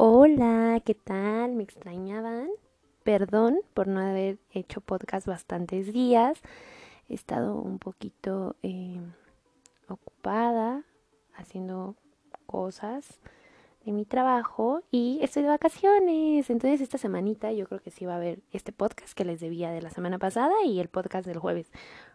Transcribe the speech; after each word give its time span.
Hola, 0.00 0.80
¿qué 0.86 0.94
tal? 0.94 1.54
¿Me 1.54 1.64
extrañaban? 1.64 2.50
Perdón 3.02 3.58
por 3.74 3.88
no 3.88 3.98
haber 3.98 4.38
hecho 4.52 4.80
podcast 4.80 5.26
bastantes 5.26 5.92
días. 5.92 6.40
He 7.08 7.14
estado 7.14 7.56
un 7.56 7.80
poquito 7.80 8.54
eh, 8.62 9.00
ocupada 9.88 10.84
haciendo 11.34 11.96
cosas 12.46 13.18
de 13.84 13.90
mi 13.90 14.04
trabajo 14.04 14.84
y 14.92 15.18
estoy 15.20 15.42
de 15.42 15.48
vacaciones. 15.48 16.48
Entonces 16.48 16.80
esta 16.80 16.98
semanita 16.98 17.50
yo 17.50 17.66
creo 17.66 17.82
que 17.82 17.90
sí 17.90 18.06
va 18.06 18.12
a 18.12 18.18
haber 18.18 18.38
este 18.52 18.70
podcast 18.70 19.14
que 19.14 19.24
les 19.24 19.40
debía 19.40 19.72
de 19.72 19.82
la 19.82 19.90
semana 19.90 20.20
pasada 20.20 20.54
y 20.64 20.78
el 20.78 20.86
podcast 20.86 21.26
del 21.26 21.38
jueves. 21.38 21.72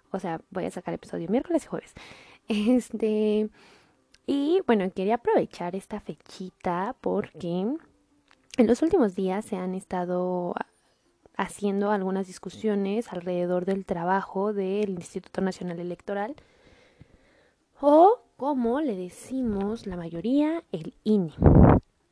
O 0.09 0.19
sea, 0.19 0.39
voy 0.51 0.63
a 0.63 0.71
sacar 0.71 0.93
episodio 0.93 1.27
miércoles 1.27 1.65
y 1.65 1.67
jueves. 1.67 1.93
Este... 2.47 3.49
Y 4.25 4.61
bueno, 4.65 4.89
quería 4.91 5.15
aprovechar 5.15 5.75
esta 5.75 5.99
fechita 5.99 6.95
porque 7.01 7.67
en 8.57 8.67
los 8.67 8.81
últimos 8.81 9.15
días 9.15 9.45
se 9.45 9.57
han 9.57 9.75
estado 9.75 10.53
haciendo 11.35 11.91
algunas 11.91 12.27
discusiones 12.27 13.11
alrededor 13.11 13.65
del 13.65 13.85
trabajo 13.85 14.53
del 14.53 14.91
Instituto 14.91 15.41
Nacional 15.41 15.79
Electoral 15.79 16.35
o 17.81 18.19
como 18.37 18.79
le 18.79 18.95
decimos 18.95 19.87
la 19.87 19.97
mayoría 19.97 20.63
el 20.71 20.93
INE. 21.03 21.33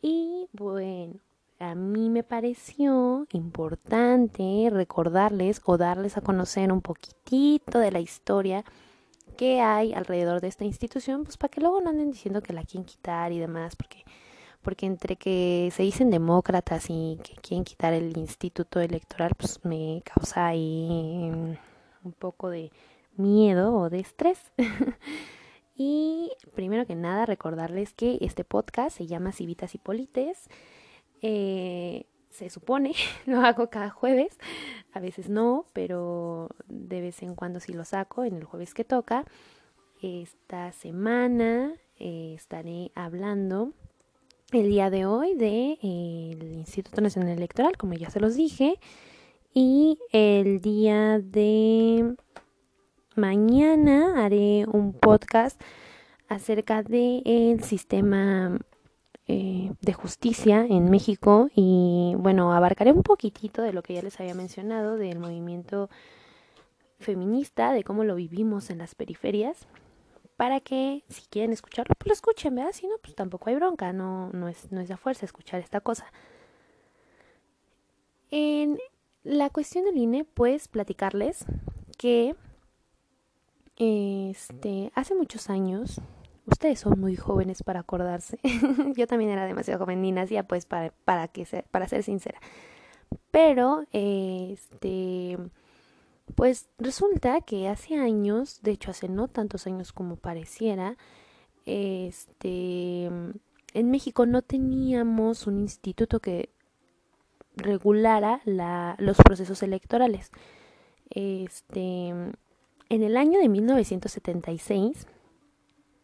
Y 0.01 0.47
bueno, 0.51 1.19
a 1.59 1.75
mí 1.75 2.09
me 2.09 2.23
pareció 2.23 3.27
importante 3.31 4.67
recordarles 4.71 5.61
o 5.65 5.77
darles 5.77 6.17
a 6.17 6.21
conocer 6.21 6.71
un 6.71 6.81
poquitito 6.81 7.79
de 7.79 7.91
la 7.91 7.99
historia 7.99 8.65
que 9.37 9.61
hay 9.61 9.93
alrededor 9.93 10.41
de 10.41 10.47
esta 10.47 10.65
institución, 10.65 11.23
pues 11.23 11.37
para 11.37 11.49
que 11.49 11.61
luego 11.61 11.81
no 11.81 11.89
anden 11.89 12.11
diciendo 12.11 12.41
que 12.41 12.53
la 12.53 12.63
quieren 12.63 12.85
quitar 12.85 13.31
y 13.31 13.39
demás, 13.39 13.75
porque 13.75 14.03
porque 14.61 14.85
entre 14.85 15.15
que 15.15 15.71
se 15.73 15.83
dicen 15.83 16.11
demócratas 16.11 16.85
y 16.89 17.17
que 17.23 17.33
quieren 17.41 17.63
quitar 17.63 17.93
el 17.93 18.15
instituto 18.17 18.79
electoral, 18.79 19.31
pues 19.35 19.63
me 19.65 20.03
causa 20.05 20.47
ahí 20.47 21.31
un 22.03 22.13
poco 22.19 22.49
de 22.49 22.71
miedo 23.15 23.75
o 23.75 23.89
de 23.89 23.99
estrés. 23.99 24.51
y 25.75 26.31
primero 26.53 26.85
que 26.85 26.95
nada 26.95 27.25
recordarles 27.25 27.93
que 27.93 28.19
este 28.21 28.43
podcast 28.43 28.97
se 28.97 29.07
llama 29.07 29.31
Civitas 29.31 29.73
y 29.73 29.79
Polites. 29.79 30.47
Eh, 31.23 32.05
se 32.31 32.49
supone, 32.49 32.93
lo 33.25 33.41
hago 33.41 33.69
cada 33.69 33.89
jueves, 33.89 34.37
a 34.93 34.99
veces 34.99 35.29
no, 35.29 35.65
pero 35.73 36.49
de 36.67 37.01
vez 37.01 37.21
en 37.21 37.35
cuando 37.35 37.59
sí 37.59 37.73
lo 37.73 37.85
saco 37.85 38.23
en 38.23 38.35
el 38.35 38.45
jueves 38.45 38.73
que 38.73 38.83
toca. 38.83 39.25
Esta 40.01 40.71
semana 40.71 41.73
eh, 41.99 42.33
estaré 42.35 42.91
hablando 42.95 43.73
el 44.51 44.67
día 44.67 44.89
de 44.89 45.05
hoy 45.05 45.35
del 45.35 45.39
de, 45.79 46.55
Instituto 46.57 47.01
Nacional 47.01 47.37
Electoral, 47.37 47.77
como 47.77 47.93
ya 47.93 48.09
se 48.09 48.19
los 48.19 48.35
dije, 48.35 48.79
y 49.53 49.99
el 50.11 50.61
día 50.61 51.19
de 51.19 52.15
mañana 53.15 54.25
haré 54.25 54.65
un 54.65 54.93
podcast 54.93 55.61
acerca 56.27 56.81
del 56.81 57.61
sistema 57.63 58.57
eh, 59.33 59.71
de 59.79 59.93
justicia 59.93 60.65
en 60.69 60.89
México 60.89 61.49
y 61.55 62.15
bueno, 62.17 62.51
abarcaré 62.53 62.91
un 62.91 63.01
poquitito 63.01 63.61
de 63.61 63.71
lo 63.71 63.81
que 63.81 63.93
ya 63.93 64.01
les 64.01 64.19
había 64.19 64.33
mencionado 64.33 64.97
del 64.97 65.19
movimiento 65.19 65.89
feminista, 66.99 67.71
de 67.71 67.85
cómo 67.85 68.03
lo 68.03 68.15
vivimos 68.15 68.69
en 68.69 68.79
las 68.79 68.93
periferias, 68.93 69.67
para 70.35 70.59
que 70.59 71.05
si 71.07 71.21
quieren 71.29 71.53
escucharlo, 71.53 71.95
pues 71.97 72.07
lo 72.09 72.13
escuchen, 72.13 72.55
¿verdad? 72.55 72.73
Si 72.73 72.85
no, 72.87 72.95
pues 73.01 73.15
tampoco 73.15 73.49
hay 73.49 73.55
bronca, 73.55 73.93
no, 73.93 74.31
no, 74.33 74.49
es, 74.49 74.69
no 74.69 74.81
es 74.81 74.89
de 74.89 74.97
fuerza 74.97 75.25
escuchar 75.25 75.61
esta 75.61 75.79
cosa. 75.79 76.11
En 78.31 78.79
la 79.23 79.49
cuestión 79.49 79.85
del 79.85 79.95
INE, 79.95 80.25
pues 80.25 80.67
platicarles 80.67 81.45
que 81.97 82.35
este, 83.77 84.91
hace 84.93 85.15
muchos 85.15 85.49
años, 85.49 86.01
Ustedes 86.51 86.81
son 86.81 86.99
muy 86.99 87.15
jóvenes 87.15 87.63
para 87.63 87.79
acordarse. 87.79 88.39
Yo 88.97 89.07
también 89.07 89.31
era 89.31 89.45
demasiado 89.45 89.79
joven, 89.79 90.01
ni 90.01 90.11
nacía 90.11 90.43
pues 90.43 90.65
para, 90.65 90.91
para, 91.05 91.29
que 91.29 91.45
ser, 91.45 91.63
para 91.71 91.87
ser 91.87 92.03
sincera. 92.03 92.39
Pero, 93.31 93.85
este, 93.93 95.37
pues 96.35 96.69
resulta 96.77 97.39
que 97.41 97.69
hace 97.69 97.95
años, 97.95 98.61
de 98.61 98.71
hecho 98.71 98.91
hace 98.91 99.07
no 99.07 99.29
tantos 99.29 99.65
años 99.65 99.93
como 99.93 100.17
pareciera, 100.17 100.97
este, 101.65 103.05
en 103.05 103.91
México 103.91 104.25
no 104.25 104.41
teníamos 104.41 105.47
un 105.47 105.59
instituto 105.59 106.19
que 106.19 106.49
regulara 107.55 108.41
la, 108.43 108.95
los 108.99 109.17
procesos 109.17 109.63
electorales. 109.63 110.31
Este, 111.09 112.09
en 112.09 112.33
el 112.89 113.15
año 113.15 113.39
de 113.39 113.47
1976, 113.47 115.07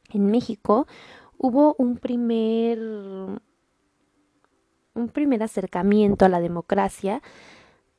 en 0.10 0.28
México 0.28 0.88
hubo 1.38 1.76
un 1.78 1.98
primer 1.98 2.80
un 2.80 3.40
primer 5.10 5.44
acercamiento 5.44 6.26
a 6.26 6.30
la 6.30 6.40
democracia 6.40 7.22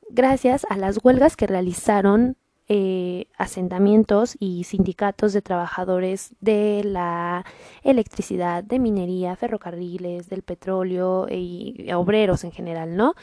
gracias 0.09 0.65
a 0.69 0.77
las 0.77 0.99
huelgas 1.03 1.37
que 1.37 1.47
realizaron 1.47 2.35
eh, 2.71 3.25
asentamientos 3.37 4.35
y 4.39 4.63
sindicatos 4.65 5.33
de 5.33 5.41
trabajadores 5.41 6.35
de 6.39 6.83
la 6.83 7.43
electricidad, 7.81 8.63
de 8.63 8.77
minería, 8.77 9.35
ferrocarriles, 9.35 10.29
del 10.29 10.43
petróleo 10.43 11.25
y 11.31 11.91
obreros 11.91 12.43
en 12.43 12.51
general, 12.51 12.95
¿no? 12.95 13.15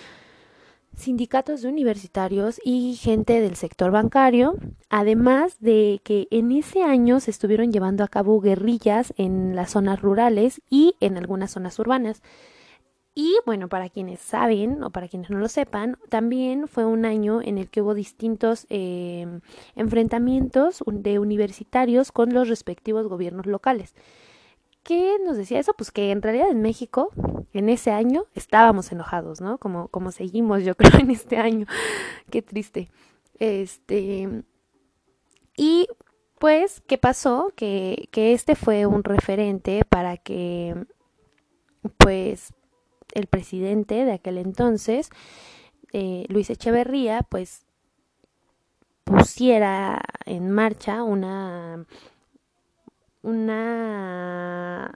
Sindicatos 0.96 1.62
de 1.62 1.68
universitarios 1.68 2.60
y 2.64 2.96
gente 2.96 3.40
del 3.40 3.54
sector 3.54 3.90
bancario, 3.90 4.56
además 4.88 5.60
de 5.60 6.00
que 6.02 6.26
en 6.30 6.50
ese 6.50 6.82
año 6.82 7.20
se 7.20 7.30
estuvieron 7.30 7.72
llevando 7.72 8.02
a 8.02 8.08
cabo 8.08 8.40
guerrillas 8.40 9.14
en 9.16 9.54
las 9.54 9.70
zonas 9.70 10.00
rurales 10.00 10.62
y 10.68 10.94
en 11.00 11.16
algunas 11.16 11.52
zonas 11.52 11.78
urbanas. 11.78 12.22
Y 13.14 13.34
bueno, 13.46 13.68
para 13.68 13.88
quienes 13.88 14.20
saben 14.20 14.82
o 14.82 14.90
para 14.90 15.08
quienes 15.08 15.30
no 15.30 15.38
lo 15.38 15.48
sepan, 15.48 15.96
también 16.10 16.68
fue 16.68 16.84
un 16.84 17.06
año 17.06 17.40
en 17.40 17.56
el 17.56 17.70
que 17.70 17.80
hubo 17.80 17.94
distintos 17.94 18.66
eh, 18.68 19.40
enfrentamientos 19.74 20.84
de 20.86 21.18
universitarios 21.18 22.12
con 22.12 22.34
los 22.34 22.48
respectivos 22.48 23.06
gobiernos 23.06 23.46
locales. 23.46 23.94
¿Qué 24.86 25.16
nos 25.18 25.36
decía 25.36 25.58
eso? 25.58 25.74
Pues 25.74 25.90
que 25.90 26.12
en 26.12 26.22
realidad 26.22 26.48
en 26.48 26.62
México, 26.62 27.10
en 27.52 27.68
ese 27.68 27.90
año, 27.90 28.26
estábamos 28.36 28.92
enojados, 28.92 29.40
¿no? 29.40 29.58
Como, 29.58 29.88
como 29.88 30.12
seguimos, 30.12 30.62
yo 30.62 30.76
creo, 30.76 31.00
en 31.00 31.10
este 31.10 31.38
año. 31.38 31.66
Qué 32.30 32.40
triste. 32.40 32.88
Este. 33.40 34.44
Y 35.56 35.88
pues, 36.38 36.82
¿qué 36.86 36.98
pasó? 36.98 37.52
Que, 37.56 38.08
que 38.12 38.32
este 38.32 38.54
fue 38.54 38.86
un 38.86 39.02
referente 39.02 39.84
para 39.84 40.18
que, 40.18 40.76
pues, 41.98 42.54
el 43.12 43.26
presidente 43.26 44.04
de 44.04 44.12
aquel 44.12 44.38
entonces, 44.38 45.10
eh, 45.94 46.26
Luis 46.28 46.48
Echeverría, 46.48 47.22
pues, 47.28 47.66
pusiera 49.02 50.00
en 50.26 50.52
marcha 50.52 51.02
una 51.02 51.86
una 53.26 54.92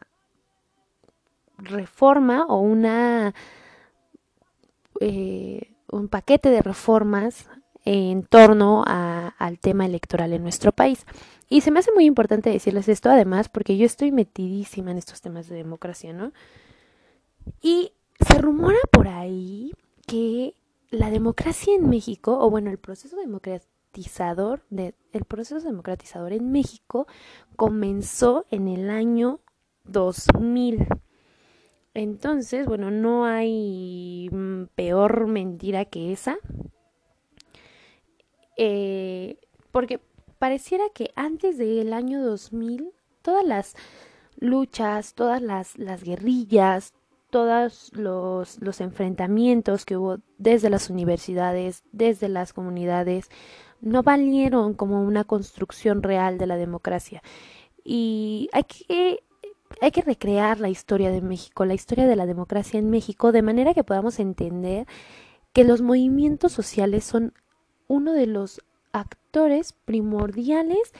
reforma 1.58 2.46
o 2.46 2.60
una 2.60 3.34
eh, 5.00 5.72
un 5.91 6.08
paquete 6.08 6.50
de 6.50 6.62
reformas 6.62 7.48
en 7.84 8.22
torno 8.22 8.84
al 8.86 9.58
tema 9.58 9.86
electoral 9.86 10.32
en 10.32 10.42
nuestro 10.42 10.72
país. 10.72 11.06
Y 11.48 11.62
se 11.62 11.70
me 11.70 11.80
hace 11.80 11.91
muy 11.92 12.04
importante 12.04 12.50
decirles 12.50 12.88
esto 12.88 13.10
además 13.10 13.48
porque 13.48 13.76
yo 13.76 13.86
estoy 13.86 14.12
metidísima 14.12 14.91
en 14.92 14.98
estos 14.98 15.20
temas 15.20 15.48
de 15.48 15.56
democracia, 15.56 16.12
¿no? 16.12 16.32
Y 17.60 17.92
se 18.20 18.38
rumora 18.38 18.78
por 18.92 19.09
ahí 19.09 19.72
que 20.06 20.54
la 20.91 21.10
democracia 21.10 21.74
en 21.74 21.88
México, 21.88 22.38
o 22.38 22.50
bueno, 22.50 22.71
el 22.71 22.78
proceso 22.78 23.16
el 23.92 25.25
proceso 25.25 25.66
democratizador 25.66 26.33
en 26.33 26.53
México 26.53 27.07
comenzó 27.57 28.47
en 28.51 28.69
el 28.69 28.91
año 28.91 29.41
2000. 29.84 30.87
Entonces, 31.95 32.66
bueno, 32.66 32.91
no 32.91 33.25
hay 33.25 34.28
mm, 34.31 34.66
peor 34.75 35.27
mentira 35.27 35.84
que 35.84 36.13
esa. 36.13 36.39
Eh, 38.57 39.39
porque 39.72 40.01
pareciera 40.39 40.84
que 40.95 41.10
antes 41.16 41.59
del 41.59 41.93
año 41.93 42.22
2000, 42.22 42.93
todas 43.22 43.45
las 43.45 43.75
luchas, 44.39 45.15
todas 45.15 45.43
las, 45.43 45.78
las 45.78 46.03
guerrillas, 46.04 46.95
todos 47.31 47.93
los 47.95 48.81
enfrentamientos 48.81 49.84
que 49.84 49.97
hubo 49.97 50.19
desde 50.39 50.69
las 50.69 50.91
universidades, 50.91 51.84
desde 51.93 52.28
las 52.28 52.53
comunidades, 52.53 53.31
no 53.80 54.03
valieron 54.03 54.74
como 54.74 55.03
una 55.03 55.24
construcción 55.24 56.03
real 56.03 56.38
de 56.38 56.47
la 56.47 56.56
democracia. 56.56 57.22
Y 57.84 58.48
hay 58.53 58.65
que 58.65 59.22
hay 59.80 59.92
que 59.92 60.03
recrear 60.03 60.59
la 60.59 60.68
historia 60.68 61.10
de 61.10 61.21
México, 61.21 61.65
la 61.65 61.74
historia 61.74 62.06
de 62.06 62.16
la 62.16 62.27
democracia 62.27 62.78
en 62.78 62.91
México, 62.91 63.32
de 63.32 63.42
manera 63.42 63.72
que 63.72 63.84
podamos 63.84 64.18
entender 64.18 64.86
que 65.53 65.65
los 65.65 65.80
movimientos 65.80 66.53
sociales 66.53 67.04
son 67.04 67.32
uno 67.86 68.12
de 68.12 68.27
los 68.27 68.60
actores 68.92 69.72
primordiales 69.84 70.92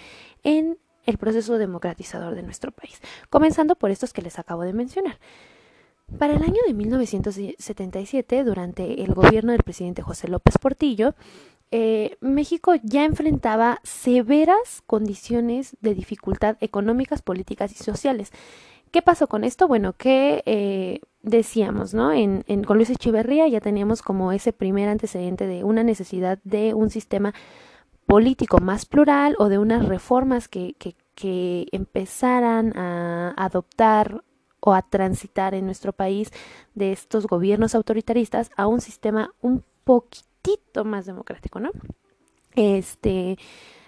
en 0.45 0.79
el 1.07 1.19
proceso 1.19 1.59
democratizador 1.59 2.35
de 2.35 2.43
nuestro 2.43 2.71
país, 2.71 3.01
comenzando 3.29 3.75
por 3.75 3.91
estos 3.91 4.13
que 4.13 4.23
les 4.23 4.39
acabo 4.39 4.63
de 4.63 4.73
mencionar. 4.73 5.19
Para 6.19 6.35
el 6.35 6.43
año 6.43 6.61
de 6.67 6.75
1977, 6.75 8.45
durante 8.45 9.03
el 9.03 9.15
gobierno 9.15 9.53
del 9.53 9.63
presidente 9.63 10.03
José 10.03 10.29
López 10.29 10.59
Portillo, 10.59 11.15
eh, 11.71 12.17
México 12.21 12.75
ya 12.83 13.05
enfrentaba 13.05 13.81
severas 13.83 14.83
condiciones 14.87 15.77
de 15.81 15.95
dificultad 15.95 16.57
económicas, 16.61 17.23
políticas 17.23 17.73
y 17.73 17.85
sociales. 17.85 18.33
¿Qué 18.91 19.03
pasó 19.03 19.29
con 19.29 19.45
esto? 19.45 19.69
Bueno, 19.69 19.93
que 19.93 20.43
eh, 20.47 21.01
decíamos, 21.23 21.95
¿no? 21.95 22.13
En, 22.13 22.45
en, 22.49 22.65
con 22.65 22.77
Luis 22.77 22.91
Echeverría 22.91 23.47
ya 23.47 23.61
teníamos 23.61 24.03
como 24.03 24.33
ese 24.33 24.53
primer 24.53 24.89
antecedente 24.89 25.47
de 25.47 25.63
una 25.63 25.85
necesidad 25.85 26.41
de 26.43 26.75
un 26.75 26.91
sistema 26.91 27.33
político 28.07 28.59
más 28.59 28.87
plural 28.87 29.37
o 29.39 29.49
de 29.49 29.59
unas 29.59 29.87
reformas 29.87 30.49
que, 30.49 30.75
que, 30.79 30.97
que 31.15 31.69
empezaran 31.71 32.77
a 32.77 33.33
adoptar 33.37 34.25
o 34.59 34.75
a 34.75 34.83
transitar 34.83 35.55
en 35.55 35.67
nuestro 35.67 35.93
país 35.93 36.33
de 36.75 36.91
estos 36.91 37.29
gobiernos 37.29 37.77
autoritaristas 37.77 38.51
a 38.57 38.67
un 38.67 38.81
sistema 38.81 39.33
un 39.41 39.63
poquitito 40.43 40.85
más 40.85 41.07
democrático, 41.07 41.61
¿no? 41.61 41.71
Este, 42.55 43.39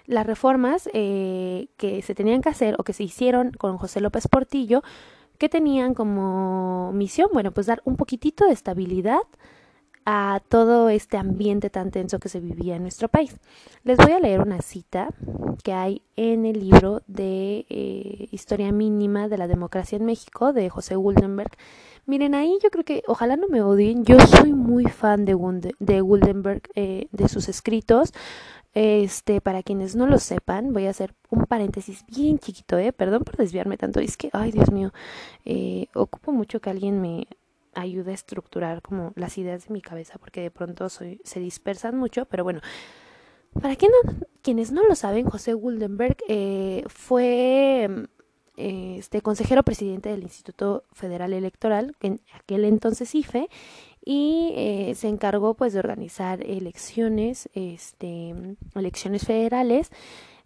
las 0.05 0.25
reformas 0.25 0.89
eh, 0.93 1.67
que 1.77 2.01
se 2.01 2.15
tenían 2.15 2.41
que 2.41 2.49
hacer 2.49 2.75
o 2.77 2.83
que 2.83 2.93
se 2.93 3.03
hicieron 3.03 3.51
con 3.51 3.77
José 3.77 4.01
López 4.01 4.27
Portillo, 4.27 4.83
que 5.37 5.49
tenían 5.49 5.93
como 5.93 6.91
misión, 6.93 7.29
bueno, 7.33 7.51
pues 7.51 7.67
dar 7.67 7.81
un 7.85 7.97
poquitito 7.97 8.45
de 8.45 8.53
estabilidad 8.53 9.21
a 10.05 10.41
todo 10.49 10.89
este 10.89 11.17
ambiente 11.17 11.69
tan 11.69 11.91
tenso 11.91 12.19
que 12.19 12.29
se 12.29 12.39
vivía 12.39 12.75
en 12.75 12.81
nuestro 12.81 13.07
país. 13.07 13.35
Les 13.83 13.97
voy 13.97 14.11
a 14.11 14.19
leer 14.19 14.41
una 14.41 14.61
cita 14.61 15.09
que 15.63 15.73
hay 15.73 16.01
en 16.15 16.45
el 16.45 16.59
libro 16.59 17.01
de 17.07 17.65
eh, 17.69 18.27
Historia 18.31 18.71
Mínima 18.71 19.27
de 19.27 19.37
la 19.37 19.47
Democracia 19.47 19.97
en 19.97 20.05
México 20.05 20.53
de 20.53 20.69
José 20.69 20.95
Guldenberg. 20.95 21.51
Miren, 22.05 22.35
ahí 22.35 22.57
yo 22.61 22.69
creo 22.69 22.83
que, 22.83 23.01
ojalá 23.07 23.37
no 23.37 23.47
me 23.47 23.61
odien, 23.61 24.03
yo 24.03 24.19
soy 24.19 24.51
muy 24.53 24.85
fan 24.85 25.23
de, 25.23 25.37
de 25.79 26.01
Guldenberg, 26.01 26.63
eh, 26.75 27.07
de 27.11 27.29
sus 27.29 27.47
escritos. 27.47 28.13
Este, 28.73 29.39
para 29.39 29.61
quienes 29.61 29.95
no 29.95 30.07
lo 30.07 30.17
sepan, 30.17 30.73
voy 30.73 30.87
a 30.87 30.89
hacer 30.89 31.13
un 31.29 31.45
paréntesis 31.45 32.03
bien 32.07 32.39
chiquito, 32.39 32.77
¿eh? 32.79 32.91
Perdón 32.91 33.23
por 33.23 33.37
desviarme 33.37 33.77
tanto, 33.77 33.99
es 33.99 34.17
que, 34.17 34.31
ay 34.33 34.51
Dios 34.51 34.71
mío, 34.71 34.91
eh, 35.45 35.87
ocupo 35.93 36.31
mucho 36.31 36.59
que 36.59 36.71
alguien 36.71 36.99
me 36.99 37.27
ayude 37.75 38.11
a 38.11 38.15
estructurar 38.15 38.81
como 38.81 39.13
las 39.15 39.37
ideas 39.37 39.67
de 39.67 39.73
mi 39.73 39.81
cabeza, 39.81 40.17
porque 40.19 40.41
de 40.41 40.51
pronto 40.51 40.89
soy, 40.89 41.21
se 41.23 41.39
dispersan 41.39 41.97
mucho, 41.97 42.25
pero 42.25 42.43
bueno, 42.43 42.61
para 43.61 43.75
quienes 44.41 44.71
no 44.71 44.83
lo 44.83 44.95
saben, 44.95 45.29
José 45.29 45.53
Guldenberg 45.53 46.17
eh, 46.27 46.83
fue 46.87 48.07
este 48.55 49.21
consejero 49.21 49.63
presidente 49.63 50.09
del 50.09 50.23
Instituto 50.23 50.83
Federal 50.91 51.33
Electoral, 51.33 51.95
en 52.01 52.21
aquel 52.33 52.65
entonces 52.65 53.13
IFE, 53.15 53.49
y 54.05 54.53
eh, 54.55 54.93
se 54.95 55.07
encargó 55.07 55.53
pues 55.55 55.73
de 55.73 55.79
organizar 55.79 56.43
elecciones, 56.45 57.49
este, 57.53 58.33
elecciones 58.75 59.25
federales. 59.25 59.91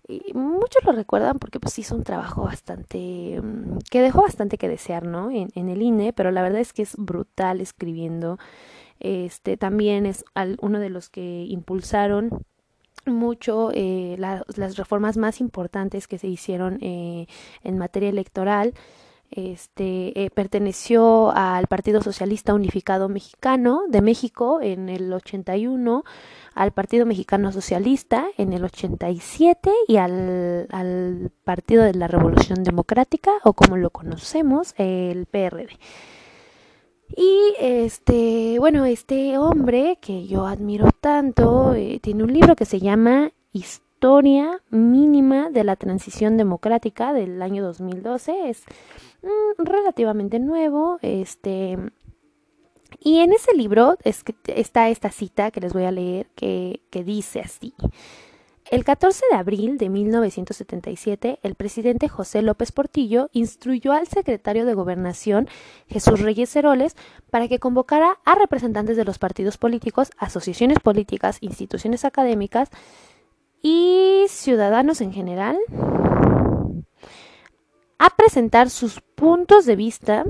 Y 0.08 0.34
muchos 0.34 0.84
lo 0.86 0.94
recuerdan 0.94 1.38
porque 1.38 1.60
pues 1.60 1.78
hizo 1.80 1.96
un 1.96 2.04
trabajo 2.04 2.44
bastante, 2.44 3.42
mm, 3.42 3.80
que 3.92 4.02
dejó 4.02 4.22
bastante 4.22 4.58
que 4.58 4.70
desear, 4.70 5.06
¿no? 5.06 5.32
En, 5.32 5.50
en 5.56 5.70
el 5.70 5.82
INE, 5.82 6.14
pero 6.14 6.32
la 6.32 6.42
verdad 6.42 6.62
es 6.62 6.74
que 6.74 6.84
es 6.84 6.96
brutal 6.98 7.60
escribiendo. 7.62 8.40
Este 9.00 9.58
también 9.58 10.06
es 10.06 10.26
uno 10.60 10.80
de 10.80 10.90
los 10.90 11.10
que 11.10 11.46
impulsaron 11.48 12.46
mucho 13.06 13.72
eh, 13.74 14.16
las 14.18 14.78
reformas 14.78 15.18
más 15.18 15.40
importantes 15.40 16.08
que 16.08 16.18
se 16.18 16.28
hicieron 16.28 16.78
eh, 16.82 17.28
en 17.64 17.78
materia 17.78 18.10
electoral 18.10 18.74
este, 19.32 20.24
eh, 20.24 20.30
perteneció 20.30 21.32
al 21.32 21.68
Partido 21.68 22.02
Socialista 22.02 22.54
Unificado 22.54 23.10
Mexicano 23.10 23.84
de 23.90 24.02
México 24.02 24.60
en 24.62 24.90
el 24.90 25.12
81, 25.12 26.04
al 26.54 26.72
Partido 26.72 27.06
Mexicano 27.06 27.52
Socialista 27.52 28.28
en 28.38 28.54
el 28.54 28.64
87 28.64 29.72
y 29.88 29.98
al, 29.98 31.32
Partido 31.44 31.84
de 31.84 31.94
la 31.94 32.08
Revolución 32.08 32.64
Democrática 32.64 33.32
o 33.44 33.54
como 33.54 33.78
lo 33.78 33.90
conocemos, 33.90 34.74
el 34.78 35.26
PRD. 35.26 35.78
Y 37.16 37.54
este, 37.60 38.58
bueno, 38.60 38.86
este 38.86 39.38
hombre 39.38 39.98
que 40.02 40.28
yo 40.28 40.46
admiro 40.46 40.90
tanto, 41.00 41.74
eh, 41.74 42.00
tiene 42.02 42.24
un 42.24 42.34
libro 42.34 42.56
que 42.56 42.66
se 42.66 42.80
llama 42.80 43.32
Historia 43.54 43.87
mínima 44.70 45.50
de 45.50 45.64
la 45.64 45.76
transición 45.76 46.38
democrática 46.38 47.14
del 47.14 47.42
año 47.42 47.64
2012. 47.64 48.50
Es 48.50 48.64
Mm, 49.22 49.64
relativamente 49.66 50.40
nuevo, 50.40 51.00
este, 51.02 51.78
y 53.00 53.20
en 53.20 53.34
ese 53.34 53.54
libro 53.56 53.98
está 54.04 54.90
esta 54.90 55.12
cita 55.12 55.52
que 55.52 55.60
les 55.60 55.74
voy 55.74 55.86
a 55.86 55.92
leer 55.92 56.28
que, 56.36 56.82
que 56.92 57.04
dice 57.04 57.40
así. 57.40 57.74
El 58.70 58.84
14 58.84 59.24
de 59.32 59.38
abril 59.38 59.78
de 59.78 59.90
1977, 59.90 61.40
el 61.42 61.56
presidente 61.56 62.10
José 62.10 62.42
López 62.42 62.72
Portillo 62.74 63.30
instruyó 63.32 63.94
al 63.94 64.08
secretario 64.08 64.66
de 64.66 64.74
Gobernación, 64.74 65.48
Jesús 65.88 66.20
Reyes 66.20 66.54
Heroles, 66.56 66.96
para 67.32 67.48
que 67.48 67.60
convocara 67.60 68.20
a 68.26 68.36
representantes 68.36 68.98
de 68.98 69.06
los 69.06 69.20
partidos 69.20 69.58
políticos, 69.58 70.12
asociaciones 70.18 70.80
políticas, 70.80 71.38
instituciones 71.42 72.04
académicas 72.04 72.70
y 73.62 74.26
ciudadanos 74.30 75.02
en 75.02 75.14
general 75.14 75.58
a 78.00 78.10
presentar 78.16 78.70
sus 78.70 79.02
puntos 79.02 79.66
de 79.66 79.76
vista 79.76 80.26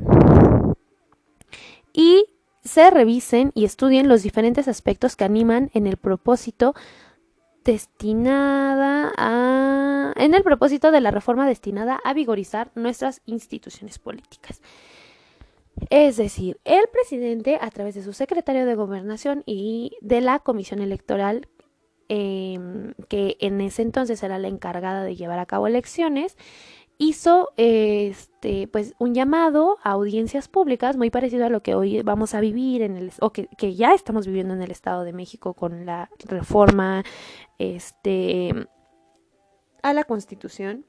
y 1.93 2.25
se 2.63 2.89
revisen 2.89 3.51
y 3.55 3.65
estudien 3.65 4.07
los 4.07 4.23
diferentes 4.23 4.67
aspectos 4.67 5.15
que 5.15 5.25
animan 5.25 5.69
en 5.73 5.87
el 5.87 5.97
propósito 5.97 6.73
destinada 7.63 9.11
a 9.17 10.13
en 10.15 10.33
el 10.33 10.43
propósito 10.43 10.91
de 10.91 11.01
la 11.01 11.11
reforma 11.11 11.47
destinada 11.47 11.99
a 12.03 12.13
vigorizar 12.13 12.71
nuestras 12.75 13.21
instituciones 13.25 13.99
políticas. 13.99 14.61
Es 15.89 16.17
decir, 16.17 16.59
el 16.65 16.85
presidente, 16.91 17.59
a 17.61 17.69
través 17.69 17.93
de 17.95 18.03
su 18.03 18.13
secretario 18.13 18.65
de 18.65 18.75
gobernación 18.75 19.43
y 19.45 19.95
de 20.01 20.21
la 20.21 20.39
comisión 20.39 20.81
electoral, 20.81 21.47
em, 22.09 22.93
que 23.09 23.37
en 23.39 23.61
ese 23.61 23.81
entonces 23.81 24.23
era 24.23 24.37
la 24.39 24.47
encargada 24.47 25.03
de 25.03 25.15
llevar 25.15 25.39
a 25.39 25.45
cabo 25.45 25.67
elecciones, 25.67 26.37
hizo 26.97 27.49
este 27.57 28.67
pues 28.67 28.95
un 28.97 29.13
llamado 29.13 29.77
a 29.83 29.91
audiencias 29.91 30.47
públicas 30.47 30.97
muy 30.97 31.09
parecido 31.09 31.45
a 31.45 31.49
lo 31.49 31.61
que 31.61 31.75
hoy 31.75 32.01
vamos 32.01 32.33
a 32.33 32.39
vivir 32.39 32.81
en 32.81 32.97
el 32.97 33.11
o 33.21 33.31
que, 33.31 33.47
que 33.57 33.75
ya 33.75 33.93
estamos 33.93 34.25
viviendo 34.25 34.53
en 34.53 34.61
el 34.63 34.71
Estado 34.71 35.03
de 35.03 35.13
México 35.13 35.53
con 35.53 35.85
la 35.85 36.09
reforma 36.25 37.03
este 37.59 38.51
a 39.83 39.93
la 39.93 40.03
Constitución 40.05 40.85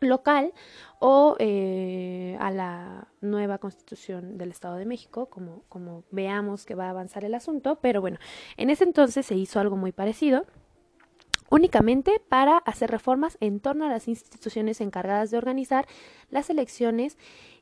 local 0.00 0.52
o 1.00 1.36
eh, 1.38 2.36
a 2.40 2.50
la 2.50 3.08
nueva 3.20 3.58
constitución 3.58 4.38
del 4.38 4.50
Estado 4.50 4.76
de 4.76 4.86
México, 4.86 5.26
como, 5.26 5.62
como 5.68 6.04
veamos 6.10 6.66
que 6.66 6.74
va 6.74 6.86
a 6.86 6.90
avanzar 6.90 7.24
el 7.24 7.34
asunto, 7.34 7.78
pero 7.80 8.00
bueno, 8.00 8.18
en 8.56 8.70
ese 8.70 8.84
entonces 8.84 9.26
se 9.26 9.34
hizo 9.34 9.60
algo 9.60 9.76
muy 9.76 9.92
parecido 9.92 10.46
únicamente 11.50 12.20
para 12.28 12.58
hacer 12.58 12.90
reformas 12.90 13.38
en 13.40 13.60
torno 13.60 13.86
a 13.86 13.88
las 13.88 14.08
instituciones 14.08 14.80
encargadas 14.80 15.30
de 15.30 15.38
organizar 15.38 15.86
las 16.30 16.50
elecciones 16.50 17.16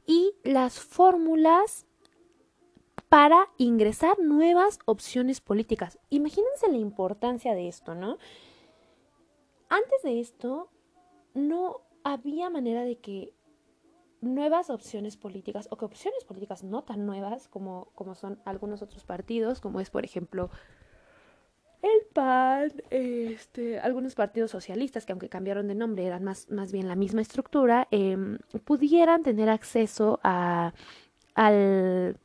y 0.07 0.35
las 0.43 0.81
fórmulas 0.81 1.87
para 3.09 3.49
ingresar 3.57 4.19
nuevas 4.19 4.81
opciones 4.85 5.41
políticas. 5.41 5.99
Imagínense 6.11 6.69
la 6.69 6.79
importancia 6.79 7.55
de 7.55 7.69
esto, 7.69 7.95
¿no? 7.95 8.19
Antes 9.69 10.03
de 10.03 10.21
esto, 10.21 10.71
no 11.35 11.86
había 12.07 12.51
manera 12.51 12.85
de 12.85 12.99
que 12.99 13.35
nuevas 14.21 14.71
opciones 14.71 15.17
políticas 15.17 15.67
o 15.71 15.77
que 15.77 15.85
opciones 15.85 16.25
políticas 16.25 16.63
no 16.63 16.85
tan 16.85 17.05
nuevas 17.05 17.49
como, 17.49 17.89
como 17.97 18.15
son 18.15 18.39
algunos 18.45 18.81
otros 18.81 19.05
partidos, 19.05 19.61
como 19.61 19.81
es 19.81 19.91
por 19.91 20.05
ejemplo 20.05 20.51
el 21.83 22.07
PAN, 22.13 22.73
este, 22.91 23.81
algunos 23.81 24.15
partidos 24.15 24.53
socialistas 24.53 25.05
que 25.05 25.13
aunque 25.13 25.29
cambiaron 25.29 25.67
de 25.67 25.75
nombre 25.75 26.07
eran 26.07 26.23
más, 26.23 26.49
más 26.49 26.71
bien 26.71 26.87
la 26.87 26.95
misma 26.95 27.23
estructura, 27.23 27.89
em, 27.91 28.39
pudieran 28.65 29.25
tener 29.25 29.49
acceso 29.49 30.21
a, 30.23 30.73
al, 31.35 32.17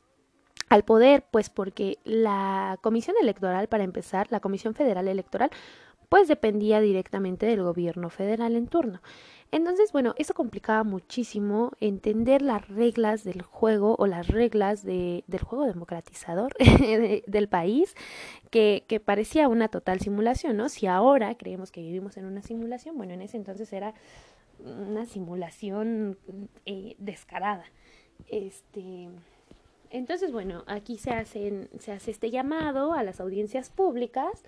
al 0.68 0.84
poder, 0.84 1.24
pues 1.30 1.50
porque 1.50 1.98
la 2.04 2.78
comisión 2.82 3.16
electoral, 3.20 3.68
para 3.68 3.84
empezar, 3.84 4.28
la 4.30 4.40
Comisión 4.40 4.74
Federal 4.74 5.06
Electoral, 5.06 5.50
pues 6.08 6.28
dependía 6.28 6.80
directamente 6.80 7.46
del 7.46 7.62
gobierno 7.62 8.10
federal 8.10 8.54
en 8.54 8.66
turno. 8.66 9.00
Entonces, 9.52 9.92
bueno, 9.92 10.14
eso 10.16 10.32
complicaba 10.32 10.82
muchísimo 10.82 11.72
entender 11.78 12.40
las 12.40 12.66
reglas 12.68 13.22
del 13.22 13.42
juego 13.42 13.96
o 13.98 14.06
las 14.06 14.28
reglas 14.28 14.82
de, 14.82 15.24
del 15.26 15.42
juego 15.42 15.66
democratizador 15.66 16.54
del 17.26 17.48
país, 17.48 17.94
que, 18.50 18.84
que, 18.88 18.98
parecía 18.98 19.48
una 19.48 19.68
total 19.68 20.00
simulación, 20.00 20.56
¿no? 20.56 20.70
Si 20.70 20.86
ahora 20.86 21.34
creemos 21.36 21.70
que 21.70 21.82
vivimos 21.82 22.16
en 22.16 22.24
una 22.24 22.40
simulación, 22.40 22.96
bueno, 22.96 23.12
en 23.12 23.20
ese 23.20 23.36
entonces 23.36 23.70
era 23.74 23.92
una 24.58 25.04
simulación 25.04 26.16
eh, 26.64 26.94
descarada. 26.98 27.64
Este, 28.28 29.08
entonces, 29.90 30.32
bueno, 30.32 30.64
aquí 30.66 30.96
se, 30.96 31.10
hacen, 31.10 31.68
se 31.78 31.92
hace 31.92 32.10
este 32.10 32.30
llamado 32.30 32.94
a 32.94 33.02
las 33.02 33.20
audiencias 33.20 33.68
públicas 33.68 34.44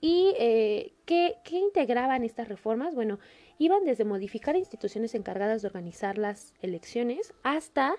y 0.00 0.34
eh, 0.38 0.92
¿qué, 1.06 1.36
¿qué, 1.44 1.58
integraban 1.58 2.24
estas 2.24 2.48
reformas? 2.48 2.94
Bueno, 2.94 3.18
iban 3.58 3.84
desde 3.84 4.04
modificar 4.04 4.56
instituciones 4.56 5.14
encargadas 5.14 5.62
de 5.62 5.68
organizar 5.68 6.18
las 6.18 6.54
elecciones 6.60 7.32
hasta 7.42 7.96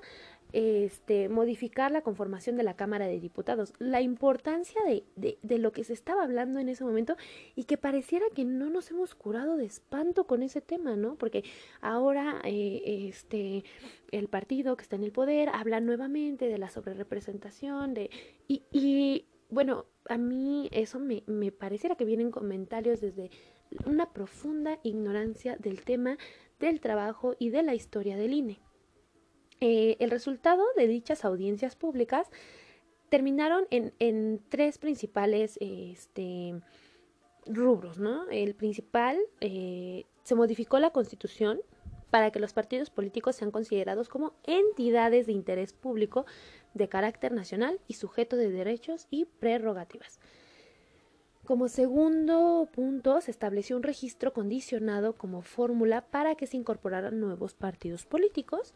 este, 0.54 1.28
modificar 1.28 1.92
la 1.92 2.02
conformación 2.02 2.56
de 2.56 2.64
la 2.64 2.76
Cámara 2.76 3.08
de 3.08 3.20
Diputados. 3.20 3.74
La 3.78 4.02
importancia 4.02 4.80
de, 4.86 5.04
de, 5.18 5.38
de, 5.42 5.58
lo 5.58 5.74
que 5.74 5.84
se 5.84 5.92
estaba 5.92 6.24
hablando 6.24 6.60
en 6.60 6.70
ese 6.70 6.86
momento 6.86 7.18
y 7.56 7.66
que 7.66 7.78
pareciera 7.78 8.26
que 8.34 8.46
no 8.46 8.70
nos 8.70 8.90
hemos 8.90 9.16
curado 9.16 9.58
de 9.58 9.66
espanto 9.66 10.28
con 10.28 10.44
ese 10.44 10.62
tema, 10.62 10.96
¿no? 10.96 11.16
Porque 11.16 11.44
ahora 11.82 12.40
eh, 12.46 13.08
este, 13.10 13.66
el 14.12 14.30
partido 14.30 14.78
que 14.78 14.84
está 14.84 14.96
en 14.96 15.04
el 15.04 15.12
poder 15.12 15.50
habla 15.50 15.82
nuevamente 15.82 16.48
de 16.48 16.58
la 16.58 16.70
sobrerepresentación 16.70 17.94
de, 17.94 18.10
y, 18.48 18.64
y 18.72 19.26
bueno, 19.50 19.86
a 20.08 20.18
mí 20.18 20.70
eso 20.72 21.00
me, 21.00 21.24
me 21.28 21.52
pareciera 21.52 21.96
que 21.96 22.06
vienen 22.06 22.32
comentarios 22.32 23.02
desde 23.02 23.30
una 23.86 24.12
profunda 24.12 24.80
ignorancia 24.84 25.58
del 25.58 25.84
tema 25.84 26.18
del 26.60 26.80
trabajo 26.80 27.36
y 27.40 27.50
de 27.50 27.64
la 27.64 27.76
historia 27.76 28.18
del 28.18 28.34
INE. 28.34 28.60
Eh, 29.62 29.98
el 30.00 30.12
resultado 30.12 30.64
de 30.76 30.88
dichas 30.88 31.26
audiencias 31.26 31.76
públicas 31.76 32.30
terminaron 33.10 33.66
en, 33.70 34.42
tres 34.50 34.78
principales 34.78 35.58
este, 35.62 36.60
rubros, 37.46 38.00
¿no? 38.00 38.28
El 38.30 38.56
principal, 38.56 39.20
eh, 39.42 40.06
se 40.24 40.36
modificó 40.36 40.80
la 40.80 40.92
constitución 40.92 41.62
para 42.10 42.32
que 42.32 42.40
los 42.40 42.54
partidos 42.54 42.90
políticos 42.90 43.36
sean 43.36 43.52
considerados 43.52 44.10
como 44.10 44.34
entidades 44.44 45.28
de 45.28 45.34
interés 45.34 45.74
público 45.74 46.26
de 46.74 46.90
carácter 46.90 47.32
nacional 47.32 47.80
y 47.88 47.94
sujeto 47.94 48.36
de 48.38 48.50
derechos 48.50 49.08
y 49.10 49.26
prerrogativas. 49.26 50.20
Como 51.46 51.68
segundo 51.68 52.68
punto, 52.74 53.22
se 53.22 53.30
estableció 53.30 53.78
un 53.78 53.84
registro 53.84 54.34
condicionado 54.34 55.14
como 55.14 55.44
fórmula 55.44 56.02
para 56.02 56.34
que 56.34 56.48
se 56.48 56.58
incorporaran 56.58 57.20
nuevos 57.20 57.54
partidos 57.54 58.08
políticos. 58.08 58.74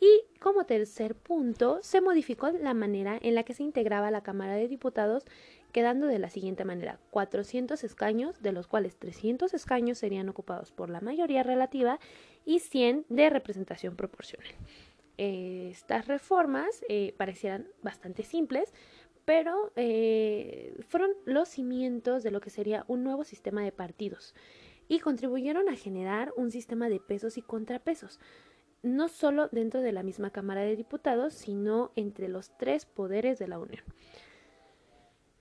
Y 0.00 0.22
como 0.40 0.64
tercer 0.64 1.14
punto, 1.14 1.78
se 1.82 2.00
modificó 2.00 2.50
la 2.50 2.74
manera 2.74 3.18
en 3.22 3.36
la 3.36 3.44
que 3.44 3.54
se 3.54 3.62
integraba 3.62 4.10
la 4.10 4.24
Cámara 4.24 4.56
de 4.56 4.66
Diputados, 4.66 5.24
quedando 5.70 6.08
de 6.08 6.18
la 6.18 6.28
siguiente 6.28 6.64
manera: 6.64 6.98
400 7.12 7.84
escaños, 7.84 8.42
de 8.42 8.50
los 8.50 8.66
cuales 8.66 8.96
300 8.96 9.54
escaños 9.54 9.98
serían 9.98 10.28
ocupados 10.28 10.72
por 10.72 10.90
la 10.90 11.00
mayoría 11.00 11.44
relativa 11.44 12.00
y 12.44 12.58
100 12.58 13.06
de 13.08 13.30
representación 13.30 13.94
proporcional. 13.94 14.48
estas 15.18 16.06
reformas 16.08 16.84
eh, 16.88 17.14
parecieran 17.16 17.68
bastante 17.82 18.22
simples, 18.24 18.72
pero 19.28 19.70
eh, 19.76 20.74
fueron 20.88 21.10
los 21.26 21.50
cimientos 21.50 22.22
de 22.22 22.30
lo 22.30 22.40
que 22.40 22.48
sería 22.48 22.86
un 22.88 23.04
nuevo 23.04 23.24
sistema 23.24 23.62
de 23.62 23.72
partidos 23.72 24.34
y 24.88 25.00
contribuyeron 25.00 25.68
a 25.68 25.76
generar 25.76 26.32
un 26.38 26.50
sistema 26.50 26.88
de 26.88 26.98
pesos 26.98 27.36
y 27.36 27.42
contrapesos, 27.42 28.20
no 28.82 29.08
solo 29.08 29.50
dentro 29.52 29.82
de 29.82 29.92
la 29.92 30.02
misma 30.02 30.30
Cámara 30.30 30.62
de 30.62 30.76
Diputados, 30.76 31.34
sino 31.34 31.92
entre 31.94 32.28
los 32.28 32.56
tres 32.56 32.86
poderes 32.86 33.38
de 33.38 33.48
la 33.48 33.58
Unión. 33.58 33.84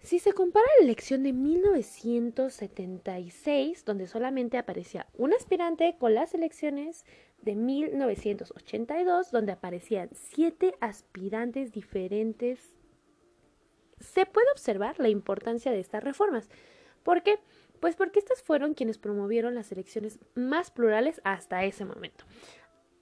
Si 0.01 0.19
se 0.19 0.33
compara 0.33 0.67
la 0.79 0.83
elección 0.83 1.23
de 1.23 1.31
1976, 1.31 3.85
donde 3.85 4.07
solamente 4.07 4.57
aparecía 4.57 5.07
un 5.13 5.33
aspirante, 5.33 5.95
con 5.97 6.13
las 6.13 6.33
elecciones 6.33 7.05
de 7.41 7.55
1982, 7.55 9.31
donde 9.31 9.53
aparecían 9.53 10.09
siete 10.11 10.75
aspirantes 10.81 11.71
diferentes 11.71 12.73
se 13.99 14.25
puede 14.25 14.51
observar 14.51 14.99
la 14.99 15.09
importancia 15.09 15.71
de 15.71 15.79
estas 15.79 16.03
reformas. 16.03 16.49
¿Por 17.03 17.23
qué? 17.23 17.39
Pues 17.79 17.95
porque 17.95 18.19
estas 18.19 18.41
fueron 18.41 18.73
quienes 18.73 18.97
promovieron 18.97 19.55
las 19.55 19.71
elecciones 19.71 20.19
más 20.35 20.71
plurales 20.71 21.21
hasta 21.23 21.63
ese 21.63 21.85
momento. 21.85 22.25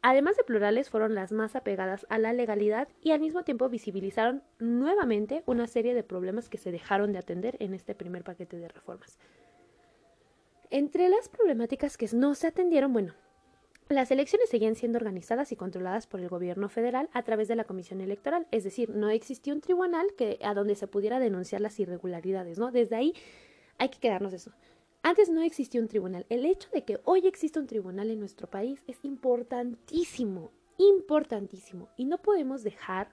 Además 0.08 0.38
de 0.38 0.44
plurales, 0.44 0.92
fueron 0.92 1.16
las 1.16 1.32
más 1.32 1.56
apegadas 1.56 2.06
a 2.10 2.20
la 2.20 2.32
legalidad 2.32 2.88
y 3.02 3.12
al 3.12 3.22
mismo 3.22 3.44
tiempo 3.44 3.70
visibilizaron 3.70 4.44
nuevamente 4.60 5.42
una 5.48 5.66
serie 5.66 5.96
de 5.96 6.04
problemas 6.04 6.48
que 6.48 6.60
se 6.60 6.72
dejaron 6.72 7.12
de 7.12 7.18
atender 7.18 7.58
en 7.60 7.74
este 7.74 7.96
primer 7.96 8.24
paquete 8.24 8.58
de 8.58 8.68
reformas. 8.68 9.18
Entre 10.70 11.10
las 11.10 11.28
problemáticas 11.30 11.98
que 11.98 12.08
no 12.14 12.36
se 12.36 12.46
atendieron, 12.46 12.94
bueno, 12.94 13.16
las 13.90 14.10
elecciones 14.10 14.50
seguían 14.50 14.76
siendo 14.76 14.98
organizadas 14.98 15.52
y 15.52 15.56
controladas 15.56 16.08
por 16.08 16.20
el 16.20 16.30
gobierno 16.30 16.70
federal 16.70 17.10
a 17.14 17.24
través 17.24 17.48
de 17.48 17.56
la 17.56 17.66
Comisión 17.66 18.02
Electoral, 18.02 18.48
es 18.52 18.64
decir, 18.64 18.90
no 18.90 19.10
existía 19.10 19.54
un 19.54 19.62
tribunal 19.62 20.08
a 20.44 20.54
donde 20.54 20.76
se 20.76 20.88
pudiera 20.88 21.20
denunciar 21.20 21.62
las 21.62 21.80
irregularidades, 21.80 22.58
¿no? 22.58 22.72
Desde 22.72 22.96
ahí 22.96 23.14
hay 23.78 23.90
que 23.90 24.00
quedarnos 24.00 24.34
eso. 24.34 24.52
Antes 25.04 25.30
no 25.30 25.44
existía 25.44 25.82
un 25.82 25.88
tribunal. 25.88 26.26
El 26.30 26.46
hecho 26.46 26.68
de 26.74 26.84
que 26.84 27.00
hoy 27.04 27.28
exista 27.28 27.60
un 27.60 27.68
tribunal 27.68 28.10
en 28.10 28.20
nuestro 28.20 28.50
país 28.50 28.82
es 28.88 29.06
importantísimo, 29.06 30.52
importantísimo. 30.78 31.90
Y 31.96 32.06
no 32.06 32.18
podemos 32.18 32.64
dejar 32.64 33.10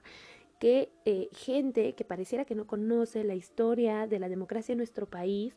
que 0.59 0.89
eh, 1.05 1.29
gente 1.33 1.93
que 1.93 2.03
pareciera 2.03 2.45
que 2.45 2.55
no 2.55 2.65
conoce 2.65 3.23
la 3.23 3.35
historia 3.35 4.07
de 4.07 4.17
la 4.17 4.27
democracia 4.27 4.73
en 4.73 4.77
nuestro 4.79 5.05
país 5.05 5.53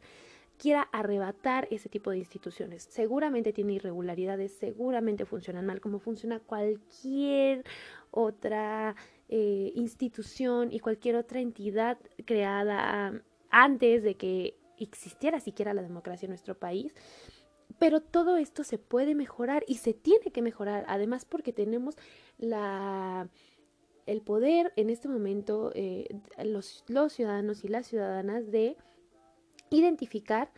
quiera 0.59 0.83
arrebatar 0.93 1.69
ese 1.71 1.89
tipo 1.89 2.11
de 2.11 2.19
instituciones. 2.19 2.87
Seguramente 2.91 3.53
tiene 3.53 3.75
irregularidades, 3.75 4.53
seguramente 4.53 5.25
funcionan 5.25 5.67
mal, 5.67 5.81
como 5.81 5.99
funciona 5.99 6.41
cualquier 6.41 7.65
otra 8.11 8.97
eh, 9.29 9.73
institución 9.75 10.73
y 10.73 10.81
cualquier 10.81 11.17
otra 11.17 11.41
entidad 11.41 11.99
creada 12.25 13.23
antes 13.51 14.03
de 14.03 14.15
que 14.15 14.57
existiera 14.79 15.41
siquiera 15.41 15.75
la 15.75 15.83
democracia 15.83 16.27
en 16.27 16.31
nuestro 16.31 16.59
país. 16.59 16.95
Pero 17.79 18.01
todo 18.01 18.37
esto 18.37 18.65
se 18.65 18.79
puede 18.79 19.15
mejorar 19.15 19.65
y 19.67 19.77
se 19.77 19.93
tiene 19.93 20.31
que 20.33 20.43
mejorar, 20.43 20.85
además 20.89 21.25
porque 21.25 21.53
tenemos 21.53 21.97
la 22.39 23.29
el 24.07 24.23
poder 24.23 24.73
en 24.77 24.89
este 24.89 25.09
momento, 25.09 25.73
eh, 25.75 26.07
los, 26.45 26.85
los 26.87 27.13
ciudadanos 27.13 27.65
y 27.65 27.69
las 27.69 27.89
ciudadanas 27.89 28.51
de 28.53 28.77
identificar 29.71 30.51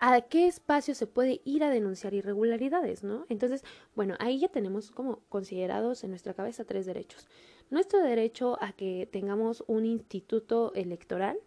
a 0.00 0.22
qué 0.22 0.46
espacio 0.46 0.94
se 0.94 1.06
puede 1.06 1.42
ir 1.44 1.62
a 1.62 1.68
denunciar 1.68 2.14
irregularidades, 2.14 3.04
¿no? 3.04 3.26
Entonces, 3.28 3.62
bueno, 3.94 4.14
ahí 4.18 4.38
ya 4.38 4.48
tenemos 4.48 4.90
como 4.90 5.20
considerados 5.28 6.02
en 6.04 6.10
nuestra 6.10 6.32
cabeza 6.32 6.64
tres 6.64 6.86
derechos. 6.86 7.28
Nuestro 7.68 8.02
derecho 8.02 8.56
a 8.62 8.72
que 8.72 9.06
tengamos 9.12 9.62
un 9.66 9.84
instituto 9.84 10.72
electoral, 10.74 11.38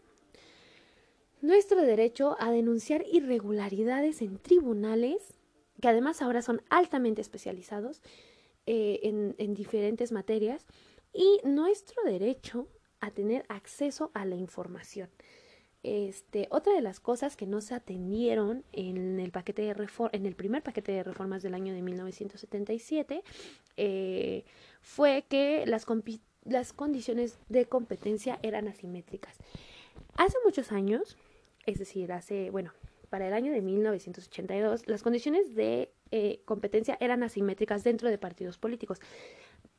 nuestro 1.41 1.81
derecho 1.81 2.37
a 2.39 2.51
denunciar 2.51 3.03
irregularidades 3.11 4.21
en 4.21 4.37
tribunales, 4.37 5.33
que 5.81 5.87
además 5.87 6.21
ahora 6.21 6.43
son 6.43 6.61
altamente 6.69 7.21
especializados 7.21 8.01
eh, 8.67 8.99
en, 9.01 9.35
en 9.39 9.55
diferentes 9.55 10.11
materias, 10.11 10.65
y 11.11 11.41
nuestro 11.43 12.03
derecho 12.03 12.67
a 13.01 13.11
tener 13.11 13.45
acceso 13.49 14.11
a 14.13 14.25
la 14.25 14.35
información. 14.35 15.09
Este, 15.83 16.47
otra 16.49 16.73
de 16.73 16.81
las 16.81 17.01
cosas 17.01 17.35
que 17.35 17.45
no 17.45 17.59
se 17.59 17.75
atendieron 17.75 18.63
en 18.71 19.19
el 19.19 19.31
paquete 19.31 19.63
de 19.63 19.75
en 20.13 20.25
el 20.25 20.33
primer 20.33 20.63
paquete 20.63 20.93
de 20.93 21.03
reformas 21.03 21.43
del 21.43 21.53
año 21.53 21.73
de 21.73 21.81
1977 21.81 23.21
eh, 23.75 24.45
fue 24.81 25.25
que 25.27 25.65
las, 25.65 25.85
condiciones 26.73 27.37
de 27.49 27.65
competencia 27.65 28.39
eran 28.43 28.69
asimétricas. 28.69 29.35
Hace 30.15 30.37
muchos 30.45 30.71
años, 30.71 31.17
es 31.65 31.79
decir, 31.79 32.13
hace, 32.13 32.49
bueno, 32.49 32.71
para 33.09 33.27
el 33.27 33.33
año 33.33 33.51
de 33.51 33.61
1982, 33.61 34.87
las 34.87 35.03
condiciones 35.03 35.53
de 35.53 35.91
eh, 36.11 36.41
competencia 36.45 36.97
eran 37.01 37.23
asimétricas 37.23 37.83
dentro 37.83 38.09
de 38.09 38.17
partidos 38.17 38.57
políticos 38.57 39.01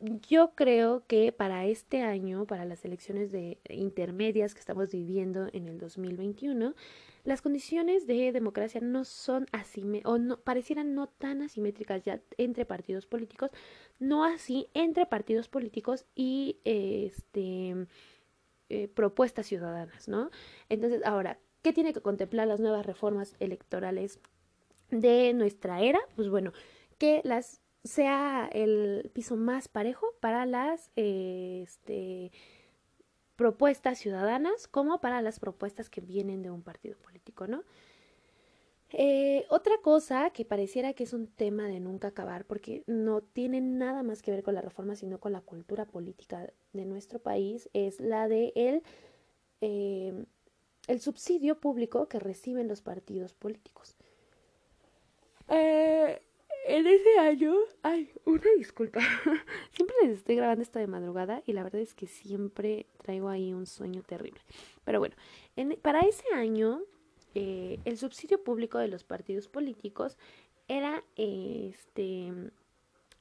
yo 0.04 0.54
creo 0.54 1.04
que 1.06 1.32
para 1.32 1.64
este 1.66 2.02
año, 2.02 2.46
para 2.46 2.64
las 2.64 2.84
elecciones 2.84 3.32
de 3.32 3.58
intermedias 3.70 4.52
que 4.52 4.61
estamos 4.61 4.90
viviendo 4.90 5.49
en 5.52 5.66
el 5.68 5.78
2021, 5.78 6.75
las 7.25 7.40
condiciones 7.40 8.06
de 8.06 8.30
democracia 8.32 8.80
no 8.82 9.04
son 9.04 9.46
o 10.04 10.18
no 10.18 10.40
parecieran 10.40 10.94
no 10.94 11.06
tan 11.06 11.40
asimétricas 11.40 12.04
ya 12.04 12.20
entre 12.37 12.66
partidos 12.66 13.06
políticos, 13.06 13.50
no 13.99 14.25
así 14.25 14.68
entre 14.75 15.06
partidos 15.06 15.49
políticos 15.49 16.04
y 16.14 16.58
este 16.64 17.87
eh, 18.68 18.88
propuestas 18.88 19.46
ciudadanas, 19.46 20.08
¿no? 20.08 20.30
Entonces, 20.68 21.02
ahora, 21.04 21.38
¿qué 21.62 21.73
tiene 21.73 21.94
que 21.94 22.02
contemplar 22.02 22.46
las 22.46 22.61
nuevas 22.61 22.84
reformas 22.84 23.37
electorales 23.38 24.20
de 24.90 25.32
nuestra 25.32 25.80
era? 25.80 26.00
Pues 26.14 26.28
bueno, 26.28 26.52
que 26.99 27.23
las 27.25 27.63
sea 27.85 28.49
el 28.53 29.11
piso 29.12 29.37
más 29.37 29.69
parejo 29.69 30.07
para 30.21 30.47
las 30.47 30.91
este, 30.97 32.33
propuestas 33.37 33.99
ciudadanas 33.99 34.67
como 34.67 35.00
para 35.00 35.21
las 35.23 35.38
propuestas 35.38 35.91
que 35.91 36.00
vienen 36.00 36.43
de 36.43 36.50
un 36.50 36.62
partido 36.62 36.97
político, 36.99 37.47
¿no? 37.47 37.62
Eh, 38.97 39.45
otra 39.49 39.75
cosa 39.83 40.31
que 40.31 40.45
pareciera 40.45 40.93
que 40.93 41.03
es 41.03 41.12
un 41.12 41.26
tema 41.26 41.67
de 41.67 41.81
nunca 41.81 42.09
acabar, 42.09 42.45
porque 42.45 42.85
no 42.87 43.23
tiene 43.23 43.61
nada 43.61 44.05
más 44.05 44.23
que 44.23 44.31
ver 44.31 44.45
con 44.45 44.55
la 44.55 44.61
reforma, 44.61 44.95
sino 44.95 45.19
con 45.19 45.33
la 45.33 45.41
cultura 45.41 45.85
política 45.85 46.53
de 46.73 46.85
nuestro 46.85 47.19
país, 47.19 47.69
es 47.73 47.99
la 47.99 48.29
de 48.29 48.53
el, 48.55 48.83
eh, 49.61 50.25
el 50.87 51.00
subsidio 51.00 51.59
público 51.59 52.09
que 52.09 52.21
reciben 52.21 52.69
los 52.69 52.83
partidos 52.83 53.35
políticos. 53.35 53.97
Eh, 55.49 56.23
en 56.66 56.87
ese 56.87 57.18
año, 57.18 57.54
ay, 57.83 58.11
una 58.25 58.50
disculpa, 58.56 59.00
siempre 59.73 59.97
les 60.02 60.18
estoy 60.18 60.37
grabando 60.37 60.62
esta 60.62 60.80
de 60.80 60.87
madrugada 60.87 61.42
y 61.47 61.52
la 61.52 61.62
verdad 61.62 61.80
es 61.80 61.94
que 61.94 62.06
siempre 62.06 62.87
traigo 63.02 63.28
ahí 63.28 63.52
un 63.52 63.66
sueño 63.66 64.02
terrible. 64.02 64.40
Pero 64.85 64.99
bueno, 64.99 65.14
para 65.83 66.00
ese 66.00 66.25
año 66.35 66.83
eh, 67.35 67.80
el 67.85 67.99
subsidio 67.99 68.42
público 68.42 68.78
de 68.78 68.88
los 68.88 69.04
partidos 69.04 69.49
políticos 69.49 70.16
era 70.68 71.04
este 71.16 72.33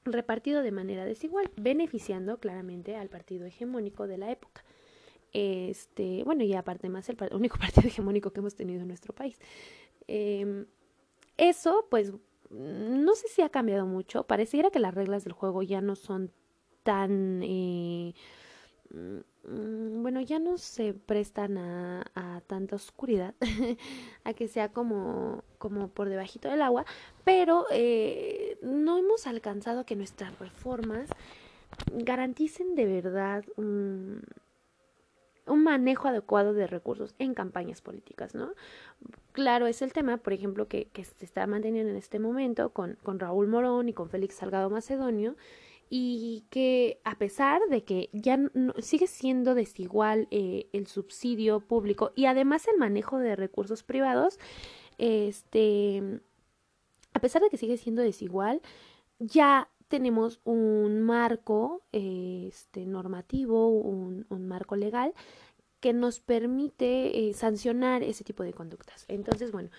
repartido 0.05 0.61
de 0.61 0.71
manera 0.71 1.05
desigual, 1.05 1.49
beneficiando 1.55 2.37
claramente 2.37 2.95
al 2.95 3.09
partido 3.09 3.45
hegemónico 3.45 4.07
de 4.07 4.17
la 4.17 4.31
época. 4.31 4.63
Este, 5.31 6.23
bueno, 6.23 6.43
y 6.43 6.53
aparte 6.53 6.89
más 6.89 7.09
el, 7.09 7.17
único 7.33 7.57
partido 7.59 7.87
hegemónico 7.87 8.31
que 8.31 8.39
hemos 8.39 8.55
tenido 8.55 8.81
en 8.81 8.87
nuestro 8.87 9.13
país. 9.13 9.39
Em, 10.07 10.65
eso, 11.37 11.87
pues, 11.89 12.13
no 12.53 13.15
sé 13.15 13.27
si 13.27 13.41
ha 13.41 13.49
cambiado 13.49 13.85
mucho. 13.85 14.23
Pareciera 14.23 14.69
que 14.69 14.79
las 14.79 14.93
reglas 14.93 15.23
del 15.23 15.33
juego 15.33 15.63
ya 15.63 15.81
no 15.81 15.95
son 15.95 16.31
tan 16.83 17.41
eh, 17.43 18.13
Mm, 19.45 20.01
bueno, 20.03 20.21
ya 20.21 20.39
no 20.39 20.57
se 20.57 20.93
prestan 20.93 21.57
a, 21.57 22.05
a 22.15 22.41
tanta 22.41 22.75
oscuridad, 22.75 23.33
a 24.23 24.33
que 24.33 24.47
sea 24.47 24.69
como, 24.69 25.43
como 25.57 25.89
por 25.89 26.09
debajito 26.09 26.49
del 26.49 26.61
agua, 26.61 26.85
pero 27.23 27.65
eh, 27.71 28.57
no 28.61 28.97
hemos 28.97 29.27
alcanzado 29.27 29.85
que 29.85 29.95
nuestras 29.95 30.37
reformas 30.39 31.09
garanticen 31.91 32.75
de 32.75 32.85
verdad 32.85 33.43
un 35.45 35.63
manejo 35.63 36.07
adecuado 36.07 36.53
de 36.53 36.67
recursos 36.67 37.15
en 37.19 37.33
campañas 37.33 37.81
políticas, 37.81 38.35
¿no? 38.35 38.51
Claro, 39.31 39.67
es 39.67 39.81
el 39.81 39.93
tema, 39.93 40.17
por 40.17 40.33
ejemplo, 40.33 40.67
que, 40.67 40.85
que 40.85 41.03
se 41.03 41.25
está 41.25 41.45
manteniendo 41.47 41.91
en 41.91 41.97
este 41.97 42.19
momento 42.19 42.69
con, 42.69 42.97
con 43.03 43.19
Raúl 43.19 43.47
Morón 43.47 43.89
y 43.89 43.93
con 43.93 44.09
Félix 44.09 44.35
Salgado 44.35 44.69
Macedonio, 44.69 45.35
y 45.95 46.45
que 46.49 46.99
a 47.03 47.19
pesar 47.19 47.61
de 47.69 47.83
que 47.83 48.09
ya 48.13 48.37
no, 48.37 48.73
sigue 48.79 49.05
siendo 49.05 49.53
desigual 49.53 50.27
eh, 50.31 50.67
el 50.73 50.87
subsidio 50.87 51.59
público 51.59 52.11
y 52.15 52.25
además 52.25 52.67
el 52.67 52.79
manejo 52.79 53.19
de 53.19 53.35
recursos 53.35 53.83
privados, 53.83 54.39
este, 54.97 56.01
a 57.13 57.19
pesar 57.19 57.43
de 57.43 57.49
que 57.49 57.57
sigue 57.57 57.77
siendo 57.77 58.01
desigual, 58.01 58.61
ya 59.19 59.69
tenemos 59.93 60.41
un 60.43 61.03
marco 61.03 61.83
este, 61.91 62.87
normativo, 62.87 63.69
un, 63.69 64.25
un 64.27 64.47
marco 64.47 64.75
legal 64.75 65.13
que 65.79 65.93
nos 65.93 66.19
permite 66.19 67.29
eh, 67.29 67.33
sancionar 67.35 68.01
ese 68.01 68.23
tipo 68.23 68.41
de 68.41 68.53
conductas. 68.53 69.05
Entonces, 69.07 69.51
bueno, 69.51 69.69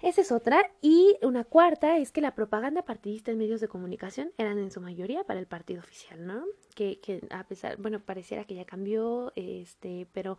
esa 0.00 0.22
es 0.22 0.32
otra. 0.32 0.70
Y 0.80 1.18
una 1.20 1.44
cuarta 1.44 1.98
es 1.98 2.12
que 2.12 2.22
la 2.22 2.34
propaganda 2.34 2.86
partidista 2.86 3.30
en 3.30 3.36
medios 3.36 3.60
de 3.60 3.68
comunicación 3.68 4.32
eran 4.38 4.56
en 4.56 4.70
su 4.70 4.80
mayoría 4.80 5.22
para 5.24 5.38
el 5.38 5.46
partido 5.46 5.80
oficial, 5.80 6.26
¿no? 6.26 6.42
Que, 6.74 6.98
que 6.98 7.20
a 7.28 7.44
pesar, 7.44 7.76
bueno, 7.76 8.00
pareciera 8.00 8.44
que 8.44 8.54
ya 8.54 8.64
cambió, 8.64 9.34
este, 9.36 10.08
pero 10.14 10.38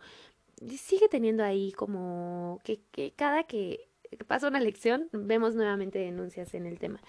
sigue 0.76 1.08
teniendo 1.08 1.44
ahí 1.44 1.70
como 1.70 2.58
que, 2.64 2.80
que 2.90 3.12
cada 3.12 3.44
que 3.44 3.86
pasa 4.26 4.48
una 4.48 4.58
elección 4.58 5.08
vemos 5.12 5.54
nuevamente 5.54 6.00
denuncias 6.00 6.52
en 6.54 6.66
el 6.66 6.80
tema. 6.80 7.00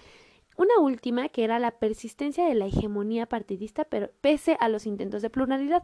Una 0.58 0.80
última 0.80 1.30
que 1.30 1.46
era 1.46 1.60
la 1.60 1.72
persistencia 1.72 2.46
de 2.46 2.56
la 2.56 2.66
hegemonía 2.66 3.28
partidista, 3.28 3.86
pero 3.86 4.12
pese 4.22 4.58
a 4.60 4.68
los 4.68 4.86
intentos 4.86 5.22
de 5.22 5.30
pluralidad. 5.30 5.84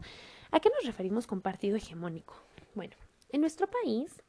¿A 0.50 0.60
qué 0.60 0.68
nos 0.68 0.84
referimos 0.84 1.26
con 1.26 1.40
partido 1.40 1.76
hegemónico? 1.76 2.34
Bueno, 2.74 2.94
en 3.30 3.40
nuestro 3.40 3.66
país 3.66 4.22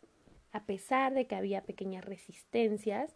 a 0.56 0.64
pesar 0.64 1.14
de 1.14 1.28
que 1.28 1.36
había 1.36 1.66
pequeñas 1.66 2.06
resistencias, 2.06 3.14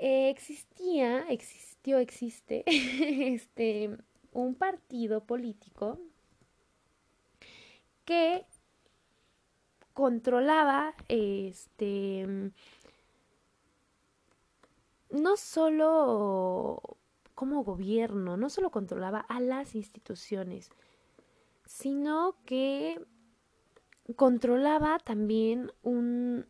eh, 0.00 0.28
existía, 0.28 1.24
existió, 1.28 1.98
existe, 1.98 2.64
este, 3.32 3.96
un 4.32 4.56
partido 4.56 5.24
político 5.24 6.00
que 8.04 8.44
controlaba 9.92 10.94
este 11.06 12.50
no 15.10 15.36
solo 15.36 16.98
como 17.34 17.64
gobierno, 17.64 18.36
no 18.36 18.50
solo 18.50 18.70
controlaba 18.70 19.20
a 19.20 19.40
las 19.40 19.74
instituciones, 19.74 20.70
sino 21.64 22.36
que 22.44 23.00
controlaba 24.16 24.98
también 24.98 25.72
un, 25.82 26.46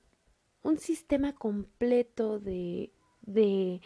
un 0.62 0.78
sistema 0.78 1.32
completo 1.34 2.38
de, 2.38 2.92
de 3.22 3.80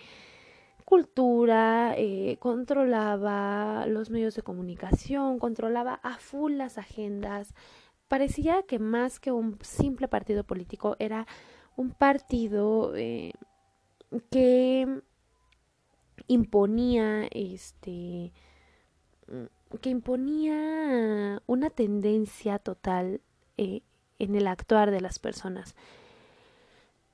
cultura, 0.85 1.95
eh, 1.97 2.37
controlaba 2.41 3.87
los 3.87 4.11
medios 4.11 4.35
de 4.35 4.43
comunicación, 4.43 5.39
controlaba 5.39 5.95
a 6.03 6.19
full 6.19 6.53
las 6.53 6.79
agendas. 6.79 7.55
Parecía 8.09 8.63
que 8.63 8.79
más 8.79 9.19
que 9.19 9.33
un 9.33 9.59
simple 9.63 10.09
partido 10.09 10.45
político 10.45 10.97
era 10.99 11.27
un 11.77 11.91
partido 11.91 12.95
eh, 12.97 13.33
que 14.31 15.03
imponía 16.27 17.27
este 17.31 18.33
que 19.81 19.91
imponía 19.91 21.43
una 21.47 21.71
tendencia 21.71 22.59
total 22.59 23.21
eh, 23.57 23.83
en 24.19 24.35
el 24.37 24.47
actuar 24.47 24.91
de 24.91 25.01
las 25.01 25.19
personas. 25.19 25.75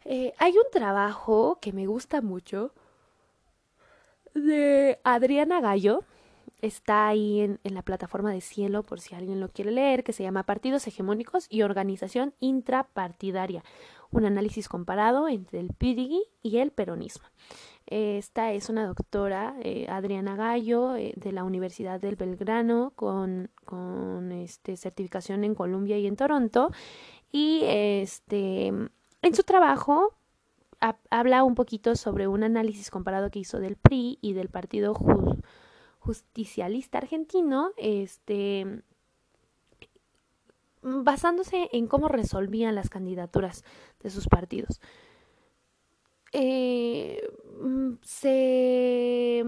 Eh, 0.04 0.34
hay 0.38 0.52
un 0.52 0.70
trabajo 0.72 1.58
que 1.60 1.72
me 1.72 1.86
gusta 1.86 2.20
mucho 2.20 2.72
de 4.34 4.98
Adriana 5.04 5.60
Gallo. 5.60 6.04
Está 6.60 7.08
ahí 7.08 7.40
en, 7.40 7.58
en, 7.64 7.74
la 7.74 7.82
plataforma 7.82 8.32
de 8.32 8.42
Cielo 8.42 8.82
por 8.82 9.00
si 9.00 9.14
alguien 9.14 9.40
lo 9.40 9.48
quiere 9.48 9.70
leer, 9.70 10.04
que 10.04 10.12
se 10.12 10.22
llama 10.22 10.42
Partidos 10.42 10.86
Hegemónicos 10.86 11.46
y 11.48 11.62
Organización 11.62 12.34
Intrapartidaria. 12.40 13.64
Un 14.10 14.24
análisis 14.24 14.68
comparado 14.68 15.28
entre 15.28 15.60
el 15.60 15.68
PIDIGI 15.72 16.22
y 16.42 16.58
el 16.58 16.72
peronismo. 16.72 17.26
Esta 17.86 18.52
es 18.52 18.68
una 18.68 18.86
doctora, 18.86 19.56
eh, 19.62 19.86
Adriana 19.88 20.36
Gallo, 20.36 20.96
eh, 20.96 21.12
de 21.16 21.32
la 21.32 21.44
Universidad 21.44 22.00
del 22.00 22.16
Belgrano, 22.16 22.92
con, 22.94 23.50
con 23.64 24.30
este, 24.32 24.76
certificación 24.76 25.44
en 25.44 25.54
Columbia 25.54 25.98
y 25.98 26.06
en 26.06 26.16
Toronto. 26.16 26.70
Y 27.32 27.62
este, 27.64 28.66
en 28.66 29.34
su 29.34 29.42
trabajo 29.42 30.14
habla 31.10 31.44
un 31.44 31.54
poquito 31.54 31.94
sobre 31.94 32.26
un 32.26 32.42
análisis 32.42 32.90
comparado 32.90 33.30
que 33.30 33.40
hizo 33.40 33.60
del 33.60 33.76
PRI 33.76 34.18
y 34.22 34.32
del 34.32 34.48
Partido 34.48 34.94
Justicialista 35.98 36.98
Argentino, 36.98 37.70
este, 37.76 38.82
basándose 40.82 41.68
en 41.72 41.86
cómo 41.86 42.08
resolvían 42.08 42.74
las 42.74 42.90
candidaturas 42.90 43.64
de 44.02 44.10
sus 44.10 44.28
partidos. 44.28 44.80
Eh, 46.32 47.20
mm, 47.60 47.94
se, 48.02 49.44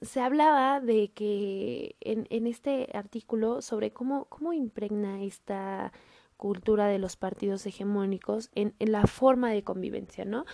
se 0.00 0.20
hablaba 0.20 0.80
de 0.80 1.12
que 1.12 1.96
en, 2.00 2.26
en 2.30 2.46
este 2.46 2.88
artículo 2.94 3.62
sobre 3.62 3.92
cómo, 3.92 4.26
cómo 4.26 4.52
impregna 4.52 5.22
esta 5.22 5.92
cultura 6.36 6.86
de 6.86 6.98
los 6.98 7.16
partidos 7.16 7.64
hegemónicos 7.66 8.50
en, 8.54 8.74
en, 8.78 8.92
la 8.92 9.06
forma 9.06 9.50
de 9.50 9.62
convivencia, 9.62 10.24
¿no? 10.24 10.44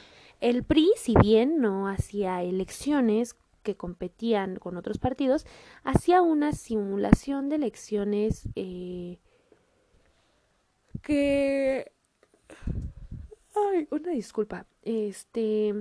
El 0.41 0.65
PRI, 0.65 0.93
si 0.97 1.15
bien 1.21 1.61
no 1.61 1.89
hacía 1.89 2.43
elecciones 2.43 3.37
que 3.63 3.77
competían 3.77 4.57
con 4.57 4.77
otros 4.77 4.99
partidos, 4.99 5.47
hacía 5.83 6.23
una 6.23 6.53
simulación 6.53 7.49
de 7.49 7.57
elecciones 7.57 8.49
eh, 8.55 9.19
que 11.01 11.93
Ay, 13.55 13.87
una 13.91 14.13
disculpa. 14.13 14.67
Este. 14.83 15.75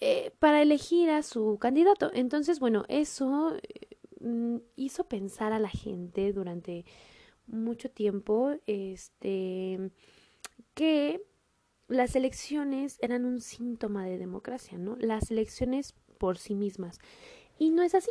Eh, 0.00 0.32
para 0.38 0.62
elegir 0.62 1.10
a 1.10 1.22
su 1.22 1.58
candidato. 1.60 2.10
Entonces, 2.12 2.58
bueno, 2.58 2.84
eso 2.88 3.56
mm, 4.20 4.56
hizo 4.76 5.04
pensar 5.04 5.52
a 5.52 5.58
la 5.58 5.68
gente 5.68 6.32
durante 6.32 6.84
mucho 7.46 7.90
tiempo. 7.90 8.52
Este. 8.66 9.90
que 10.74 11.22
las 11.88 12.16
elecciones 12.16 12.98
eran 13.02 13.24
un 13.24 13.40
síntoma 13.40 14.06
de 14.06 14.18
democracia, 14.18 14.78
¿no? 14.78 14.96
Las 14.96 15.30
elecciones 15.30 15.94
por 16.18 16.38
sí 16.38 16.54
mismas. 16.54 16.98
Y 17.58 17.70
no 17.70 17.82
es 17.82 17.94
así. 17.94 18.10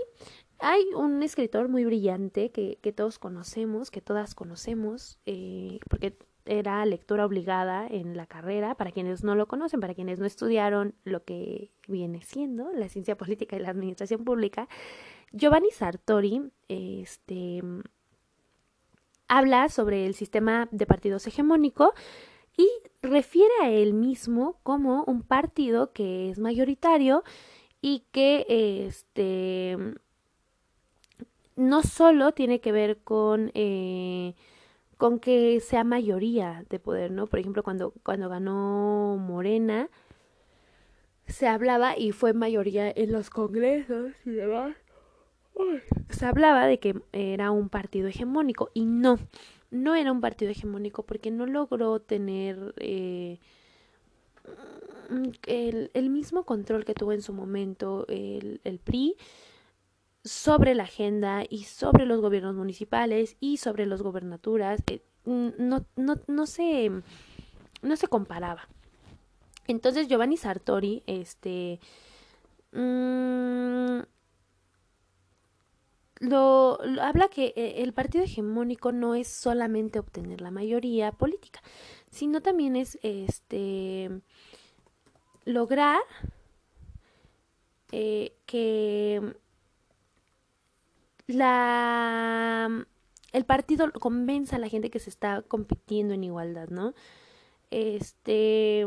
Hay 0.64 0.86
un 0.96 1.24
escritor 1.24 1.70
muy 1.70 1.86
brillante 1.86 2.52
que, 2.52 2.94
todos 2.96 3.18
conocemos, 3.18 3.90
que 3.90 4.00
todas 4.00 4.36
conocemos, 4.36 5.20
eh, 5.26 5.80
porque 5.90 6.16
era 6.46 6.86
lectura 6.86 7.26
obligada 7.26 7.88
en 7.88 8.16
la 8.16 8.28
carrera, 8.28 8.76
para 8.76 8.92
quienes 8.92 9.24
no 9.24 9.34
lo 9.34 9.48
conocen, 9.48 9.80
para 9.80 9.96
quienes 9.96 10.20
no 10.20 10.28
estudiaron 10.28 10.94
lo 11.04 11.24
que 11.24 11.72
viene 11.88 12.22
siendo 12.22 12.72
la 12.74 12.90
ciencia 12.90 13.18
política 13.18 13.56
y 13.56 13.60
la 13.60 13.70
administración 13.70 14.24
pública, 14.24 14.70
Giovanni 15.32 15.72
Sartori 15.72 16.52
este, 16.68 17.64
habla 19.28 19.68
sobre 19.70 20.06
el 20.06 20.14
sistema 20.14 20.68
de 20.72 20.86
partidos 20.86 21.26
hegemónico 21.26 21.94
y 22.56 22.70
refiere 23.02 23.54
a 23.64 23.72
él 23.72 23.94
mismo 23.94 24.60
como 24.62 25.06
un 25.06 25.24
partido 25.24 25.92
que 25.92 26.30
es 26.30 26.38
mayoritario 26.38 27.24
y 27.82 28.04
que 28.12 28.46
este 28.86 29.96
no 31.62 31.84
solo 31.84 32.32
tiene 32.32 32.60
que 32.60 32.72
ver 32.72 32.98
con 32.98 33.52
eh, 33.54 34.34
con 34.98 35.20
que 35.20 35.60
sea 35.62 35.84
mayoría 35.84 36.64
de 36.70 36.80
poder, 36.80 37.12
¿no? 37.12 37.26
Por 37.26 37.40
ejemplo, 37.40 37.64
cuando, 37.64 37.92
cuando 38.04 38.30
ganó 38.30 39.18
Morena, 39.18 39.90
se 41.26 41.48
hablaba 41.48 41.98
y 41.98 42.12
fue 42.12 42.34
mayoría 42.34 42.92
en 42.92 43.12
los 43.12 43.32
congresos 43.32 44.12
y 44.26 44.30
demás. 44.30 44.76
Se 46.10 46.26
hablaba 46.26 46.68
de 46.68 46.80
que 46.80 47.02
era 47.14 47.50
un 47.50 47.70
partido 47.70 48.08
hegemónico 48.10 48.70
y 48.76 48.86
no, 48.86 49.18
no 49.72 49.96
era 49.96 50.12
un 50.12 50.22
partido 50.22 50.52
hegemónico 50.52 51.04
porque 51.04 51.32
no 51.32 51.48
logró 51.48 52.00
tener 52.00 52.74
eh, 52.78 53.40
el, 55.48 55.90
el, 55.96 56.10
mismo 56.12 56.44
control 56.44 56.86
que 56.86 56.94
tuvo 56.94 57.12
en 57.12 57.22
su 57.22 57.34
momento 57.34 58.06
el, 58.08 58.62
el 58.64 58.78
PRI 58.78 59.16
sobre 60.24 60.76
la 60.76 60.84
agenda 60.84 61.44
y 61.50 61.64
sobre 61.64 62.06
los 62.06 62.22
gobiernos 62.22 62.56
municipales 62.56 63.38
y 63.40 63.58
sobre 63.58 63.86
las 63.86 64.02
gobernaturas 64.02 64.82
eh, 64.88 65.02
no, 65.26 65.86
no, 65.96 66.16
no, 66.28 66.46
se, 66.46 66.92
no 67.82 67.96
se 67.96 68.08
comparaba. 68.08 68.68
Entonces 69.68 70.08
Giovanni 70.08 70.38
Sartori, 70.38 71.04
este, 71.08 71.80
mmm, 72.72 74.02
lo, 76.22 76.80
habla 77.02 77.30
que 77.30 77.54
eh, 77.56 77.82
el 77.82 77.94
partido 77.94 78.24
hegemónico 78.24 78.92
no 78.92 79.16
es 79.16 79.28
solamente 79.28 79.98
obtener 80.00 80.42
la 80.42 80.52
mayoría 80.52 81.12
política, 81.12 81.62
sino 82.12 82.42
también 82.42 82.76
es 82.76 83.00
este 83.02 84.22
lograr 85.46 86.00
eh, 87.92 88.34
que 88.46 89.36
la 91.34 92.86
el 93.32 93.46
partido 93.46 93.92
convenza 93.94 94.58
a 94.58 94.60
la 94.60 94.68
gente 94.68 94.90
que 94.90 95.00
se 95.00 95.10
está 95.10 95.42
compitiendo 95.42 96.14
en 96.14 96.24
igualdad, 96.24 96.70
¿no? 96.70 96.94
Este 97.70 98.86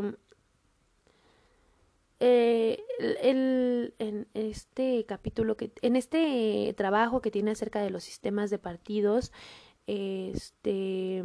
eh, 2.19 2.83
el, 2.99 3.93
en 3.99 4.27
este 4.33 5.05
capítulo 5.05 5.57
que 5.57 5.71
en 5.81 5.95
este 5.95 6.73
trabajo 6.77 7.21
que 7.21 7.31
tiene 7.31 7.51
acerca 7.51 7.81
de 7.81 7.89
los 7.89 8.03
sistemas 8.03 8.49
de 8.49 8.57
partidos 8.57 9.33
este 9.85 11.19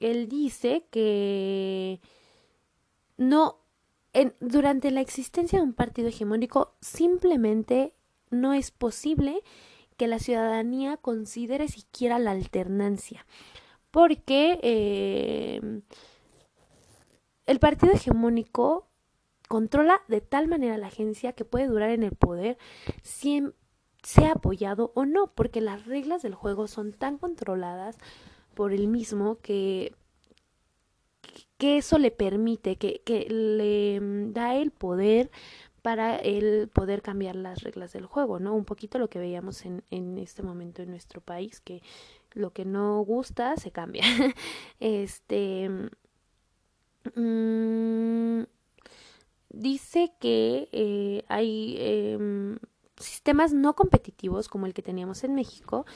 él 0.00 0.28
dice 0.28 0.86
que 0.90 2.00
no 3.16 3.58
en, 4.12 4.34
durante 4.40 4.90
la 4.90 5.00
existencia 5.00 5.58
de 5.58 5.64
un 5.64 5.74
partido 5.74 6.08
hegemónico 6.08 6.76
simplemente 6.80 7.94
no 8.30 8.52
es 8.54 8.70
posible 8.70 9.42
que 9.98 10.06
la 10.06 10.20
ciudadanía 10.20 10.96
considere 10.96 11.68
siquiera 11.68 12.18
la 12.18 12.30
alternancia. 12.30 13.26
Porque 13.90 14.58
eh, 14.62 15.60
el 17.46 17.58
partido 17.58 17.92
hegemónico 17.92 18.86
controla 19.48 20.02
de 20.08 20.20
tal 20.20 20.46
manera 20.46 20.78
la 20.78 20.86
agencia 20.86 21.32
que 21.32 21.44
puede 21.44 21.66
durar 21.66 21.90
en 21.90 22.04
el 22.04 22.14
poder 22.14 22.58
si 23.02 23.42
sea 24.02 24.32
apoyado 24.32 24.92
o 24.94 25.04
no, 25.04 25.32
porque 25.34 25.60
las 25.60 25.86
reglas 25.86 26.22
del 26.22 26.34
juego 26.34 26.68
son 26.68 26.92
tan 26.92 27.18
controladas 27.18 27.98
por 28.54 28.72
el 28.72 28.86
mismo 28.86 29.38
que, 29.40 29.94
que 31.58 31.78
eso 31.78 31.98
le 31.98 32.12
permite, 32.12 32.76
que, 32.76 33.02
que 33.04 33.26
le 33.28 33.98
da 34.30 34.54
el 34.54 34.70
poder 34.70 35.30
para 35.82 36.16
el 36.16 36.68
poder 36.68 37.02
cambiar 37.02 37.36
las 37.36 37.62
reglas 37.62 37.92
del 37.92 38.06
juego, 38.06 38.38
¿no? 38.38 38.54
Un 38.54 38.64
poquito 38.64 38.98
lo 38.98 39.08
que 39.08 39.18
veíamos 39.18 39.64
en, 39.64 39.82
en 39.90 40.18
este 40.18 40.42
momento 40.42 40.82
en 40.82 40.90
nuestro 40.90 41.20
país, 41.20 41.60
que 41.60 41.82
lo 42.32 42.52
que 42.52 42.64
no 42.64 43.00
gusta 43.00 43.56
se 43.56 43.70
cambia. 43.70 44.02
este 44.80 45.70
mm, 47.14 48.42
dice 49.50 50.12
que 50.20 50.68
eh, 50.72 51.24
hay 51.28 51.76
em, 51.78 52.58
sistemas 52.96 53.52
no 53.52 53.74
competitivos 53.74 54.48
como 54.48 54.66
el 54.66 54.74
que 54.74 54.82
teníamos 54.82 55.24
en 55.24 55.34
México 55.34 55.86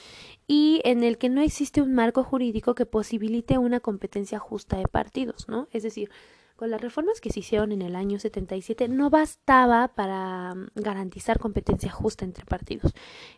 y 0.47 0.81
en 0.85 1.03
el 1.03 1.19
que 1.19 1.29
no 1.29 1.41
existe 1.41 1.83
un 1.83 1.95
marco 1.95 2.25
jurídico 2.25 2.75
que 2.75 2.87
posibilite 2.87 3.59
una 3.59 3.81
competencia 3.81 4.39
justa 4.39 4.77
de 4.79 4.87
partidos, 4.89 5.49
¿no? 5.49 5.69
Es 5.73 5.83
decir, 5.83 6.11
con 6.63 6.71
las 6.71 6.81
reformas 6.81 7.21
que 7.21 7.31
se 7.33 7.41
hicieron 7.41 7.73
en 7.73 7.83
el 7.83 7.97
año 7.97 8.21
77 8.21 8.87
no 8.87 9.11
bastaba 9.11 9.89
para 9.89 10.55
mm, 10.55 10.69
garantizar 10.77 11.41
competencia 11.41 11.91
justa 11.91 12.25
entre 12.25 12.45
partidos. 12.45 12.95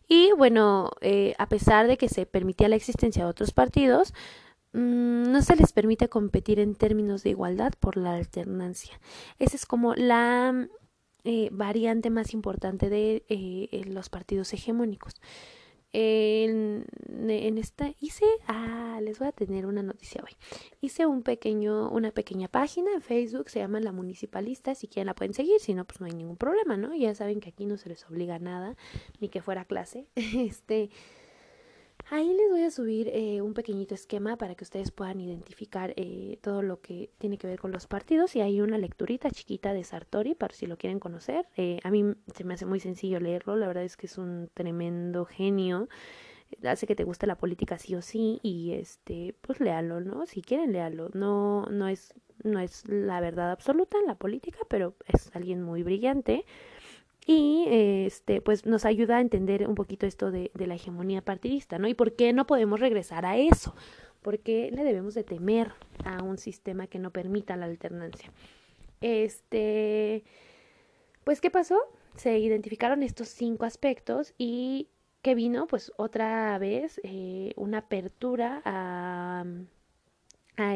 Y 0.06 0.32
bueno, 0.36 0.90
eh, 1.00 1.34
a 1.38 1.48
pesar 1.48 1.86
de 1.86 1.96
que 1.96 2.10
se 2.10 2.26
permitía 2.26 2.68
la 2.68 2.76
existencia 2.76 3.24
de 3.24 3.30
otros 3.30 3.52
partidos, 3.52 4.12
mm, 4.74 5.32
no 5.32 5.40
se 5.40 5.56
les 5.56 5.72
permite 5.72 6.10
competir 6.10 6.60
en 6.60 6.74
términos 6.74 7.22
de 7.22 7.30
igualdad 7.30 7.72
por 7.80 7.96
la 7.96 8.12
alternancia. 8.12 9.00
Esa 9.38 9.56
es 9.56 9.64
como 9.64 9.94
la 9.94 10.52
mm, 10.52 10.68
eh, 11.24 11.48
variante 11.50 12.10
más 12.10 12.34
importante 12.34 12.90
de 12.90 13.24
eh, 13.30 13.84
los 13.86 14.10
partidos 14.10 14.52
hegemónicos 14.52 15.14
en, 15.94 16.84
esta 17.58 17.92
hice 18.00 18.26
ah 18.48 18.98
les 19.00 19.18
voy 19.18 19.28
a 19.28 19.32
tener 19.32 19.64
una 19.66 19.82
noticia 19.82 20.22
hoy. 20.22 20.32
Hice 20.80 21.06
un 21.06 21.22
pequeño 21.22 21.88
una 21.90 22.10
pequeña 22.10 22.48
página 22.48 22.92
en 22.92 23.00
Facebook 23.00 23.48
se 23.48 23.60
llama 23.60 23.80
la 23.80 23.92
municipalista 23.92 24.74
si 24.74 24.88
quieren 24.88 25.06
la 25.06 25.14
pueden 25.14 25.34
seguir 25.34 25.60
si 25.60 25.72
no 25.72 25.84
pues 25.84 26.00
no 26.00 26.06
hay 26.06 26.12
ningún 26.12 26.36
problema 26.36 26.76
no 26.76 26.94
ya 26.94 27.14
saben 27.14 27.40
que 27.40 27.50
aquí 27.50 27.64
no 27.64 27.76
se 27.76 27.88
les 27.88 28.04
obliga 28.06 28.38
nada 28.38 28.76
ni 29.20 29.28
que 29.28 29.40
fuera 29.40 29.64
clase. 29.64 30.06
Este 30.16 30.90
Ahí 32.10 32.28
les 32.28 32.50
voy 32.50 32.62
a 32.62 32.70
subir 32.70 33.08
eh, 33.08 33.40
un 33.40 33.54
pequeñito 33.54 33.94
esquema 33.94 34.36
para 34.36 34.54
que 34.54 34.64
ustedes 34.64 34.90
puedan 34.90 35.20
identificar 35.20 35.94
eh, 35.96 36.38
todo 36.42 36.60
lo 36.60 36.80
que 36.82 37.10
tiene 37.16 37.38
que 37.38 37.46
ver 37.46 37.58
con 37.58 37.72
los 37.72 37.86
partidos. 37.86 38.36
Y 38.36 38.42
hay 38.42 38.60
una 38.60 38.76
lecturita 38.76 39.30
chiquita 39.30 39.72
de 39.72 39.84
Sartori 39.84 40.34
para 40.34 40.54
si 40.54 40.66
lo 40.66 40.76
quieren 40.76 41.00
conocer. 41.00 41.48
Eh, 41.56 41.78
a 41.82 41.90
mí 41.90 42.04
se 42.34 42.44
me 42.44 42.54
hace 42.54 42.66
muy 42.66 42.78
sencillo 42.78 43.20
leerlo, 43.20 43.56
la 43.56 43.66
verdad 43.66 43.84
es 43.84 43.96
que 43.96 44.06
es 44.06 44.18
un 44.18 44.50
tremendo 44.52 45.24
genio, 45.24 45.88
hace 46.62 46.86
que 46.86 46.94
te 46.94 47.04
guste 47.04 47.26
la 47.26 47.36
política 47.36 47.78
sí 47.78 47.94
o 47.94 48.02
sí. 48.02 48.38
Y 48.42 48.72
este 48.72 49.34
pues 49.40 49.60
léalo, 49.60 50.00
¿no? 50.00 50.26
Si 50.26 50.42
quieren 50.42 50.72
léalo, 50.72 51.08
no 51.14 51.66
no 51.70 51.88
es 51.88 52.12
no 52.42 52.60
es 52.60 52.86
la 52.86 53.20
verdad 53.20 53.50
absoluta 53.50 53.98
en 53.98 54.06
la 54.06 54.16
política, 54.16 54.58
pero 54.68 54.94
es 55.06 55.34
alguien 55.34 55.62
muy 55.62 55.82
brillante 55.82 56.44
y 57.26 57.66
este 57.68 58.40
pues 58.40 58.66
nos 58.66 58.84
ayuda 58.84 59.16
a 59.16 59.20
entender 59.20 59.66
un 59.68 59.74
poquito 59.74 60.06
esto 60.06 60.30
de, 60.30 60.50
de, 60.54 60.66
la 60.66 60.74
hegemonía 60.74 61.22
partidista, 61.22 61.78
¿no? 61.78 61.88
Y 61.88 61.94
por 61.94 62.14
qué 62.16 62.32
no 62.32 62.46
podemos 62.46 62.80
regresar 62.80 63.24
a 63.24 63.36
eso, 63.38 63.74
por 64.22 64.40
qué 64.40 64.70
le 64.72 64.84
debemos 64.84 65.14
de 65.14 65.24
temer 65.24 65.72
a 66.04 66.22
un 66.22 66.38
sistema 66.38 66.86
que 66.86 66.98
no 66.98 67.10
permita 67.10 67.56
la 67.56 67.66
alternancia. 67.66 68.30
Este, 69.00 70.24
pues 71.24 71.40
¿qué 71.40 71.50
pasó? 71.50 71.78
Se 72.16 72.38
identificaron 72.38 73.02
estos 73.02 73.28
cinco 73.28 73.64
aspectos 73.64 74.34
y 74.38 74.88
que 75.22 75.34
vino 75.34 75.66
pues 75.66 75.92
otra 75.96 76.56
vez 76.58 77.00
eh, 77.02 77.52
una 77.56 77.78
apertura 77.78 78.62
a 78.64 79.44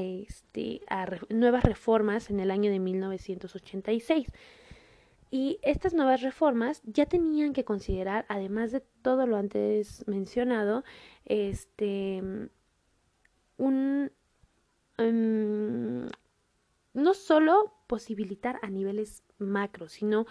este 0.01 0.81
a 0.89 1.07
nuevas 1.29 1.63
reformas 1.63 2.31
en 2.31 2.41
el 2.41 2.51
año 2.51 2.71
de 2.71 2.81
1986 2.81 4.27
y 5.31 5.59
estas 5.63 5.95
nuevas 5.95 6.23
reformas 6.23 6.83
ya 6.85 7.07
tenían 7.07 7.53
que 7.53 7.65
considerar, 7.65 8.25
además 8.29 8.73
de 8.73 8.81
todo 9.03 9.27
lo 9.27 9.37
antes 9.37 10.07
mencionado, 10.07 10.85
este 11.25 12.23
un 13.59 14.11
um, 14.99 16.09
no 16.95 17.15
solo 17.15 17.75
posibilitar 17.87 18.59
a 18.63 18.71
niveles 18.71 19.23
macro, 19.39 19.89
sino 19.89 20.27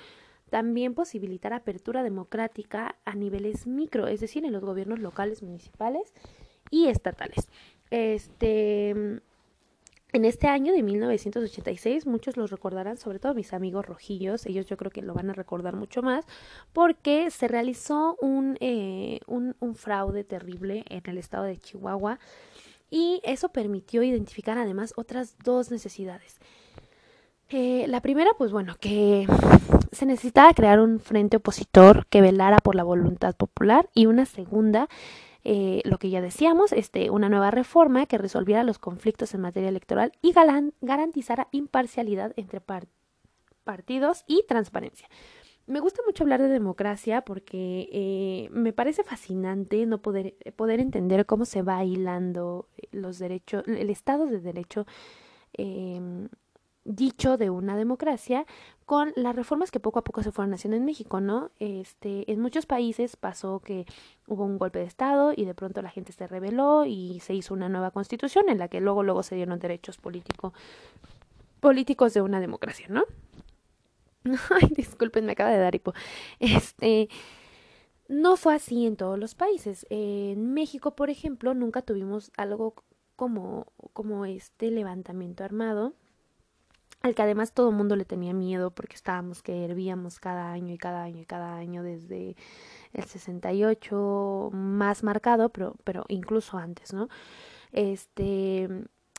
también 0.50 0.94
posibilitar 0.94 1.54
apertura 1.54 2.04
democrática 2.04 2.96
a 3.06 3.16
niveles 3.16 3.68
micro, 3.68 4.08
es 4.08 4.22
decir, 4.22 4.46
en 4.46 4.54
los 4.54 4.64
gobiernos 4.64 5.00
locales, 5.00 5.44
municipales 5.44 6.14
y 6.72 6.88
estatales. 6.88 7.50
Este 7.92 9.22
En 10.14 10.24
este 10.24 10.48
año 10.48 10.72
de 10.72 10.84
1986, 10.84 12.08
muchos 12.08 12.38
los 12.38 12.50
recordarán, 12.50 12.98
sobre 12.98 13.20
todo 13.20 13.34
mis 13.34 13.52
amigos 13.54 13.86
rojillos, 13.86 14.46
ellos 14.46 14.66
yo 14.66 14.78
creo 14.78 14.90
que 14.90 15.02
lo 15.02 15.14
van 15.14 15.30
a 15.30 15.34
recordar 15.34 15.76
mucho 15.76 16.02
más, 16.02 16.26
porque 16.72 17.30
se 17.30 17.50
realizó 17.50 18.16
un, 18.22 18.58
eh, 18.62 19.20
un, 19.28 19.76
fraude 19.76 20.24
terrible 20.24 20.86
en 20.90 21.02
el 21.08 21.18
estado 21.18 21.44
de 21.44 21.58
Chihuahua 21.58 22.20
y 22.90 23.20
eso 23.24 23.50
permitió 23.50 24.02
identificar 24.02 24.58
además 24.58 24.94
otras 24.96 25.36
dos 25.44 25.72
necesidades. 25.72 26.38
Eh, 27.50 27.86
la 27.88 28.02
primera, 28.02 28.32
pues 28.38 28.52
bueno, 28.52 28.76
que 28.80 29.28
se 29.92 30.06
necesitaba 30.06 30.54
crear 30.54 30.80
un 30.80 31.02
frente 31.02 31.38
opositor 31.38 32.08
que 32.08 32.22
velara 32.22 32.58
por 32.58 32.76
la 32.76 32.84
voluntad 32.84 33.36
popular 33.36 33.90
y 33.94 34.06
una 34.06 34.26
segunda, 34.26 34.88
eh, 35.50 35.82
lo 35.86 35.98
que 35.98 36.10
ya 36.10 36.20
decíamos, 36.20 36.74
este, 36.74 37.10
una 37.10 37.30
nueva 37.30 37.52
reforma 37.52 38.06
que 38.06 38.18
resolviera 38.18 38.66
los 38.66 38.80
conflictos 38.80 39.34
en 39.34 39.40
materia 39.40 39.70
electoral 39.70 40.12
y 40.22 40.34
garantizara 40.82 41.48
imparcialidad 41.52 42.34
entre 42.36 42.62
partidos 43.64 44.26
y 44.28 44.44
transparencia. 44.46 45.08
Me 45.66 45.80
gusta 45.80 46.02
mucho 46.06 46.26
hablar 46.26 46.42
de 46.42 46.50
democracia 46.50 47.22
porque 47.22 47.88
eh, 47.94 48.50
me 48.52 48.74
parece 48.74 49.06
fascinante 49.06 49.86
no 49.86 50.02
poder, 50.02 50.36
poder 50.58 50.82
entender 50.82 51.26
cómo 51.26 51.46
se 51.46 51.62
va 51.62 51.82
hilando 51.86 52.68
los 52.92 53.18
derechos, 53.18 53.64
el 53.68 53.90
Estado 53.90 54.26
de 54.26 54.42
Derecho 54.42 54.86
eh, 55.54 56.28
dicho 56.88 57.38
de 57.38 57.50
una 57.50 57.76
democracia 57.76 58.46
con 58.86 59.12
las 59.18 59.36
reformas 59.36 59.70
que 59.70 59.82
poco 59.82 60.00
a 60.00 60.04
poco 60.04 60.24
se 60.24 60.32
fueron 60.32 60.54
haciendo 60.54 60.78
en 60.78 60.86
México, 60.86 61.20
¿no? 61.20 61.52
Este, 61.60 62.32
en 62.32 62.40
muchos 62.40 62.66
países 62.66 63.18
pasó 63.18 63.60
que 63.60 63.86
hubo 64.26 64.46
un 64.46 64.58
golpe 64.58 64.80
de 64.80 64.86
estado 64.86 65.34
y 65.36 65.44
de 65.44 65.54
pronto 65.54 65.82
la 65.82 65.90
gente 65.90 66.14
se 66.14 66.26
rebeló 66.26 66.86
y 66.86 67.20
se 67.20 67.34
hizo 67.34 67.54
una 67.54 67.68
nueva 67.68 67.92
constitución 67.92 68.48
en 68.48 68.58
la 68.58 68.70
que 68.70 68.80
luego 68.80 69.04
luego 69.04 69.22
se 69.22 69.36
dieron 69.36 69.60
derechos 69.60 69.98
político, 69.98 70.54
políticos 71.60 72.14
de 72.14 72.22
una 72.22 72.40
democracia, 72.40 72.88
¿no? 72.90 73.04
Ay, 74.50 74.70
disculpen, 74.76 75.26
me 75.26 75.34
acaba 75.34 75.52
de 75.52 75.60
dar 75.60 75.76
hipo. 75.76 75.94
Este, 76.40 77.10
no 78.08 78.38
fue 78.38 78.56
así 78.56 78.86
en 78.86 78.96
todos 78.96 79.20
los 79.20 79.36
países. 79.36 79.86
En 79.90 80.54
México, 80.54 80.96
por 80.96 81.10
ejemplo, 81.10 81.54
nunca 81.54 81.82
tuvimos 81.82 82.32
algo 82.38 82.74
como, 83.18 83.68
como 83.92 84.26
este 84.26 84.72
levantamiento 84.72 85.44
armado 85.44 85.94
al 87.02 87.16
que 87.16 87.22
además 87.22 87.54
todo 87.54 87.70
el 87.70 87.76
mundo 87.76 87.96
le 87.96 88.06
tenía 88.06 88.34
miedo 88.34 88.72
porque 88.72 88.96
estábamos 88.96 89.42
que 89.42 89.66
hervíamos 89.66 90.20
cada 90.20 90.52
año 90.52 90.74
y 90.74 90.78
cada 90.78 91.04
año 91.04 91.22
y 91.22 91.26
cada 91.26 91.56
año 91.56 91.84
desde 91.84 92.36
el 92.94 93.04
68 93.04 94.50
más 94.54 95.04
marcado, 95.04 95.50
pero, 95.50 95.76
pero 95.84 96.06
incluso 96.10 96.58
antes, 96.58 96.94
¿no? 96.94 97.10
Este, 97.72 98.68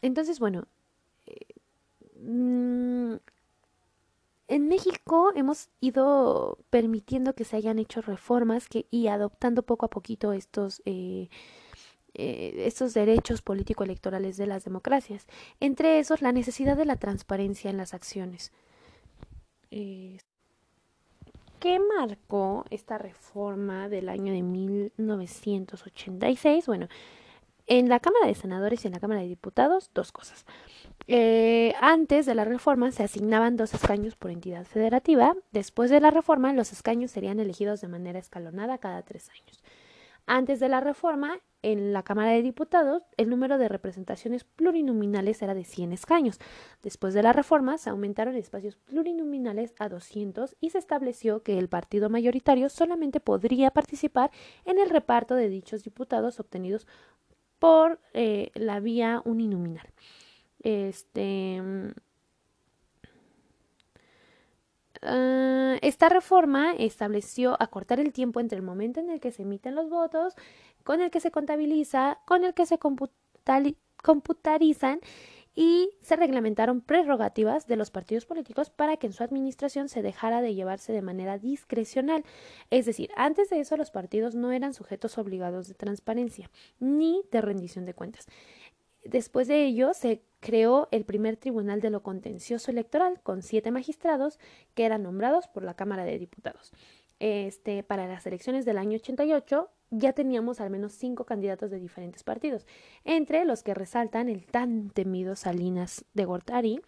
entonces, 0.03 0.41
bueno, 0.41 0.64
eh, 1.27 1.55
mm, 2.21 3.17
en 4.49 4.69
México 4.69 5.33
hemos 5.35 5.69
ido 5.81 6.59
permitiendo 6.71 7.35
que 7.35 7.45
se 7.45 7.57
hayan 7.57 7.79
hecho 7.79 8.01
reformas 8.01 8.69
que, 8.69 8.87
y 8.91 9.09
adoptando 9.09 9.62
poco 9.62 9.87
a 9.87 9.91
poquito 9.91 10.33
estos 10.33 10.83
eh, 10.87 11.29
eh, 12.18 12.64
estos 12.66 12.94
derechos 12.94 13.42
político-electorales 13.42 14.37
de 14.37 14.46
las 14.46 14.64
democracias, 14.64 15.26
entre 15.61 16.00
esos 16.00 16.20
la 16.20 16.33
necesidad 16.33 16.76
de 16.76 16.85
la 16.85 16.96
transparencia 16.96 17.70
en 17.70 17.76
las 17.76 17.94
acciones. 17.94 18.52
Eh, 19.70 20.18
¿Qué 21.61 21.78
marcó 21.81 22.64
esta 22.70 22.98
reforma 22.98 23.88
del 23.88 24.09
año 24.09 24.33
de 24.33 24.42
1986? 24.42 26.66
Bueno, 26.66 26.88
en 27.68 27.88
la 27.88 28.00
Cámara 28.00 28.26
de 28.26 28.35
Senadores 28.35 28.85
y 28.85 28.88
en 28.88 28.94
la 28.94 29.00
Cámara 29.00 29.20
de 29.20 29.28
Diputados, 29.28 29.90
dos 29.94 30.11
cosas. 30.11 30.46
Eh, 31.07 31.74
antes 31.81 32.26
de 32.26 32.35
la 32.35 32.44
reforma 32.44 32.90
se 32.92 33.02
asignaban 33.02 33.57
dos 33.57 33.74
escaños 33.74 34.16
por 34.16 34.31
entidad 34.31 34.64
federativa. 34.64 35.37
Después 35.52 35.90
de 35.90 36.00
la 36.00 36.11
reforma, 36.11 36.52
los 36.52 36.72
escaños 36.72 37.11
serían 37.11 37.40
elegidos 37.40 37.81
de 37.81 37.88
manera 37.88 38.18
escalonada 38.18 38.78
cada 38.78 39.02
tres 39.02 39.28
años. 39.31 39.62
Antes 40.31 40.61
de 40.61 40.69
la 40.69 40.81
reforma, 40.81 41.41
en 41.62 41.95
la 41.95 42.03
Cámara 42.03 42.33
de 42.33 42.43
Diputados, 42.43 43.03
el 43.17 43.31
número 43.31 43.57
de 43.57 43.67
representaciones 43.67 44.45
plurinominales 44.45 45.41
era 45.41 45.55
de 45.55 45.64
100 45.64 45.93
escaños. 45.93 46.38
Después 46.83 47.14
de 47.14 47.23
la 47.23 47.33
reforma, 47.33 47.79
se 47.79 47.88
aumentaron 47.88 48.37
espacios 48.37 48.77
plurinominales 48.77 49.75
a 49.79 49.88
200 49.88 50.55
y 50.61 50.69
se 50.69 50.77
estableció 50.77 51.43
que 51.43 51.59
el 51.59 51.71
partido 51.71 52.11
mayoritario 52.11 52.69
solamente 52.69 53.21
podría 53.21 53.71
participar 53.71 54.31
en 54.67 54.79
el 54.79 54.91
reparto 54.91 55.35
de 55.35 55.49
dichos 55.49 55.83
diputados 55.83 56.41
obtenidos 56.41 56.87
por 57.59 57.99
eh, 58.12 58.51
la 58.53 58.81
vía 58.81 59.23
uninominal. 59.25 59.88
Este 60.62 61.62
Ah, 65.03 65.77
esta 65.83 66.09
reforma 66.09 66.73
estableció 66.79 67.57
acortar 67.61 68.01
el 68.01 68.13
tiempo 68.13 68.41
entre 68.41 68.57
el 68.57 68.65
momento 68.65 69.01
en 69.01 69.11
el 69.11 69.21
que 69.21 69.31
se 69.31 69.43
emiten 69.43 69.75
los 69.75 69.89
votos, 69.89 70.35
con 70.85 71.01
el 71.01 71.11
que 71.11 71.21
se 71.21 71.31
contabiliza, 71.31 72.19
con 72.25 72.45
el 72.45 72.55
que 72.55 72.67
se 72.67 72.79
computarizan 74.03 75.01
y 75.55 75.91
se 76.03 76.17
reglamentaron 76.17 76.81
prerrogativas 76.81 77.67
de 77.67 77.77
los 77.77 77.91
partidos 77.91 78.27
políticos 78.27 78.71
para 78.71 78.97
que 78.97 79.09
en 79.09 79.13
su 79.13 79.25
administración 79.25 79.89
se 79.89 80.03
dejara 80.03 80.41
de 80.41 80.55
llevarse 80.55 80.93
de 80.93 81.03
manera 81.03 81.39
discrecional. 81.39 82.25
Es 82.71 82.87
decir, 82.87 83.11
antes 83.17 83.51
de 83.51 83.61
eso 83.61 83.77
los 83.77 83.91
partidos 83.91 84.35
no 84.35 84.53
eran 84.53 84.73
sujetos 84.73 85.19
obligados 85.19 85.67
de 85.69 85.75
transparencia 85.75 86.51
ni 86.79 87.23
de 87.33 87.41
rendición 87.41 87.87
de 87.87 87.95
cuentas. 87.95 88.27
Después 89.05 89.49
de 89.49 89.65
ello 89.65 89.95
se 89.95 90.23
creó 90.40 90.88
el 90.90 91.05
primer 91.05 91.37
Tribunal 91.37 91.81
de 91.81 91.90
lo 91.90 92.03
Contencioso 92.03 92.70
Electoral 92.70 93.20
con 93.22 93.42
siete 93.42 93.70
magistrados 93.70 94.38
que 94.74 94.85
eran 94.85 95.03
nombrados 95.03 95.48
por 95.48 95.64
la 95.64 95.74
Cámara 95.74 96.05
de 96.05 96.18
Diputados. 96.18 96.72
Este, 97.20 97.83
para 97.83 98.07
las 98.07 98.27
elecciones 98.27 98.64
del 98.64 98.79
año 98.79 98.96
88 98.96 99.70
ya 99.90 100.12
teníamos 100.12 100.61
al 100.61 100.70
menos 100.70 100.92
cinco 100.92 101.24
candidatos 101.24 101.70
de 101.70 101.81
diferentes 101.81 102.22
partidos, 102.22 102.66
entre 103.05 103.44
los 103.44 103.62
que 103.62 103.74
resaltan 103.74 104.29
el 104.29 104.46
tan 104.46 104.90
temido 104.90 105.35
Salinas 105.35 106.05
de 106.12 106.24
Gortari, 106.27 106.81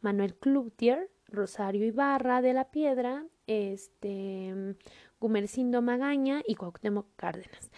Manuel 0.00 0.34
Cloutier, 0.34 1.10
Rosario 1.28 1.86
Ibarra 1.86 2.42
de 2.42 2.52
la 2.52 2.70
Piedra, 2.70 3.24
este, 3.46 4.76
Gumercindo 5.20 5.82
Magaña 5.82 6.42
y 6.46 6.56
Cuauhtémoc 6.56 7.06
Cárdenas 7.16 7.70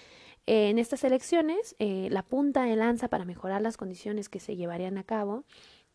en 0.52 0.80
estas 0.80 1.04
elecciones, 1.04 1.76
eh, 1.78 2.08
la 2.10 2.24
punta 2.24 2.64
de 2.64 2.74
lanza 2.74 3.06
para 3.06 3.24
mejorar 3.24 3.62
las 3.62 3.76
condiciones 3.76 4.28
que 4.28 4.40
se 4.40 4.56
llevarían 4.56 4.98
a 4.98 5.04
cabo, 5.04 5.44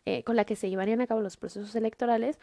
eh, 0.06 0.24
con 0.24 0.38
la 0.38 0.46
que 0.46 0.56
se 0.56 0.70
llevarían 0.70 1.02
a 1.02 1.08
cabo 1.08 1.20
los 1.20 1.36
procesos 1.36 1.76
electorales, 1.76 2.40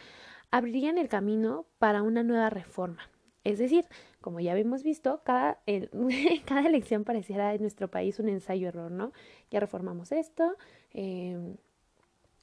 abrirían 0.50 0.98
el 0.98 1.08
camino 1.08 1.64
para 1.78 2.02
una 2.02 2.22
nueva 2.22 2.50
reforma. 2.50 3.10
Es 3.44 3.58
decir, 3.58 3.86
como 4.20 4.40
ya 4.40 4.52
habíamos 4.52 4.82
visto, 4.82 5.22
cada, 5.24 5.62
cada 6.44 6.68
elección 6.68 7.04
pareciera 7.04 7.54
en 7.54 7.62
nuestro 7.62 7.88
país 7.88 8.18
un 8.18 8.28
ensayo-error, 8.28 8.90
¿no? 8.90 9.14
Ya 9.50 9.60
reformamos 9.60 10.12
esto, 10.12 10.58
em, 10.92 11.56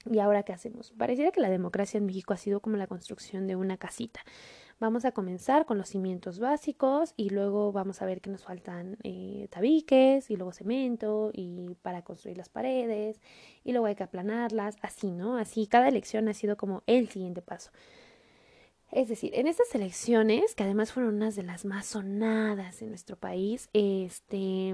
¿y 0.09 0.17
ahora 0.17 0.41
qué 0.41 0.51
hacemos? 0.51 0.93
Pareciera 0.97 1.29
que 1.29 1.41
la 1.41 1.49
democracia 1.51 1.99
en 1.99 2.07
México 2.07 2.33
ha 2.33 2.37
sido 2.37 2.59
como 2.59 2.75
la 2.75 2.87
construcción 2.87 3.45
de 3.45 3.55
una 3.55 3.77
casita. 3.77 4.21
Vamos 4.79 5.03
a 5.03 5.11
comenzar 5.11 5.65
con 5.65 5.77
los 5.77 5.89
cimientos 5.89 6.39
básicos 6.39 7.13
y 7.17 7.31
luego 7.31 7.73
vamos 7.73 8.01
a 8.01 8.05
ver 8.05 8.21
que 8.21 8.29
nos 8.29 8.43
faltan 8.43 8.97
eh, 9.03 9.49
tabiques 9.49 10.31
y 10.31 10.37
luego 10.37 10.53
cemento 10.53 11.31
y 11.33 11.75
para 11.81 12.03
construir 12.03 12.37
las 12.37 12.47
paredes 12.47 13.19
y 13.65 13.73
luego 13.73 13.87
hay 13.87 13.95
que 13.95 14.03
aplanarlas, 14.03 14.77
así, 14.81 15.11
¿no? 15.11 15.35
Así 15.35 15.67
cada 15.67 15.89
elección 15.89 16.29
ha 16.29 16.33
sido 16.33 16.55
como 16.55 16.83
el 16.87 17.09
siguiente 17.09 17.41
paso. 17.41 17.71
Es 18.89 19.09
decir, 19.09 19.31
en 19.35 19.47
estas 19.47 19.75
elecciones, 19.75 20.55
que 20.55 20.63
además 20.63 20.93
fueron 20.93 21.15
unas 21.15 21.35
de 21.35 21.43
las 21.43 21.65
más 21.65 21.85
sonadas 21.85 22.81
en 22.81 22.87
nuestro 22.87 23.17
país, 23.17 23.69
este 23.73 24.73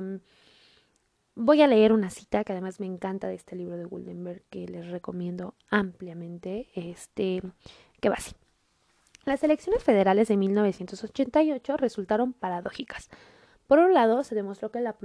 voy 1.33 1.63
a 1.63 1.67
leer 1.67 1.91
una 1.91 2.11
cita 2.11 2.43
que 2.43 2.53
además 2.53 2.79
me 2.79 2.85
encanta 2.85 3.27
de 3.27 3.35
este 3.35 3.55
libro 3.55 3.75
de 3.75 3.85
Guldenberg 3.85 4.43
que 4.51 4.67
les 4.67 4.87
recomiendo 4.87 5.55
ampliamente, 5.69 6.69
este 6.75 7.41
que 7.99 8.09
va 8.09 8.15
así. 8.15 8.35
Las 9.25 9.43
elecciones 9.43 9.83
federales 9.83 10.27
de 10.27 10.37
1988 10.37 11.77
resultaron 11.77 12.33
paradójicas. 12.33 13.09
Por 13.65 13.79
un 13.79 13.95
lado, 13.95 14.23
se 14.23 14.35
demostró 14.35 14.69
que 14.71 14.81
la 14.81 14.95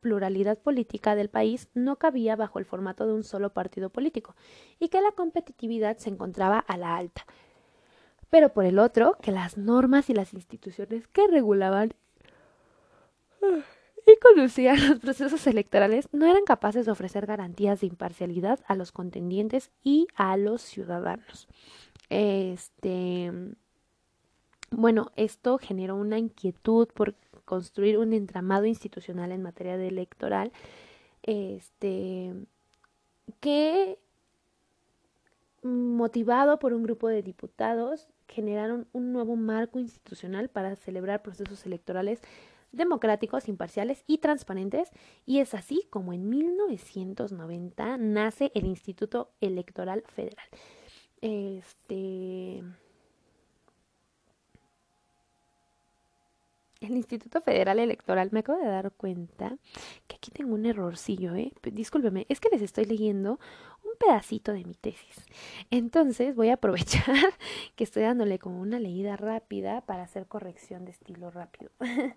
pluralidad 0.00 0.58
política 0.58 1.14
del 1.14 1.30
país 1.30 1.68
no 1.74 1.96
cabía 1.96 2.34
bajo 2.34 2.58
el 2.58 2.64
formato 2.64 3.06
de 3.06 3.12
un 3.12 3.22
solo 3.22 3.50
partido 3.52 3.90
político 3.90 4.34
y 4.80 4.88
que 4.88 5.00
la 5.00 5.12
competitividad 5.12 5.96
se 5.98 6.10
encontraba 6.10 6.58
a 6.58 6.76
la 6.76 6.96
alta. 6.96 7.24
Pero 8.30 8.52
por 8.52 8.64
el 8.64 8.80
otro, 8.80 9.16
que 9.22 9.30
las 9.30 9.56
normas 9.56 10.10
y 10.10 10.14
las 10.14 10.34
instituciones 10.34 11.06
que 11.06 11.28
regulaban 11.28 11.94
y 13.40 14.16
conducían 14.20 14.88
los 14.88 14.98
procesos 14.98 15.46
electorales 15.46 16.08
no 16.10 16.26
eran 16.26 16.44
capaces 16.44 16.84
de 16.86 16.92
ofrecer 16.92 17.26
garantías 17.26 17.80
de 17.80 17.86
imparcialidad 17.86 18.58
a 18.66 18.74
los 18.74 18.90
contendientes 18.90 19.70
y 19.84 20.08
a 20.16 20.36
los 20.36 20.62
ciudadanos. 20.62 21.46
Este 22.10 23.30
bueno, 24.70 25.12
esto 25.16 25.58
generó 25.58 25.96
una 25.96 26.18
inquietud 26.18 26.88
por 26.88 27.14
construir 27.44 27.98
un 27.98 28.12
entramado 28.12 28.66
institucional 28.66 29.32
en 29.32 29.42
materia 29.42 29.76
de 29.76 29.88
electoral, 29.88 30.52
este, 31.22 32.34
que 33.40 33.98
motivado 35.62 36.58
por 36.58 36.72
un 36.72 36.82
grupo 36.82 37.08
de 37.08 37.22
diputados, 37.22 38.08
generaron 38.28 38.86
un 38.92 39.12
nuevo 39.12 39.36
marco 39.36 39.78
institucional 39.78 40.48
para 40.48 40.76
celebrar 40.76 41.22
procesos 41.22 41.64
electorales 41.66 42.20
democráticos, 42.70 43.48
imparciales 43.48 44.04
y 44.06 44.18
transparentes, 44.18 44.90
y 45.24 45.38
es 45.38 45.54
así 45.54 45.86
como 45.90 46.12
en 46.12 46.28
1990 46.28 47.96
nace 47.96 48.52
el 48.54 48.66
Instituto 48.66 49.30
Electoral 49.40 50.04
Federal. 50.06 50.46
Este 51.20 52.62
el 56.80 56.96
Instituto 56.96 57.40
Federal 57.40 57.78
Electoral, 57.78 58.28
me 58.32 58.40
acabo 58.40 58.58
de 58.58 58.68
dar 58.68 58.92
cuenta 58.92 59.56
que 60.06 60.16
aquí 60.16 60.30
tengo 60.30 60.54
un 60.54 60.66
errorcillo, 60.66 61.34
¿eh? 61.34 61.52
Discúlpeme, 61.62 62.26
es 62.28 62.40
que 62.40 62.50
les 62.50 62.62
estoy 62.62 62.84
leyendo 62.84 63.40
un 63.84 63.92
pedacito 63.98 64.52
de 64.52 64.64
mi 64.64 64.74
tesis. 64.74 65.26
Entonces 65.70 66.36
voy 66.36 66.50
a 66.50 66.54
aprovechar 66.54 67.04
que 67.76 67.84
estoy 67.84 68.02
dándole 68.02 68.38
como 68.38 68.60
una 68.60 68.78
leída 68.78 69.16
rápida 69.16 69.80
para 69.82 70.04
hacer 70.04 70.26
corrección 70.26 70.84
de 70.84 70.92
estilo 70.92 71.30
rápido. 71.30 71.70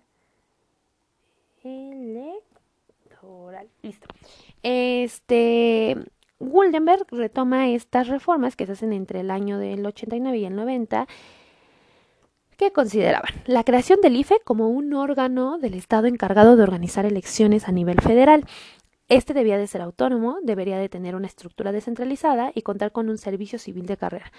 Electoral. 1.64 2.48
Listo. 3.82 4.06
Este. 4.62 5.96
Guldenberg 6.38 7.06
retoma 7.12 7.68
estas 7.70 8.08
reformas 8.08 8.56
que 8.56 8.66
se 8.66 8.72
hacen 8.72 8.92
entre 8.92 9.20
el 9.20 9.30
año 9.30 9.58
del 9.58 9.86
89 9.86 10.38
y 10.38 10.44
el 10.44 10.56
90 10.56 11.06
que 12.62 12.70
consideraban 12.70 13.32
la 13.44 13.64
creación 13.64 14.00
del 14.00 14.14
IFE 14.14 14.38
como 14.44 14.68
un 14.68 14.94
órgano 14.94 15.58
del 15.58 15.74
Estado 15.74 16.06
encargado 16.06 16.54
de 16.54 16.62
organizar 16.62 17.04
elecciones 17.04 17.66
a 17.66 17.72
nivel 17.72 18.00
federal. 18.00 18.44
Este 19.08 19.34
debía 19.34 19.58
de 19.58 19.66
ser 19.66 19.82
autónomo, 19.82 20.36
debería 20.44 20.78
de 20.78 20.88
tener 20.88 21.16
una 21.16 21.26
estructura 21.26 21.72
descentralizada 21.72 22.52
y 22.54 22.62
contar 22.62 22.92
con 22.92 23.08
un 23.08 23.18
servicio 23.18 23.58
civil 23.58 23.86
de 23.86 23.96
carrera. 23.96 24.30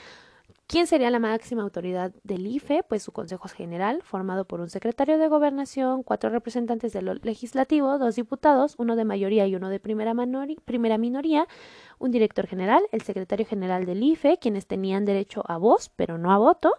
¿Quién 0.67 0.87
sería 0.87 1.11
la 1.11 1.19
máxima 1.19 1.63
autoridad 1.63 2.13
del 2.23 2.47
IFE? 2.47 2.83
Pues 2.87 3.03
su 3.03 3.11
Consejo 3.11 3.49
General, 3.49 4.01
formado 4.03 4.45
por 4.45 4.61
un 4.61 4.69
secretario 4.69 5.17
de 5.17 5.27
Gobernación, 5.27 6.01
cuatro 6.01 6.29
representantes 6.29 6.93
del 6.93 7.19
legislativo, 7.23 7.97
dos 7.99 8.15
diputados, 8.15 8.75
uno 8.77 8.95
de 8.95 9.03
mayoría 9.03 9.45
y 9.47 9.55
uno 9.55 9.67
de 9.67 9.81
primera, 9.81 10.13
primera 10.63 10.97
minoría, 10.97 11.45
un 11.99 12.11
director 12.11 12.47
general, 12.47 12.83
el 12.93 13.01
secretario 13.01 13.45
general 13.45 13.85
del 13.85 14.01
IFE, 14.01 14.37
quienes 14.37 14.65
tenían 14.65 15.03
derecho 15.03 15.43
a 15.45 15.57
voz, 15.57 15.89
pero 15.97 16.17
no 16.17 16.31
a 16.31 16.37
voto, 16.37 16.71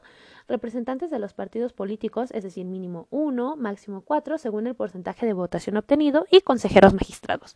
representantes 0.48 1.10
de 1.10 1.18
los 1.18 1.32
partidos 1.32 1.72
políticos, 1.72 2.30
es 2.32 2.44
decir, 2.44 2.66
mínimo 2.66 3.06
uno, 3.10 3.56
máximo 3.56 4.02
cuatro, 4.02 4.38
según 4.38 4.66
el 4.66 4.74
porcentaje 4.74 5.26
de 5.26 5.32
votación 5.32 5.76
obtenido, 5.76 6.26
y 6.30 6.40
consejeros 6.40 6.94
magistrados. 6.94 7.54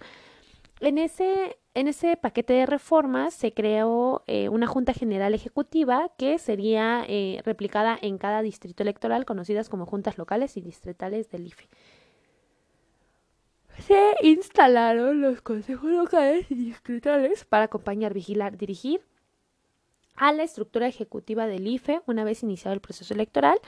En 0.80 0.96
ese, 0.96 1.58
en 1.74 1.88
ese 1.88 2.16
paquete 2.16 2.52
de 2.52 2.66
reformas 2.66 3.34
se 3.34 3.52
creó 3.52 4.22
eh, 4.26 4.48
una 4.48 4.68
Junta 4.68 4.92
General 4.92 5.34
Ejecutiva 5.34 6.12
que 6.16 6.38
sería 6.38 7.04
eh, 7.08 7.40
replicada 7.44 7.98
en 8.00 8.16
cada 8.16 8.42
distrito 8.42 8.84
electoral, 8.84 9.24
conocidas 9.24 9.68
como 9.68 9.86
juntas 9.86 10.18
locales 10.18 10.56
y 10.56 10.60
distritales 10.60 11.30
del 11.30 11.46
IFE. 11.46 11.68
Se 13.80 14.14
instalaron 14.22 15.20
los 15.20 15.40
consejos 15.40 15.90
locales 15.90 16.50
y 16.50 16.54
distritales 16.54 17.44
para 17.44 17.64
acompañar, 17.64 18.14
vigilar, 18.14 18.56
dirigir 18.56 19.00
a 20.18 20.32
la 20.32 20.42
estructura 20.42 20.86
ejecutiva 20.86 21.46
del 21.46 21.66
IFE 21.66 22.02
una 22.06 22.24
vez 22.24 22.42
iniciado 22.42 22.74
el 22.74 22.80
proceso 22.80 23.14
electoral 23.14 23.58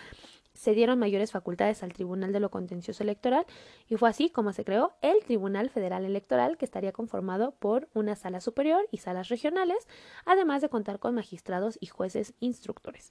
se 0.60 0.74
dieron 0.74 0.98
mayores 0.98 1.32
facultades 1.32 1.82
al 1.82 1.94
Tribunal 1.94 2.32
de 2.32 2.40
lo 2.40 2.50
Contencioso 2.50 3.02
Electoral 3.02 3.46
y 3.88 3.96
fue 3.96 4.10
así 4.10 4.28
como 4.28 4.52
se 4.52 4.64
creó 4.64 4.92
el 5.00 5.24
Tribunal 5.24 5.70
Federal 5.70 6.04
Electoral 6.04 6.58
que 6.58 6.66
estaría 6.66 6.92
conformado 6.92 7.52
por 7.52 7.88
una 7.94 8.14
sala 8.14 8.42
superior 8.42 8.86
y 8.90 8.98
salas 8.98 9.28
regionales, 9.28 9.88
además 10.26 10.60
de 10.60 10.68
contar 10.68 10.98
con 10.98 11.14
magistrados 11.14 11.78
y 11.80 11.86
jueces 11.86 12.34
instructores. 12.40 13.10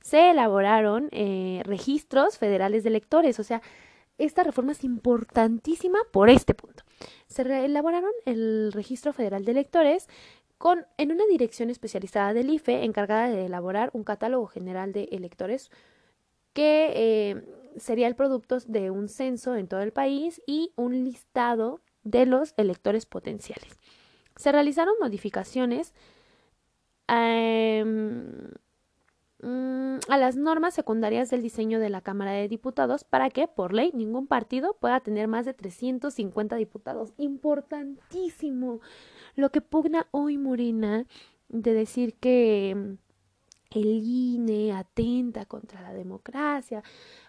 Se 0.00 0.30
elaboraron 0.30 1.08
eh, 1.12 1.62
registros 1.64 2.36
federales 2.36 2.82
de 2.82 2.88
electores, 2.88 3.38
o 3.38 3.44
sea, 3.44 3.62
esta 4.18 4.42
reforma 4.42 4.72
es 4.72 4.82
importantísima 4.82 6.00
por 6.10 6.28
este 6.28 6.52
punto. 6.52 6.82
Se 7.28 7.42
elaboraron 7.64 8.10
el 8.24 8.72
registro 8.72 9.12
federal 9.12 9.44
de 9.44 9.52
electores 9.52 10.08
con, 10.58 10.86
en 10.96 11.12
una 11.12 11.24
dirección 11.26 11.70
especializada 11.70 12.34
del 12.34 12.50
IFE 12.50 12.84
encargada 12.84 13.28
de 13.28 13.46
elaborar 13.46 13.90
un 13.94 14.04
catálogo 14.04 14.46
general 14.48 14.92
de 14.92 15.08
electores 15.12 15.70
que 16.52 16.90
eh, 16.94 17.44
sería 17.76 18.08
el 18.08 18.16
producto 18.16 18.58
de 18.66 18.90
un 18.90 19.08
censo 19.08 19.54
en 19.54 19.68
todo 19.68 19.80
el 19.80 19.92
país 19.92 20.42
y 20.46 20.72
un 20.76 21.04
listado 21.04 21.80
de 22.02 22.26
los 22.26 22.54
electores 22.56 23.06
potenciales. 23.06 23.78
Se 24.36 24.50
realizaron 24.50 24.94
modificaciones 25.00 25.94
em, 27.06 28.50
mm, 29.42 29.98
a 30.08 30.16
las 30.16 30.36
normas 30.36 30.74
secundarias 30.74 31.30
del 31.30 31.42
diseño 31.42 31.78
de 31.80 31.90
la 31.90 32.00
Cámara 32.00 32.32
de 32.32 32.48
Diputados 32.48 33.04
para 33.04 33.30
que, 33.30 33.46
por 33.46 33.72
ley, 33.72 33.92
ningún 33.94 34.26
partido 34.26 34.76
pueda 34.80 35.00
tener 35.00 35.28
más 35.28 35.46
de 35.46 35.54
350 35.54 36.56
diputados. 36.56 37.12
Importantísimo. 37.18 38.80
Lo 39.38 39.52
que 39.52 39.60
pugna 39.60 40.08
hoy 40.10 40.36
Morena 40.36 41.06
de 41.48 41.72
decir 41.72 42.14
que 42.14 42.70
el 43.70 43.86
INE 44.02 44.72
atenta 44.72 45.46
contra 45.46 45.80
la 45.80 45.94
democracia, 45.94 46.82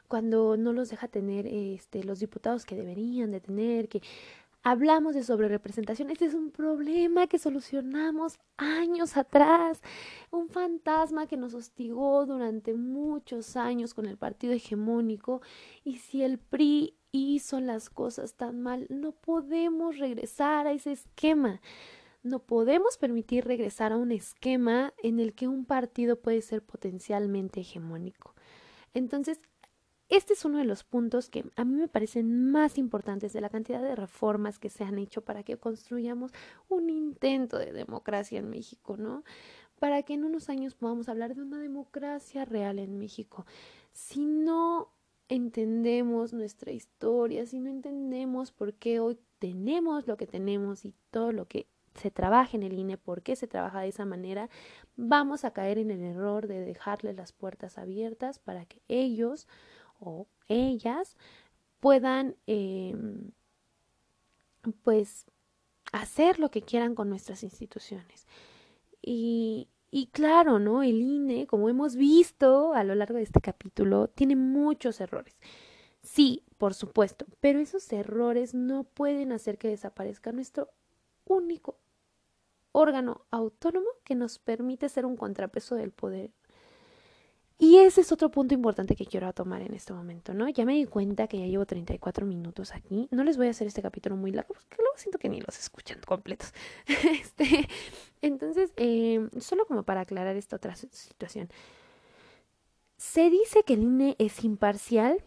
cuando 0.08 0.58
no 0.58 0.74
los 0.74 0.90
deja 0.90 1.08
tener 1.08 1.46
este, 1.46 2.04
los 2.04 2.20
diputados 2.20 2.66
que 2.66 2.76
deberían 2.76 3.30
de 3.30 3.42
tener, 3.42 3.90
que 3.90 4.02
hablamos 4.64 5.14
de 5.14 5.24
sobrerepresentación. 5.24 6.10
Este 6.10 6.26
es 6.26 6.34
un 6.34 6.50
problema 6.50 7.28
que 7.28 7.38
solucionamos 7.38 8.40
años 8.58 9.16
atrás, 9.16 9.80
un 10.32 10.50
fantasma 10.50 11.28
que 11.28 11.38
nos 11.38 11.54
hostigó 11.54 12.26
durante 12.26 12.74
muchos 12.74 13.56
años 13.56 13.94
con 13.94 14.08
el 14.08 14.18
partido 14.18 14.54
hegemónico 14.54 15.44
y 15.84 15.98
si 15.98 16.24
el 16.24 16.40
PRI 16.40 16.96
hizo 17.12 17.60
las 17.60 17.92
cosas 17.92 18.34
tan 18.34 18.62
mal, 18.62 18.88
no 18.90 19.12
podemos 19.12 20.00
regresar 20.00 20.66
a 20.66 20.72
ese 20.72 20.92
esquema. 20.92 21.62
No 22.22 22.40
podemos 22.40 22.98
permitir 22.98 23.46
regresar 23.46 23.94
a 23.94 23.98
un 23.98 24.12
esquema 24.12 24.94
en 25.02 25.20
el 25.20 25.34
que 25.34 25.48
un 25.48 25.66
partido 25.66 26.20
puede 26.20 26.42
ser 26.42 26.64
potencialmente 26.64 27.62
hegemónico. 27.62 28.36
Entonces, 28.94 29.40
este 30.10 30.34
es 30.34 30.44
uno 30.44 30.58
de 30.58 30.66
los 30.66 30.84
puntos 30.84 31.30
que 31.30 31.46
a 31.56 31.64
mí 31.64 31.76
me 31.76 31.88
parecen 31.88 32.52
más 32.52 32.80
importantes 32.80 33.32
de 33.32 33.42
la 33.42 33.50
cantidad 33.50 33.82
de 33.82 33.96
reformas 33.96 34.58
que 34.58 34.70
se 34.70 34.84
han 34.84 34.98
hecho 34.98 35.22
para 35.22 35.44
que 35.44 35.58
construyamos 35.58 36.32
un 36.68 36.90
intento 36.90 37.60
de 37.60 37.72
democracia 37.72 38.40
en 38.40 38.50
México, 38.50 38.98
¿no? 38.98 39.24
Para 39.80 40.02
que 40.02 40.16
en 40.16 40.24
unos 40.26 40.50
años 40.50 40.74
podamos 40.74 41.08
hablar 41.10 41.36
de 41.36 41.44
una 41.44 41.60
democracia 41.60 42.44
real 42.44 42.80
en 42.80 42.98
México. 42.98 43.46
Si 43.94 44.26
no 44.26 44.92
entendemos 45.30 46.34
nuestra 46.34 46.72
historia, 46.72 47.46
si 47.46 47.60
no 47.60 47.70
entendemos 47.70 48.52
por 48.52 48.74
qué 48.74 49.00
hoy 49.00 49.20
tenemos 49.38 50.08
lo 50.08 50.18
que 50.18 50.26
tenemos 50.26 50.86
y 50.86 50.96
todo 51.12 51.32
lo 51.32 51.48
que 51.48 51.68
se 51.96 52.12
trabaja 52.12 52.56
en 52.56 52.64
el 52.64 52.78
INE, 52.78 52.98
por 52.98 53.22
qué 53.22 53.36
se 53.36 53.48
trabaja 53.48 53.82
de 53.82 53.90
esa 53.90 54.06
manera, 54.06 54.50
vamos 54.96 55.46
a 55.46 55.52
caer 55.52 55.78
en 55.78 55.92
el 55.92 56.02
error 56.02 56.48
de 56.48 56.60
dejarles 56.60 57.16
las 57.16 57.32
puertas 57.32 57.78
abiertas 57.78 58.40
para 58.40 58.66
que 58.66 58.82
ellos 58.88 59.48
o 60.00 60.28
ellas 60.48 61.18
puedan 61.80 62.36
em, 62.48 63.32
pues 64.84 65.26
hacer 65.92 66.40
lo 66.40 66.52
que 66.52 66.62
quieran 66.62 66.96
con 66.96 67.10
nuestras 67.10 67.44
instituciones. 67.44 68.28
Y, 69.02 69.70
y 69.92 70.08
claro, 70.08 70.60
¿no? 70.60 70.84
El 70.84 71.02
INE, 71.02 71.48
como 71.48 71.70
hemos 71.70 71.96
visto 71.96 72.74
a 72.74 72.84
lo 72.84 72.96
largo 72.96 73.16
de 73.16 73.24
este 73.24 73.42
capítulo, 73.42 74.08
tiene 74.10 74.36
muchos 74.36 75.02
errores. 75.02 75.36
Sí, 76.02 76.44
por 76.58 76.74
supuesto, 76.74 77.26
pero 77.40 77.60
esos 77.60 77.92
errores 77.92 78.54
no 78.54 78.84
pueden 78.84 79.32
hacer 79.32 79.58
que 79.58 79.70
desaparezca 79.70 80.32
nuestro 80.32 80.70
único 81.30 81.78
órgano 82.74 83.26
autónomo 83.32 83.88
que 84.04 84.16
nos 84.16 84.40
permite 84.40 84.90
ser 84.90 85.06
un 85.06 85.16
contrapeso 85.16 85.76
del 85.76 85.92
poder. 85.92 86.32
Y 87.62 87.78
ese 87.80 88.02
es 88.02 88.12
otro 88.14 88.32
punto 88.32 88.54
importante 88.54 88.96
que 88.96 89.06
quiero 89.06 89.32
tomar 89.34 89.62
en 89.62 89.74
este 89.74 89.92
momento, 89.92 90.34
¿no? 90.34 90.48
Ya 90.48 90.64
me 90.64 90.76
di 90.76 90.86
cuenta 90.86 91.28
que 91.28 91.40
ya 91.40 91.46
llevo 91.46 91.66
34 91.66 92.26
minutos 92.26 92.74
aquí. 92.74 93.10
No 93.12 93.26
les 93.26 93.36
voy 93.36 93.48
a 93.48 93.50
hacer 93.50 93.68
este 93.68 93.82
capítulo 93.82 94.16
muy 94.16 94.32
largo 94.32 94.54
porque 94.54 94.78
luego 94.78 94.98
siento 94.98 95.20
que 95.20 95.28
ni 95.28 95.42
los 95.42 95.60
escuchan 95.60 96.00
completos. 96.08 96.54
este, 97.22 97.68
entonces, 98.22 98.72
em, 98.78 99.30
solo 99.42 99.66
como 99.66 99.84
para 99.84 100.02
aclarar 100.02 100.38
esta 100.38 100.56
otra 100.56 100.74
situación. 100.78 101.50
Se 102.96 103.30
dice 103.30 103.64
que 103.64 103.74
el 103.74 103.84
INE 103.84 104.16
es 104.20 104.46
imparcial, 104.46 105.22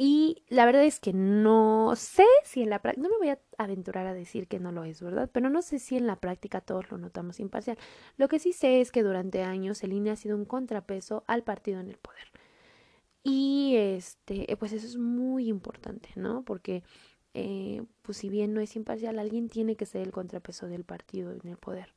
y 0.00 0.44
la 0.48 0.64
verdad 0.64 0.84
es 0.84 1.00
que 1.00 1.12
no 1.12 1.94
sé 1.96 2.24
si 2.44 2.62
en 2.62 2.70
la 2.70 2.80
práctica, 2.80 3.02
no 3.02 3.10
me 3.10 3.18
voy 3.18 3.30
a 3.30 3.40
aventurar 3.58 4.06
a 4.06 4.14
decir 4.14 4.46
que 4.46 4.60
no 4.60 4.70
lo 4.70 4.84
es, 4.84 5.02
¿verdad? 5.02 5.28
Pero 5.32 5.50
no 5.50 5.60
sé 5.60 5.80
si 5.80 5.96
en 5.96 6.06
la 6.06 6.20
práctica 6.20 6.60
todos 6.60 6.88
lo 6.92 6.98
notamos 6.98 7.40
imparcial. 7.40 7.76
Lo 8.16 8.28
que 8.28 8.38
sí 8.38 8.52
sé 8.52 8.80
es 8.80 8.92
que 8.92 9.02
durante 9.02 9.42
años 9.42 9.82
el 9.82 9.92
INE 9.92 10.12
ha 10.12 10.16
sido 10.16 10.36
un 10.36 10.44
contrapeso 10.44 11.24
al 11.26 11.42
partido 11.42 11.80
en 11.80 11.88
el 11.88 11.96
poder. 11.96 12.30
Y 13.24 13.74
este, 13.76 14.46
pues 14.56 14.72
eso 14.72 14.86
es 14.86 14.96
muy 14.96 15.48
importante, 15.48 16.10
¿no? 16.14 16.44
Porque, 16.44 16.84
eh, 17.34 17.82
pues 18.02 18.18
si 18.18 18.28
bien 18.28 18.54
no 18.54 18.60
es 18.60 18.76
imparcial, 18.76 19.18
alguien 19.18 19.48
tiene 19.48 19.74
que 19.74 19.84
ser 19.84 20.02
el 20.02 20.12
contrapeso 20.12 20.68
del 20.68 20.84
partido 20.84 21.32
en 21.32 21.48
el 21.48 21.56
poder. 21.56 21.92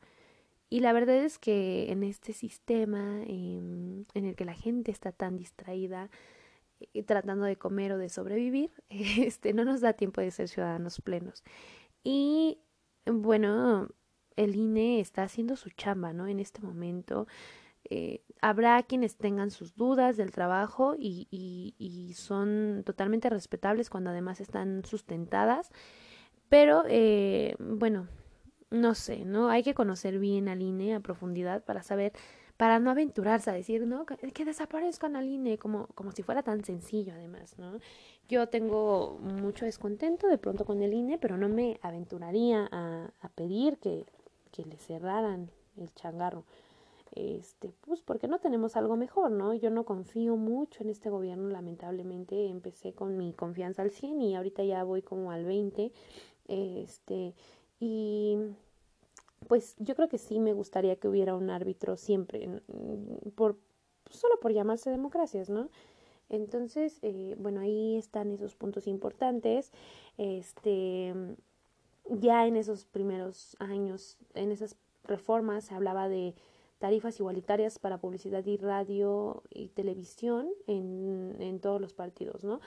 Y 0.71 0.79
la 0.79 0.91
verdad 0.93 1.17
es 1.17 1.37
que 1.37 1.91
en 1.91 2.01
este 2.01 2.33
sistema 2.33 3.21
em, 3.27 4.05
en 4.15 4.25
el 4.25 4.35
que 4.35 4.45
la 4.45 4.55
gente 4.55 4.89
está 4.89 5.11
tan 5.11 5.37
distraída, 5.37 6.09
tratando 7.05 7.45
de 7.45 7.57
comer 7.57 7.91
o 7.93 7.97
de 7.97 8.09
sobrevivir, 8.09 8.71
este, 8.89 9.53
no 9.53 9.65
nos 9.65 9.81
da 9.81 9.93
tiempo 9.93 10.21
de 10.21 10.31
ser 10.31 10.47
ciudadanos 10.47 11.01
plenos. 11.01 11.43
Y 12.03 12.59
bueno, 13.05 13.89
el 14.35 14.55
INE 14.55 14.99
está 14.99 15.23
haciendo 15.23 15.55
su 15.55 15.69
chamba, 15.69 16.13
¿no? 16.13 16.27
En 16.27 16.39
este 16.39 16.61
momento. 16.61 17.27
Eh, 17.89 18.23
habrá 18.41 18.81
quienes 18.83 19.17
tengan 19.17 19.49
sus 19.51 19.75
dudas 19.75 20.15
del 20.15 20.31
trabajo 20.31 20.95
y, 20.97 21.27
y, 21.31 22.13
son 22.13 22.83
totalmente 22.85 23.29
respetables 23.29 23.89
cuando 23.89 24.11
además 24.11 24.39
están 24.39 24.85
sustentadas. 24.85 25.71
Pero, 26.47 26.83
eh, 26.87 27.55
bueno, 27.59 28.07
no 28.69 28.95
sé, 28.95 29.25
¿no? 29.25 29.49
Hay 29.49 29.63
que 29.63 29.73
conocer 29.73 30.19
bien 30.19 30.47
al 30.47 30.61
INE 30.61 30.95
a 30.95 30.99
profundidad 30.99 31.63
para 31.63 31.83
saber, 31.83 32.13
para 32.61 32.77
no 32.77 32.91
aventurarse 32.91 33.49
a 33.49 33.53
decir, 33.53 33.87
¿no? 33.87 34.05
Que, 34.05 34.45
desaparezcan 34.45 35.15
al 35.15 35.25
INE 35.25 35.57
como, 35.57 35.87
como 35.95 36.11
si 36.11 36.21
fuera 36.21 36.43
tan 36.43 36.63
sencillo 36.63 37.11
además, 37.11 37.57
¿no? 37.57 37.79
Yo 38.29 38.49
tengo 38.49 39.17
mucho 39.19 39.65
descontento 39.65 40.27
de 40.27 40.37
pronto 40.37 40.63
con 40.63 40.83
el 40.83 40.93
INE, 40.93 41.17
pero 41.17 41.37
no 41.37 41.49
me 41.49 41.79
aventuraría 41.81 42.69
a, 42.71 43.09
a 43.19 43.29
pedir 43.29 43.79
que, 43.79 44.05
que 44.51 44.63
le 44.63 44.77
cerraran 44.77 45.49
el 45.75 45.91
changarro. 45.95 46.43
Este, 47.13 47.73
pues 47.81 48.03
porque 48.03 48.27
no 48.27 48.37
tenemos 48.37 48.75
algo 48.75 48.95
mejor, 48.95 49.31
¿no? 49.31 49.55
Yo 49.55 49.71
no 49.71 49.83
confío 49.83 50.35
mucho 50.35 50.83
en 50.83 50.91
este 50.91 51.09
gobierno, 51.09 51.49
lamentablemente. 51.49 52.45
Empecé 52.45 52.93
con 52.93 53.17
mi 53.17 53.33
confianza 53.33 53.81
al 53.81 53.89
100 53.89 54.21
y 54.21 54.35
ahorita 54.35 54.63
ya 54.63 54.83
voy 54.83 55.01
como 55.01 55.31
al 55.31 55.45
20. 55.45 55.91
Este, 56.47 57.33
y 57.79 58.37
pues 59.47 59.75
yo 59.79 59.95
creo 59.95 60.07
que 60.07 60.17
sí 60.17 60.39
me 60.39 60.53
gustaría 60.53 60.95
que 60.95 61.07
hubiera 61.07 61.35
un 61.35 61.49
árbitro 61.49 61.97
siempre, 61.97 62.61
por, 63.35 63.57
solo 64.09 64.39
por 64.39 64.53
llamarse 64.53 64.89
democracias, 64.89 65.49
¿no? 65.49 65.69
Entonces, 66.29 66.99
eh, 67.01 67.35
bueno, 67.37 67.59
ahí 67.59 67.97
están 67.97 68.31
esos 68.31 68.55
puntos 68.55 68.87
importantes. 68.87 69.71
Este, 70.17 71.13
ya 72.09 72.47
en 72.47 72.55
esos 72.55 72.85
primeros 72.85 73.57
años, 73.59 74.17
en 74.33 74.51
esas 74.51 74.77
reformas, 75.03 75.65
se 75.65 75.75
hablaba 75.75 76.07
de 76.07 76.33
tarifas 76.79 77.19
igualitarias 77.19 77.79
para 77.79 77.99
publicidad 77.99 78.45
y 78.45 78.57
radio 78.57 79.43
y 79.49 79.67
televisión 79.67 80.49
en, 80.67 81.35
en 81.39 81.59
todos 81.59 81.81
los 81.81 81.93
partidos, 81.93 82.43
¿no? 82.43 82.61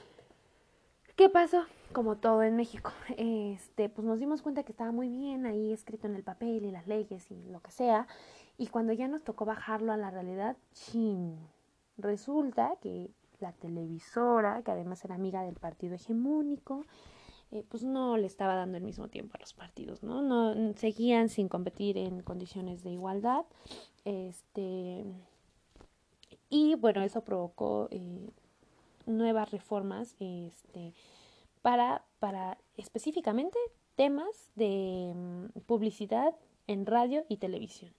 ¿Qué 1.17 1.29
pasó? 1.29 1.63
Como 1.93 2.17
todo 2.17 2.43
en 2.43 2.57
México, 2.57 2.91
este, 3.17 3.89
pues 3.89 4.05
nos 4.05 4.19
dimos 4.19 4.43
cuenta 4.43 4.65
que 4.65 4.73
estaba 4.73 4.91
muy 4.91 5.09
bien 5.09 5.47
ahí 5.47 5.73
escrito 5.73 6.09
en 6.09 6.17
el 6.17 6.25
papel 6.25 6.65
y 6.65 6.73
las 6.73 6.89
leyes 6.89 7.31
y 7.31 7.41
lo 7.51 7.61
que 7.61 7.71
sea, 7.71 8.09
y 8.59 8.67
cuando 8.67 8.93
ya 8.93 9.07
nos 9.07 9.23
tocó 9.23 9.45
bajarlo 9.45 9.93
a 9.93 9.97
la 9.97 10.11
realidad, 10.11 10.57
chin, 10.73 11.39
resulta 11.99 12.75
que 12.81 13.13
la 13.39 13.53
televisora, 13.53 14.63
que 14.63 14.73
además 14.73 15.05
era 15.05 15.15
amiga 15.15 15.45
del 15.45 15.55
partido 15.55 15.95
hegemónico, 15.95 16.85
eh, 17.53 17.65
pues 17.69 17.85
no 17.85 18.17
le 18.17 18.27
estaba 18.27 18.57
dando 18.57 18.77
el 18.79 18.83
mismo 18.83 19.07
tiempo 19.07 19.37
a 19.37 19.41
los 19.41 19.55
partidos, 19.55 20.03
¿no? 20.03 20.21
no 20.21 20.75
seguían 20.75 21.29
sin 21.29 21.49
competir 21.49 21.97
en 21.97 22.23
condiciones 22.23 22.83
de 22.83 22.91
igualdad, 22.91 23.45
este, 24.05 25.05
y 26.51 26.75
bueno, 26.75 27.03
eso 27.03 27.21
provocó 27.21 27.87
eh, 27.93 28.31
nuevas 29.07 29.51
reformas 29.51 30.15
este, 30.21 30.95
para, 31.63 32.05
para 32.19 32.59
específicamente 32.77 33.59
temas 33.97 34.51
de 34.55 35.13
mm, 35.15 35.61
publicidad 35.67 36.35
en 36.67 36.87
radio 36.87 37.25
y 37.29 37.37
televisión. 37.37 37.93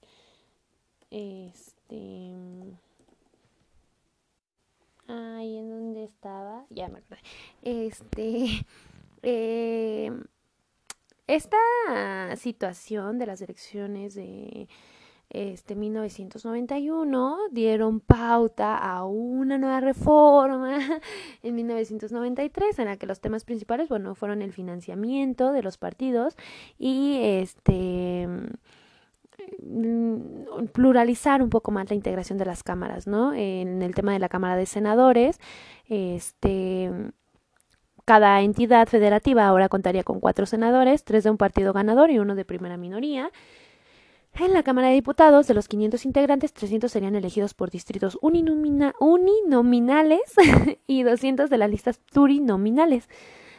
Este. 1.11 2.33
Ay, 5.07 5.57
¿en 5.57 5.69
dónde 5.69 6.03
estaba? 6.03 6.65
Ya 6.69 6.87
me 6.89 6.99
acordé. 6.99 7.21
Este. 7.61 8.65
Eh, 9.27 10.11
esta 11.25 11.57
situación 12.35 13.17
de 13.17 13.25
las 13.25 13.41
elecciones 13.41 14.13
de 14.13 14.67
este 15.29 15.75
1991 15.75 17.37
dieron 17.51 17.99
pauta 17.99 18.77
a 18.77 19.05
una 19.05 19.57
nueva 19.57 19.79
reforma 19.79 20.77
en 21.43 21.55
1993 21.55 22.79
en 22.79 22.85
la 22.85 22.97
que 22.97 23.07
los 23.07 23.19
temas 23.19 23.43
principales 23.43 23.89
bueno 23.89 24.15
fueron 24.15 24.41
el 24.41 24.53
financiamiento 24.53 25.51
de 25.51 25.63
los 25.63 25.77
partidos 25.77 26.35
y 26.77 27.19
este 27.21 28.27
mm, 29.61 30.65
pluralizar 30.73 31.41
un 31.41 31.49
poco 31.49 31.71
más 31.71 31.89
la 31.89 31.95
integración 31.95 32.37
de 32.37 32.45
las 32.45 32.63
cámaras, 32.63 33.07
¿no? 33.07 33.33
En 33.33 33.81
el 33.81 33.93
tema 33.93 34.13
de 34.13 34.19
la 34.19 34.29
Cámara 34.29 34.55
de 34.55 34.65
Senadores, 34.65 35.39
este 35.87 36.91
cada 38.05 38.41
entidad 38.41 38.87
federativa 38.87 39.47
ahora 39.47 39.67
contaría 39.67 40.03
con 40.03 40.19
cuatro 40.19 40.45
senadores, 40.45 41.03
tres 41.03 41.23
de 41.23 41.31
un 41.31 41.37
partido 41.37 41.73
ganador 41.73 42.11
y 42.11 42.19
uno 42.19 42.35
de 42.35 42.45
primera 42.45 42.77
minoría. 42.77 43.31
En 44.37 44.53
la 44.53 44.63
Cámara 44.63 44.89
de 44.89 44.95
Diputados, 44.95 45.47
de 45.47 45.53
los 45.53 45.69
500 45.69 46.05
integrantes, 46.05 46.51
300 46.51 46.91
serían 46.91 47.15
elegidos 47.15 47.53
por 47.53 47.71
distritos 47.71 48.17
uninominales 48.21 50.19
y 50.87 51.03
200 51.03 51.49
de 51.49 51.57
las 51.57 51.69
listas 51.69 51.99
plurinominales. 52.11 53.07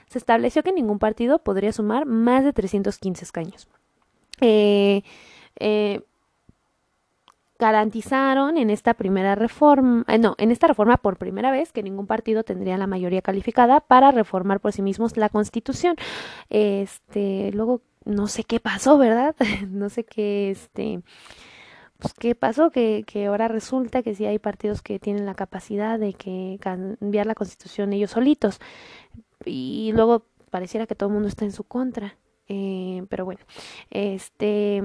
Se 0.08 0.18
estableció 0.18 0.62
que 0.62 0.72
ningún 0.72 0.98
partido 0.98 1.38
podría 1.38 1.72
sumar 1.72 2.04
más 2.04 2.44
de 2.44 2.52
315 2.52 3.24
escaños. 3.24 3.68
Eh, 4.42 5.02
eh, 5.58 6.02
garantizaron 7.58 8.58
en 8.58 8.68
esta 8.68 8.92
primera 8.92 9.34
reforma, 9.34 10.04
eh, 10.08 10.18
no, 10.18 10.34
en 10.36 10.50
esta 10.50 10.66
reforma 10.66 10.98
por 10.98 11.16
primera 11.16 11.50
vez 11.50 11.72
que 11.72 11.82
ningún 11.82 12.06
partido 12.06 12.44
tendría 12.44 12.76
la 12.76 12.86
mayoría 12.86 13.22
calificada 13.22 13.80
para 13.80 14.12
reformar 14.12 14.60
por 14.60 14.72
sí 14.72 14.82
mismos 14.82 15.16
la 15.16 15.30
Constitución. 15.30 15.96
Este, 16.50 17.50
luego 17.52 17.80
no 18.06 18.28
sé 18.28 18.44
qué 18.44 18.60
pasó, 18.60 18.96
¿verdad? 18.96 19.36
no 19.68 19.90
sé 19.90 20.04
qué, 20.04 20.50
este, 20.50 21.02
pues 21.98 22.14
qué 22.14 22.34
pasó, 22.34 22.70
que, 22.70 23.04
que 23.06 23.26
ahora 23.26 23.48
resulta 23.48 24.02
que 24.02 24.14
sí 24.14 24.24
hay 24.24 24.38
partidos 24.38 24.80
que 24.80 24.98
tienen 24.98 25.26
la 25.26 25.34
capacidad 25.34 25.98
de 25.98 26.14
que 26.14 26.58
cambiar 26.60 27.26
la 27.26 27.34
constitución 27.34 27.92
ellos 27.92 28.12
solitos 28.12 28.60
y 29.44 29.92
luego 29.92 30.24
pareciera 30.50 30.86
que 30.86 30.94
todo 30.94 31.08
el 31.08 31.14
mundo 31.14 31.28
está 31.28 31.44
en 31.44 31.52
su 31.52 31.64
contra. 31.64 32.16
Eh, 32.48 33.04
pero 33.08 33.24
bueno, 33.24 33.40
este 33.90 34.80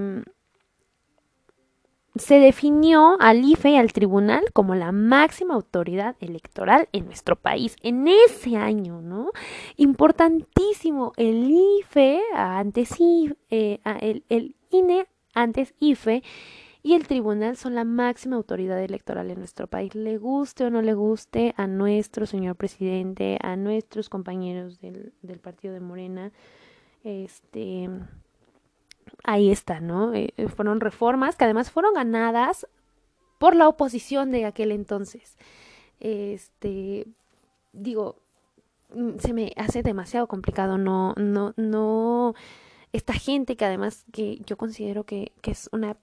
se 2.16 2.40
definió 2.40 3.16
al 3.20 3.44
IFE 3.44 3.72
y 3.72 3.76
al 3.78 3.94
tribunal 3.94 4.44
como 4.54 4.76
la 4.76 4.92
máxima 4.92 5.54
autoridad 5.54 6.16
electoral 6.20 6.90
en 6.92 7.06
nuestro 7.06 7.36
país 7.36 7.76
en 7.82 8.08
ese 8.08 8.58
año, 8.58 9.02
¿no? 9.02 9.32
Importantísimo, 9.78 11.14
el 11.16 11.50
IFE, 11.50 12.22
antes 12.36 13.00
IFE, 13.00 13.36
eh, 13.50 13.80
el, 14.02 14.24
el 14.30 14.56
INE, 14.70 15.08
antes 15.34 15.74
IFE, 15.80 16.24
y 16.84 16.96
el 16.96 17.08
tribunal 17.08 17.58
son 17.58 17.76
la 17.76 17.84
máxima 17.84 18.36
autoridad 18.36 18.82
electoral 18.84 19.30
en 19.30 19.38
nuestro 19.38 19.68
país. 19.68 19.94
Le 19.94 20.18
guste 20.18 20.66
o 20.66 20.70
no 20.70 20.82
le 20.82 20.96
guste 20.96 21.54
a 21.56 21.68
nuestro 21.68 22.26
señor 22.26 22.56
presidente, 22.56 23.38
a 23.42 23.56
nuestros 23.56 24.10
compañeros 24.10 24.82
del, 24.82 25.14
del 25.22 25.40
partido 25.40 25.74
de 25.74 25.80
Morena, 25.80 26.32
este 27.04 27.88
ahí 29.24 29.52
está, 29.52 29.80
¿no? 29.80 30.14
Eh, 30.14 30.34
eh, 30.38 30.48
fueron 30.48 30.80
reformas 30.80 31.36
que 31.36 31.46
además 31.46 31.72
fueron 31.72 31.94
ganadas 31.94 32.68
por 33.38 33.56
la 33.56 33.68
oposición 33.68 34.32
de 34.32 34.46
aquel 34.46 34.72
entonces. 34.72 35.38
Este, 36.00 37.08
digo, 37.74 38.18
mm, 38.94 39.18
se 39.20 39.34
me 39.34 39.54
hace 39.58 39.84
demasiado 39.84 40.28
complicado, 40.28 40.78
no, 40.78 41.14
no, 41.18 41.54
no, 41.58 42.36
esta 42.94 43.14
gente 43.14 43.56
que 43.56 43.66
además 43.66 44.06
que 44.12 44.40
yo 44.46 44.58
considero 44.58 45.06
que, 45.06 45.32
que 45.42 45.52
es 45.52 45.70
una 45.72 45.98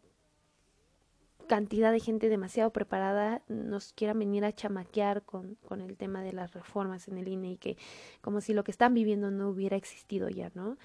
cantidad 1.48 1.90
de 1.90 2.00
gente 2.00 2.28
demasiado 2.28 2.70
preparada 2.70 3.42
nos 3.48 3.92
quiera 3.94 4.12
venir 4.12 4.44
a 4.44 4.52
chamaquear 4.52 5.22
con, 5.22 5.56
con 5.66 5.80
el 5.80 5.96
tema 5.96 6.22
de 6.22 6.32
las 6.32 6.52
reformas 6.52 7.08
en 7.08 7.18
el 7.18 7.26
INE 7.26 7.52
y 7.52 7.56
que 7.56 7.76
como 8.20 8.40
si 8.40 8.52
lo 8.52 8.62
que 8.62 8.70
están 8.70 8.94
viviendo 8.94 9.30
no 9.30 9.48
hubiera 9.48 9.76
existido 9.76 10.28
ya, 10.28 10.50
¿no? 10.54 10.76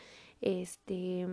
Este, 0.42 1.28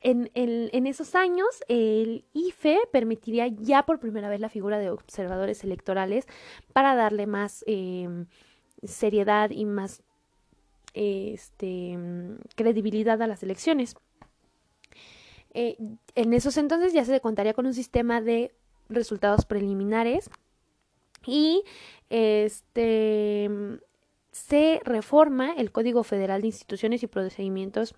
en, 0.00 0.86
esos 0.86 1.14
años, 1.14 1.48
el 1.68 2.24
IFE 2.32 2.78
permitiría 2.92 3.48
ya 3.48 3.84
por 3.84 3.98
primera 3.98 4.28
vez 4.28 4.40
la 4.40 4.48
figura 4.48 4.78
de 4.78 4.90
observadores 4.90 5.64
electorales 5.64 6.26
para 6.72 6.94
darle 6.94 7.26
más 7.26 7.64
em, 7.66 8.26
seriedad 8.84 9.50
y 9.50 9.64
más 9.64 10.02
este, 10.94 11.98
credibilidad 12.54 13.20
a 13.20 13.26
las 13.26 13.42
elecciones. 13.42 13.96
Eh, 15.54 15.76
en 16.14 16.34
esos 16.34 16.56
entonces 16.58 16.92
ya 16.92 17.04
se 17.04 17.20
contaría 17.20 17.54
con 17.54 17.66
un 17.66 17.74
sistema 17.74 18.20
de 18.20 18.54
resultados 18.88 19.46
preliminares 19.46 20.30
y 21.26 21.64
este 22.10 23.50
se 24.32 24.80
reforma 24.84 25.54
el 25.54 25.72
Código 25.72 26.04
Federal 26.04 26.42
de 26.42 26.48
Instituciones 26.48 27.02
y 27.02 27.06
Procedimientos 27.06 27.94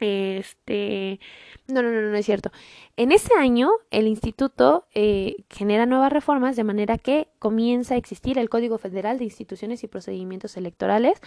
Este, 0.00 1.20
no, 1.68 1.82
no, 1.82 1.90
no, 1.90 2.00
no 2.02 2.16
es 2.16 2.26
cierto. 2.26 2.50
En 2.96 3.12
ese 3.12 3.34
año, 3.34 3.70
el 3.90 4.06
instituto 4.06 4.86
eh, 4.94 5.36
genera 5.50 5.86
nuevas 5.86 6.12
reformas 6.12 6.56
de 6.56 6.64
manera 6.64 6.98
que 6.98 7.28
comienza 7.38 7.94
a 7.94 7.98
existir 7.98 8.38
el 8.38 8.48
Código 8.48 8.78
Federal 8.78 9.18
de 9.18 9.24
Instituciones 9.24 9.82
y 9.84 9.88
Procedimientos 9.88 10.56
Electorales 10.56 11.20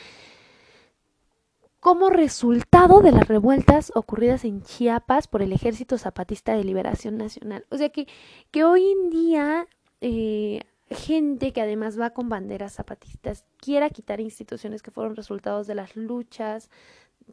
como 1.79 2.09
resultado 2.09 2.99
de 3.01 3.11
las 3.11 3.27
revueltas 3.27 3.91
ocurridas 3.95 4.43
en 4.43 4.61
Chiapas 4.63 5.27
por 5.27 5.41
el 5.41 5.53
Ejército 5.53 5.97
Zapatista 5.97 6.53
de 6.53 6.65
Liberación 6.65 7.17
Nacional. 7.17 7.65
O 7.69 7.77
sea 7.77 7.89
que, 7.89 8.05
que 8.51 8.65
hoy 8.65 8.91
en 8.91 9.09
día 9.09 9.67
eh, 10.01 10.61
gente 10.89 11.53
que 11.53 11.61
además 11.61 11.99
va 11.99 12.11
con 12.11 12.29
banderas 12.29 12.73
zapatistas 12.73 13.45
quiera 13.57 13.89
quitar 13.89 14.19
instituciones 14.19 14.81
que 14.81 14.91
fueron 14.91 15.15
resultados 15.15 15.67
de 15.67 15.75
las 15.75 15.95
luchas 15.95 16.69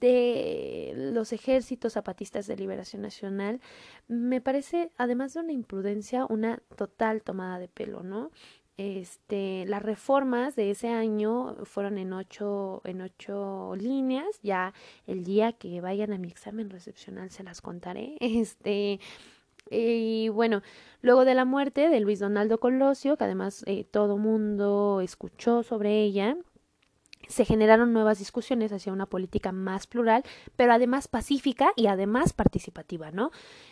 de 0.00 0.92
los 1.12 1.32
ejércitos 1.32 1.94
zapatistas 1.94 2.46
de 2.46 2.56
liberación 2.56 3.02
nacional, 3.02 3.60
me 4.08 4.40
parece, 4.40 4.90
además 4.96 5.34
de 5.34 5.40
una 5.40 5.52
imprudencia, 5.52 6.26
una 6.26 6.62
total 6.76 7.22
tomada 7.22 7.58
de 7.58 7.68
pelo, 7.68 8.02
¿no? 8.02 8.30
Este, 8.78 9.64
las 9.66 9.82
reformas 9.82 10.54
de 10.54 10.70
ese 10.70 10.88
año 10.88 11.56
fueron 11.64 11.96
en 11.96 12.12
ocho, 12.12 12.82
en 12.84 13.00
ocho 13.00 13.74
líneas. 13.76 14.26
Ya 14.42 14.74
el 15.06 15.24
día 15.24 15.52
que 15.52 15.80
vayan 15.80 16.12
a 16.12 16.18
mi 16.18 16.28
examen 16.28 16.68
recepcional 16.68 17.30
se 17.30 17.42
las 17.42 17.60
contaré. 17.60 18.16
Este, 18.46 19.00
y 19.70 20.28
bueno, 20.28 20.62
luego 21.00 21.24
de 21.24 21.34
la 21.34 21.44
muerte 21.44 21.88
de 21.88 22.00
Luis 22.00 22.18
Donaldo 22.20 22.60
Colosio, 22.60 23.16
que 23.16 23.24
además 23.24 23.64
eh, 23.66 23.84
todo 23.84 24.18
mundo 24.18 25.00
escuchó 25.00 25.62
sobre 25.62 26.02
ella, 26.02 26.36
se 27.28 27.44
generaron 27.44 27.92
nuevas 27.92 28.18
discusiones 28.18 28.72
hacia 28.72 28.92
una 28.92 29.06
política 29.06 29.52
más 29.52 29.86
plural, 29.86 30.22
pero 30.56 30.72
además 30.72 31.08
pacífica 31.08 31.72
y 31.76 31.86
además 31.86 32.32
participativa, 32.32 33.10
¿no? 33.10 33.30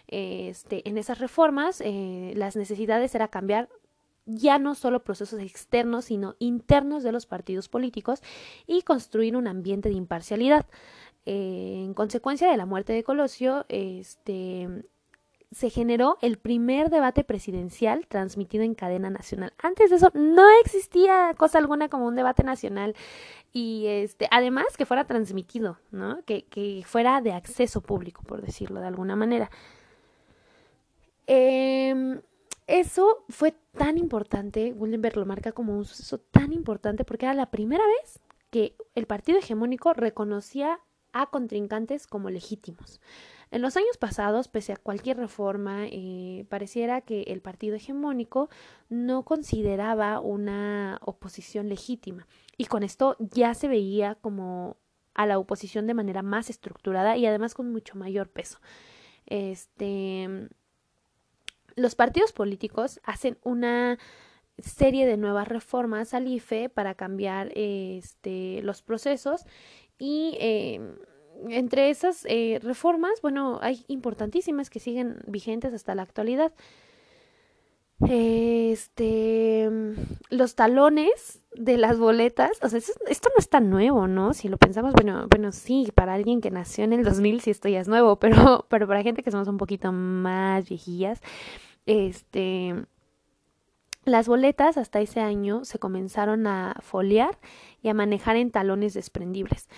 Este, 0.09 0.89
en 0.89 0.99
esas 0.99 1.19
reformas, 1.19 1.81
eh, 1.81 2.33
las 2.37 2.57
necesidades 2.57 3.15
era 3.15 3.29
cambiar 3.29 3.69
ya 4.27 4.59
no 4.59 4.75
solo 4.75 5.05
procesos 5.05 5.41
externos, 5.41 6.07
sino 6.07 6.35
internos 6.39 7.03
de 7.03 7.13
los 7.13 7.27
partidos 7.27 7.69
políticos 7.69 8.23
y 8.67 8.83
construir 8.83 9.37
un 9.37 9.47
ambiente 9.47 9.89
de 9.89 9.97
imparcialidad. 9.97 10.67
Eh, 11.27 11.83
en 11.85 11.95
consecuencia 11.95 12.51
de 12.51 12.57
la 12.57 12.67
muerte 12.67 12.93
de 12.93 13.05
Colosio, 13.05 13.65
este, 13.69 14.85
se 15.55 15.71
generó 15.71 16.19
el 16.21 16.37
primer 16.37 16.91
debate 16.91 17.25
presidencial 17.25 18.07
transmitido 18.09 18.65
en 18.65 18.75
cadena 18.75 19.09
nacional. 19.09 19.53
Antes 19.63 19.91
de 19.91 19.97
eso 19.97 20.11
no 20.15 20.45
existía 20.61 21.33
cosa 21.37 21.59
alguna 21.59 21.89
como 21.89 22.07
un 22.07 22.17
debate 22.17 22.43
nacional 22.43 22.95
y 23.53 23.87
este 23.87 24.27
además 24.31 24.77
que 24.77 24.85
fuera 24.85 25.07
transmitido, 25.07 25.79
¿no? 25.93 26.23
Que, 26.25 26.45
que 26.45 26.83
fuera 26.85 27.21
de 27.21 27.33
acceso 27.33 27.81
público, 27.81 28.23
por 28.23 28.43
decirlo 28.43 28.81
de 28.81 28.89
alguna 28.89 29.17
manera. 29.17 29.51
Eh, 31.27 32.21
eso 32.67 33.25
fue 33.29 33.55
tan 33.77 33.99
importante, 33.99 34.73
Wildenberg 34.73 35.17
lo 35.17 35.27
marca 35.27 35.53
como 35.53 35.77
un 35.77 35.85
suceso 35.85 36.19
tan 36.19 36.53
importante 36.53 37.05
porque 37.05 37.27
era 37.27 37.35
la 37.35 37.51
primera 37.51 37.85
vez 37.87 38.21
que 38.51 38.75
el 38.95 39.07
partido 39.07 39.39
hegemónico 39.39 39.93
reconocía 39.93 40.81
a 41.13 41.27
contrincantes 41.27 42.07
como 42.07 42.31
legítimos. 42.31 43.01
En 43.55 43.63
los 43.63 43.77
años 43.77 43.97
pasados, 43.99 44.49
pese 44.49 44.73
a 44.73 44.77
cualquier 44.77 45.17
reforma, 45.17 45.87
eh, 45.87 46.45
pareciera 46.49 47.03
que 47.03 47.23
el 47.29 47.41
partido 47.41 47.77
hegemónico 47.77 48.49
no 48.89 49.25
consideraba 49.25 50.19
una 50.19 50.99
oposición 51.03 51.69
legítima 51.69 52.27
y 52.57 52.65
con 52.65 52.83
esto 52.83 53.17
ya 53.21 53.55
se 53.55 53.69
veía 53.69 54.17
como 54.17 54.77
a 55.15 55.27
la 55.27 55.39
oposición 55.39 55.87
de 55.87 55.95
manera 55.95 56.23
más 56.23 56.51
estructurada 56.51 57.17
y 57.17 57.27
además 57.27 57.55
con 57.55 57.71
mucho 57.71 57.97
mayor 57.97 58.29
peso. 58.29 58.59
Este 59.25 60.49
los 61.77 61.95
partidos 61.95 62.33
políticos 62.33 63.01
hacen 63.05 63.39
una 63.45 64.01
serie 64.59 65.07
de 65.07 65.17
nuevas 65.17 65.47
reformas 65.47 66.13
al 66.13 66.27
IFE 66.27 66.71
para 66.71 66.97
cambiar 66.97 67.53
este, 67.55 68.63
los 68.63 68.83
procesos 68.83 69.47
y 69.97 70.37
eh, 70.41 70.81
entre 71.49 71.91
esas 71.91 72.25
eh, 72.29 72.61
reformas, 72.63 73.21
bueno, 73.23 73.59
hay 73.63 73.85
importantísimas 73.89 74.71
que 74.71 74.81
siguen 74.81 75.19
vigentes 75.27 75.73
hasta 75.75 75.95
la 75.95 76.03
actualidad. 76.03 76.53
Este, 78.09 79.71
los 80.29 80.55
talones 80.57 81.41
de 81.55 81.79
las 81.79 81.99
boletas, 81.99 82.51
o 82.63 82.69
sea, 82.69 82.79
esto 82.79 83.29
no 83.29 83.39
es 83.39 83.49
tan 83.49 83.71
nuevo, 83.71 84.09
¿no? 84.09 84.35
Si 84.35 84.49
lo 84.49 84.59
pensamos, 84.59 84.93
bueno, 84.93 85.27
bueno, 85.31 85.53
sí, 85.53 85.91
para 85.95 86.15
alguien 86.15 86.41
que 86.41 86.51
nació 86.51 86.85
en 86.85 86.93
el 86.93 87.05
2000 87.05 87.41
sí 87.41 87.51
esto 87.51 87.69
ya 87.69 87.81
es 87.81 87.89
nuevo, 87.89 88.17
pero, 88.21 88.67
pero 88.69 88.87
para 88.87 89.03
gente 89.03 89.23
que 89.23 89.31
somos 89.31 89.49
un 89.49 89.59
poquito 89.59 89.93
más 89.93 90.69
viejillas, 90.69 91.21
este, 91.87 92.75
las 94.05 94.29
boletas 94.29 94.77
hasta 94.77 95.01
ese 95.01 95.21
año 95.21 95.65
se 95.65 95.79
comenzaron 95.79 96.47
a 96.47 96.77
foliar 96.81 97.39
y 97.83 97.89
a 97.89 97.95
manejar 97.95 98.37
en 98.37 98.51
talones 98.51 98.93
desprendibles. 98.93 99.69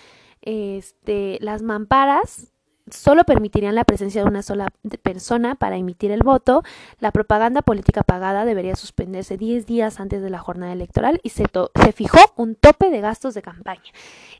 Este, 0.41 1.37
las 1.41 1.61
mamparas 1.61 2.53
solo 2.89 3.23
permitirían 3.25 3.75
la 3.75 3.83
presencia 3.83 4.21
de 4.23 4.29
una 4.29 4.41
sola 4.41 4.69
persona 5.01 5.55
para 5.55 5.77
emitir 5.77 6.11
el 6.11 6.23
voto. 6.23 6.63
La 6.99 7.11
propaganda 7.11 7.61
política 7.61 8.03
pagada 8.03 8.45
debería 8.45 8.75
suspenderse 8.75 9.37
10 9.37 9.65
días 9.65 9.99
antes 9.99 10.21
de 10.21 10.29
la 10.29 10.39
jornada 10.39 10.73
electoral 10.73 11.19
y 11.23 11.29
se, 11.29 11.45
se 11.83 11.91
fijó 11.91 12.19
un 12.35 12.55
tope 12.55 12.89
de 12.89 13.01
gastos 13.01 13.33
de 13.33 13.41
campaña. 13.41 13.91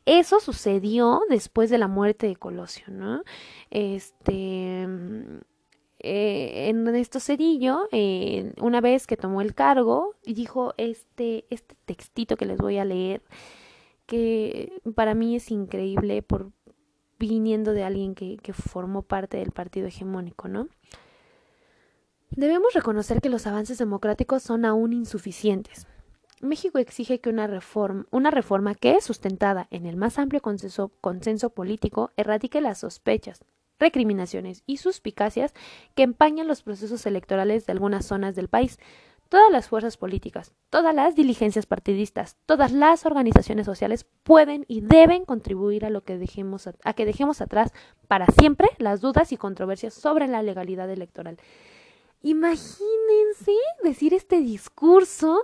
Eso 0.05 0.39
sucedió 0.39 1.21
después 1.29 1.69
de 1.69 1.77
la 1.77 1.87
muerte 1.87 2.27
de 2.27 2.35
Colosio, 2.35 2.85
¿no? 2.87 3.23
Este 3.69 4.87
eh, 5.99 6.69
en 6.69 6.87
esto 6.95 7.19
Cedillo, 7.19 7.87
eh, 7.91 8.53
una 8.61 8.81
vez 8.81 9.07
que 9.07 9.17
tomó 9.17 9.41
el 9.41 9.55
cargo, 9.55 10.13
dijo 10.23 10.73
este, 10.77 11.45
este 11.49 11.75
textito 11.85 12.37
que 12.37 12.45
les 12.45 12.57
voy 12.57 12.77
a 12.77 12.85
leer, 12.85 13.21
que 14.07 14.81
para 14.95 15.13
mí 15.13 15.35
es 15.35 15.51
increíble 15.51 16.23
por 16.23 16.51
viniendo 17.19 17.73
de 17.73 17.83
alguien 17.83 18.15
que, 18.15 18.37
que 18.37 18.53
formó 18.53 19.03
parte 19.03 19.37
del 19.37 19.51
partido 19.51 19.87
hegemónico, 19.87 20.47
¿no? 20.47 20.67
Debemos 22.31 22.73
reconocer 22.73 23.21
que 23.21 23.29
los 23.29 23.47
avances 23.47 23.77
democráticos 23.77 24.43
son 24.43 24.65
aún 24.65 24.93
insuficientes. 24.93 25.87
México 26.41 26.77
exige 26.77 27.19
que 27.19 27.29
una 27.29 27.47
reforma, 27.47 28.05
una 28.11 28.29
reforma 28.29 28.75
que, 28.75 29.01
sustentada 29.01 29.67
en 29.71 29.85
el 29.85 29.95
más 29.95 30.19
amplio 30.19 30.41
consenso, 30.41 30.91
consenso 31.01 31.49
político, 31.49 32.11
erradique 32.15 32.61
las 32.61 32.79
sospechas, 32.79 33.43
recriminaciones 33.79 34.63
y 34.67 34.77
suspicacias 34.77 35.53
que 35.95 36.03
empañan 36.03 36.47
los 36.47 36.61
procesos 36.61 37.05
electorales 37.05 37.65
de 37.65 37.71
algunas 37.71 38.05
zonas 38.05 38.35
del 38.35 38.49
país. 38.49 38.77
Todas 39.29 39.51
las 39.51 39.67
fuerzas 39.67 39.97
políticas, 39.97 40.53
todas 40.69 40.95
las 40.95 41.15
diligencias 41.15 41.65
partidistas, 41.65 42.37
todas 42.45 42.71
las 42.71 43.05
organizaciones 43.05 43.65
sociales 43.65 44.05
pueden 44.23 44.63
y 44.69 44.81
deben 44.81 45.25
contribuir 45.25 45.85
a 45.85 45.89
lo 45.89 46.01
que 46.01 46.17
dejemos 46.17 46.67
a, 46.67 46.93
que 46.93 47.05
dejemos 47.05 47.41
atrás 47.41 47.73
para 48.07 48.27
siempre 48.27 48.69
las 48.77 49.01
dudas 49.01 49.33
y 49.33 49.37
controversias 49.37 49.93
sobre 49.93 50.27
la 50.27 50.41
legalidad 50.43 50.89
electoral. 50.89 51.37
Imagínense 52.21 53.51
decir 53.83 54.13
este 54.13 54.39
discurso 54.39 55.43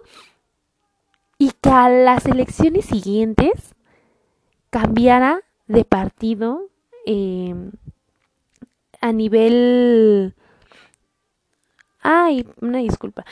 y 1.38 1.52
que 1.52 1.70
a 1.70 1.90
las 1.90 2.26
elecciones 2.26 2.86
siguientes 2.86 3.76
cambiara 4.70 5.42
de 5.68 5.84
partido 5.84 6.70
eh, 7.06 7.54
a 9.02 9.12
nivel... 9.12 10.36
Ay, 12.00 12.48
una 12.62 12.80
disculpa. 12.80 13.26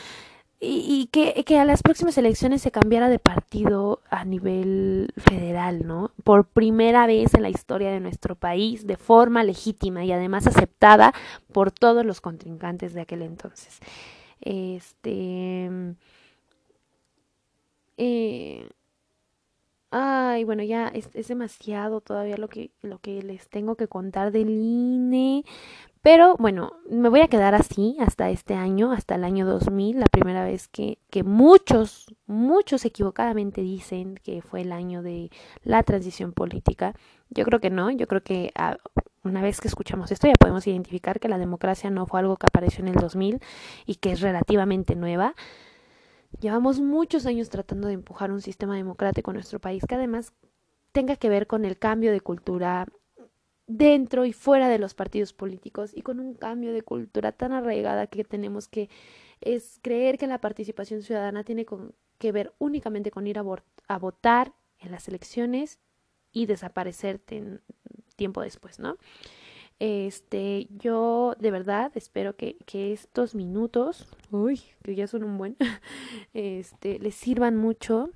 Y, 0.64 1.10
que, 1.12 1.44
que, 1.44 1.58
a 1.58 1.66
las 1.66 1.82
próximas 1.82 2.20
elecciones 2.20 2.62
se 2.62 2.70
cambiara 2.70 3.10
de 3.10 3.18
partido 3.18 4.00
a 4.12 4.24
nivel 4.26 5.12
federal, 5.18 5.88
¿no? 5.88 6.12
Por 6.24 6.46
primera 6.46 7.08
vez 7.08 7.34
en 7.34 7.42
la 7.42 7.50
historia 7.50 7.90
de 7.90 8.00
nuestro 8.00 8.36
país, 8.36 8.86
de 8.86 8.96
forma 8.96 9.44
legítima 9.44 10.06
y 10.06 10.12
además 10.12 10.46
aceptada 10.46 11.16
por 11.52 11.72
todos 11.72 12.06
los 12.06 12.22
contrincantes 12.22 12.94
de 12.94 13.02
aquel 13.02 13.24
entonces. 13.24 13.80
Este. 14.40 15.96
Eh, 17.98 18.70
ay, 19.92 20.44
bueno, 20.46 20.64
ya 20.64 20.88
es, 20.88 21.10
es, 21.14 21.28
demasiado 21.28 22.02
todavía 22.02 22.38
lo 22.38 22.48
que, 22.48 22.72
lo 22.82 23.00
que 23.00 23.22
les 23.22 23.50
tengo 23.50 23.76
que 23.76 23.88
contar 23.88 24.32
del 24.32 24.50
INE. 24.50 25.44
Pero 26.02 26.36
bueno, 26.38 26.74
me 26.90 27.10
voy 27.10 27.22
a 27.22 27.28
quedar 27.28 27.54
así 27.54 27.96
hasta 28.00 28.32
este 28.32 28.56
año, 28.56 28.92
hasta 28.92 29.16
el 29.16 29.24
año 29.24 29.46
2000, 29.46 30.00
la 30.00 30.08
primera 30.08 30.44
vez 30.44 30.68
que, 30.68 30.98
que 31.12 31.24
muchos, 31.24 32.08
muchos 32.26 32.86
equivocadamente 32.86 33.62
dicen 33.62 34.16
que 34.24 34.42
fue 34.42 34.62
el 34.62 34.72
año 34.72 35.04
de 35.04 35.30
la 35.64 35.84
transición 35.84 36.34
política. 36.34 36.96
Yo 37.30 37.46
creo 37.46 37.60
que 37.60 37.70
no, 37.70 37.92
yo 37.92 38.08
creo 38.08 38.24
que 38.24 38.52
ah, 38.56 38.78
una 39.24 39.44
vez 39.44 39.62
que 39.62 39.68
escuchamos 39.68 40.12
esto 40.12 40.28
ya 40.28 40.34
podemos 40.40 40.66
identificar 40.66 41.20
que 41.20 41.30
la 41.30 41.38
democracia 41.38 41.92
no 41.92 42.08
fue 42.08 42.20
algo 42.20 42.38
que 42.38 42.48
apareció 42.48 42.82
en 42.84 42.90
el 42.90 42.96
2000 42.96 43.40
y 43.86 43.96
que 43.96 44.12
es 44.14 44.22
relativamente 44.22 44.96
nueva. 44.96 45.36
Llevamos 46.40 46.80
muchos 46.80 47.26
años 47.26 47.50
tratando 47.50 47.88
de 47.88 47.94
empujar 47.94 48.32
un 48.32 48.42
sistema 48.42 48.76
democrático 48.76 49.32
en 49.32 49.36
nuestro 49.36 49.60
país 49.60 49.84
que 49.88 49.96
además 49.96 50.34
tenga 50.92 51.16
que 51.16 51.30
ver 51.30 51.48
con 51.48 51.66
el 51.66 51.78
cambio 51.78 52.12
de 52.12 52.22
cultura 52.22 52.88
dentro 53.68 54.26
y 54.26 54.34
fuera 54.34 54.68
de 54.68 54.80
los 54.80 54.94
partidos 54.94 55.34
políticos 55.34 55.92
y 55.94 56.02
con 56.02 56.20
un 56.20 56.34
cambio 56.34 56.74
de 56.74 56.82
cultura 56.82 57.32
tan 57.32 57.54
arraigada 57.54 58.08
que 58.08 58.24
tenemos 58.24 58.68
que 58.68 58.90
es 59.40 59.80
creer 59.82 60.18
que 60.18 60.28
la 60.28 60.42
participación 60.42 61.02
ciudadana 61.02 61.44
tiene 61.44 61.66
que 62.18 62.32
ver 62.32 62.54
únicamente 62.60 63.12
con 63.12 63.28
ir 63.28 63.40
a, 63.40 63.46
a 63.88 64.00
votar 64.00 64.54
en 64.80 64.92
las 64.92 65.08
elecciones 65.08 65.80
y 66.32 66.46
desaparecerte 66.46 67.38
en 67.38 67.62
tiempo 68.16 68.42
después, 68.42 68.80
¿no? 68.80 68.98
Este, 69.84 70.68
yo 70.78 71.34
de 71.40 71.50
verdad 71.50 71.92
espero 71.96 72.36
que, 72.36 72.56
que 72.68 72.94
estos 72.94 73.34
minutos, 73.34 74.08
uy, 74.30 74.62
que 74.84 74.94
ya 74.94 75.08
son 75.08 75.24
un 75.24 75.40
buen, 75.40 75.58
este, 76.36 77.00
les 77.00 77.16
sirvan 77.16 77.58
mucho. 77.58 78.12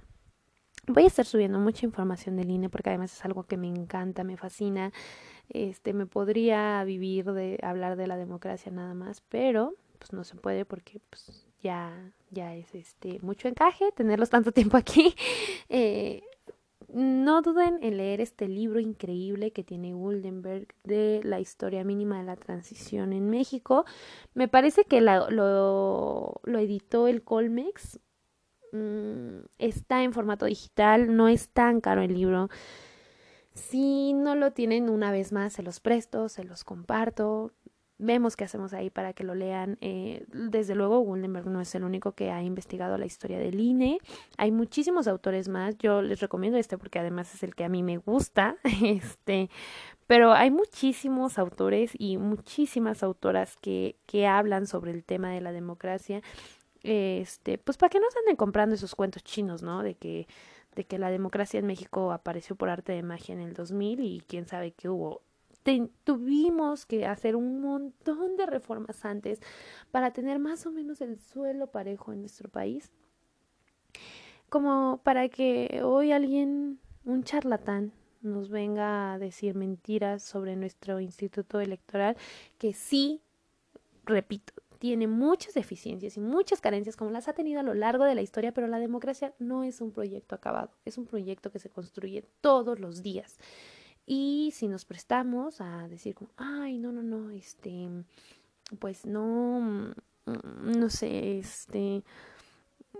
Voy 0.85 1.05
a 1.05 1.07
estar 1.07 1.25
subiendo 1.25 1.57
mucha 1.57 1.87
información 1.87 2.35
del 2.35 2.51
INE 2.51 2.69
porque 2.69 2.91
además 2.91 3.13
es 3.13 3.25
algo 3.25 3.47
que 3.47 3.57
me 3.57 3.67
encanta, 3.67 4.23
me 4.23 4.37
fascina. 4.37 4.93
Este, 5.49 5.93
me 5.93 6.05
podría 6.05 6.83
vivir 6.83 7.31
de 7.31 7.57
hablar 7.63 7.95
de 7.95 8.05
la 8.05 8.17
democracia 8.17 8.71
nada 8.71 8.93
más, 8.93 9.21
pero 9.21 9.73
pues 9.97 10.13
no 10.13 10.23
se 10.23 10.35
puede 10.35 10.65
porque 10.65 10.99
pues 11.09 11.47
ya 11.63 12.13
ya 12.29 12.53
es 12.53 12.75
este 12.75 13.19
mucho 13.21 13.47
encaje 13.47 13.91
tenerlos 13.93 14.29
tanto 14.29 14.51
tiempo 14.51 14.77
aquí. 14.77 15.15
Eh, 15.69 16.21
no 16.95 17.41
duden 17.41 17.79
en 17.81 17.97
leer 17.97 18.21
este 18.21 18.47
libro 18.47 18.79
increíble 18.79 19.51
que 19.51 19.65
tiene 19.65 19.93
Guldenberg 19.93 20.67
de 20.85 21.19
la 21.25 21.41
historia 21.41 21.83
mínima 21.83 22.19
de 22.19 22.23
la 22.23 22.37
transición 22.37 23.11
en 23.11 23.29
México. 23.29 23.83
Me 24.33 24.47
parece 24.47 24.85
que 24.85 25.01
lo, 25.01 26.41
editó 26.45 27.09
el 27.09 27.21
Colmex. 27.21 27.99
Mm, 28.71 29.39
está 29.57 30.03
en 30.03 30.13
formato 30.13 30.45
digital, 30.45 31.17
no 31.17 31.27
es 31.27 31.49
tan 31.49 31.81
caro 31.81 32.01
el 32.01 32.13
libro. 32.13 32.49
Si 33.53 34.13
no 34.13 34.35
lo 34.35 34.53
tienen 34.53 34.89
una 34.89 35.11
vez 35.11 35.33
más, 35.33 35.51
se 35.51 35.63
los 35.63 35.81
presto, 35.81 36.29
se 36.29 36.45
los 36.45 36.63
comparto 36.63 37.51
vemos 37.97 38.35
qué 38.35 38.43
hacemos 38.43 38.73
ahí 38.73 38.89
para 38.89 39.13
que 39.13 39.23
lo 39.23 39.35
lean. 39.35 39.77
Eh, 39.81 40.25
desde 40.31 40.75
luego, 40.75 40.99
Gundenberg 40.99 41.47
no 41.47 41.61
es 41.61 41.73
el 41.75 41.83
único 41.83 42.13
que 42.13 42.31
ha 42.31 42.41
investigado 42.43 42.97
la 42.97 43.05
historia 43.05 43.39
del 43.39 43.59
INE. 43.59 43.99
Hay 44.37 44.51
muchísimos 44.51 45.07
autores 45.07 45.47
más. 45.47 45.77
Yo 45.77 46.01
les 46.01 46.19
recomiendo 46.19 46.57
este 46.57 46.77
porque 46.77 46.99
además 46.99 47.33
es 47.33 47.43
el 47.43 47.55
que 47.55 47.63
a 47.63 47.69
mí 47.69 47.83
me 47.83 47.97
gusta. 47.97 48.57
Este, 48.85 49.49
pero 50.05 50.33
hay 50.33 50.51
muchísimos 50.51 51.39
autores 51.39 51.91
y 51.97 52.17
muchísimas 52.17 53.01
autoras 53.01 53.55
que, 53.57 53.95
que 54.05 54.27
hablan 54.27 54.67
sobre 54.67 54.91
el 54.91 55.03
tema 55.03 55.31
de 55.31 55.41
la 55.41 55.51
democracia. 55.51 56.21
Este, 56.83 57.57
pues 57.57 57.77
para 57.77 57.89
que 57.89 57.99
no 57.99 58.05
se 58.11 58.19
anden 58.19 58.35
comprando 58.35 58.75
esos 58.75 58.93
cuentos 58.93 59.23
chinos, 59.23 59.63
¿no? 59.63 59.81
De 59.81 59.95
que 59.95 60.27
de 60.75 60.83
que 60.83 60.99
la 60.99 61.09
democracia 61.09 61.59
en 61.59 61.65
México 61.65 62.11
apareció 62.11 62.55
por 62.55 62.69
arte 62.69 62.91
de 62.91 63.01
magia 63.01 63.33
en 63.33 63.39
el 63.39 63.53
2000 63.53 64.01
y 64.01 64.21
quién 64.27 64.45
sabe 64.45 64.71
qué 64.71 64.89
hubo 64.89 65.21
tuvimos 66.03 66.85
que 66.85 67.05
hacer 67.05 67.35
un 67.35 67.61
montón 67.61 68.37
de 68.37 68.45
reformas 68.45 69.03
antes 69.03 69.41
para 69.91 70.11
tener 70.11 70.39
más 70.39 70.65
o 70.65 70.71
menos 70.71 71.01
el 71.01 71.19
suelo 71.19 71.67
parejo 71.67 72.13
en 72.13 72.21
nuestro 72.21 72.49
país. 72.49 72.91
Como 74.49 75.01
para 75.03 75.27
que 75.27 75.81
hoy 75.83 76.11
alguien, 76.11 76.79
un 77.03 77.23
charlatán, 77.23 77.91
nos 78.21 78.49
venga 78.49 79.13
a 79.13 79.19
decir 79.19 79.55
mentiras 79.55 80.23
sobre 80.23 80.55
nuestro 80.55 80.99
instituto 80.99 81.59
electoral, 81.59 82.15
que 82.57 82.73
sí, 82.73 83.21
repito, 84.05 84.53
tiene 84.79 85.07
muchas 85.07 85.53
deficiencias 85.53 86.17
y 86.17 86.19
muchas 86.19 86.61
carencias 86.61 86.95
como 86.95 87.11
las 87.11 87.27
ha 87.27 87.33
tenido 87.33 87.59
a 87.59 87.63
lo 87.63 87.73
largo 87.73 88.03
de 88.03 88.15
la 88.15 88.21
historia, 88.21 88.51
pero 88.51 88.67
la 88.67 88.79
democracia 88.79 89.33
no 89.39 89.63
es 89.63 89.81
un 89.81 89.91
proyecto 89.91 90.35
acabado, 90.35 90.71
es 90.85 90.97
un 90.97 91.05
proyecto 91.05 91.51
que 91.51 91.59
se 91.59 91.69
construye 91.69 92.23
todos 92.41 92.79
los 92.79 93.01
días. 93.01 93.39
Y 94.05 94.51
si 94.53 94.67
nos 94.67 94.85
prestamos 94.85 95.61
a 95.61 95.87
decir 95.87 96.15
como, 96.15 96.29
ay, 96.37 96.77
no, 96.77 96.91
no, 96.91 97.01
no, 97.01 97.31
este, 97.31 97.89
pues 98.79 99.05
no, 99.05 99.59
mm, 100.25 100.77
no 100.77 100.89
sé, 100.89 101.39
este, 101.39 102.03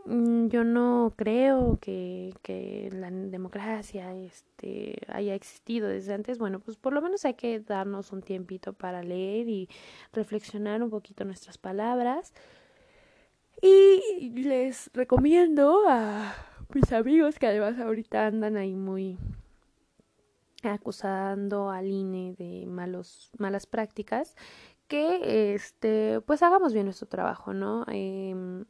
mm, 0.06 0.48
yo 0.48 0.64
no 0.64 1.14
creo 1.16 1.78
que, 1.80 2.34
que 2.42 2.90
la 2.92 3.12
democracia 3.12 4.16
este, 4.16 4.96
haya 5.08 5.36
existido 5.36 5.88
desde 5.88 6.14
antes. 6.14 6.40
Bueno, 6.40 6.60
pues 6.60 6.78
por 6.78 6.94
lo 6.94 7.02
menos 7.02 7.24
hay 7.26 7.36
que 7.36 7.60
darnos 7.60 8.12
un 8.12 8.22
tiempito 8.22 8.74
para 8.74 9.04
leer 9.04 9.48
y 9.48 9.70
reflexionar 10.14 10.82
un 10.82 10.90
poquito 10.90 11.24
nuestras 11.24 11.58
palabras. 11.60 12.34
Y 13.62 14.32
les 14.36 14.90
recomiendo 14.94 15.84
a 15.88 16.36
mis 16.74 16.92
amigos 16.92 17.40
que 17.40 17.48
además 17.48 17.80
ahorita 17.80 18.28
andan 18.28 18.58
ahí 18.58 18.76
muy 18.76 19.18
acusando 20.70 21.70
al 21.70 21.88
INE 21.88 22.34
de 22.38 22.66
malos, 22.66 23.32
malas 23.38 23.66
prácticas, 23.66 24.36
que 24.88 25.54
este, 25.54 26.22
pues 26.22 26.44
hagamos 26.44 26.74
bien 26.74 26.86
nuestro 26.86 27.08
trabajo, 27.08 27.54
¿no? 27.54 27.86
Eh, 27.90 28.66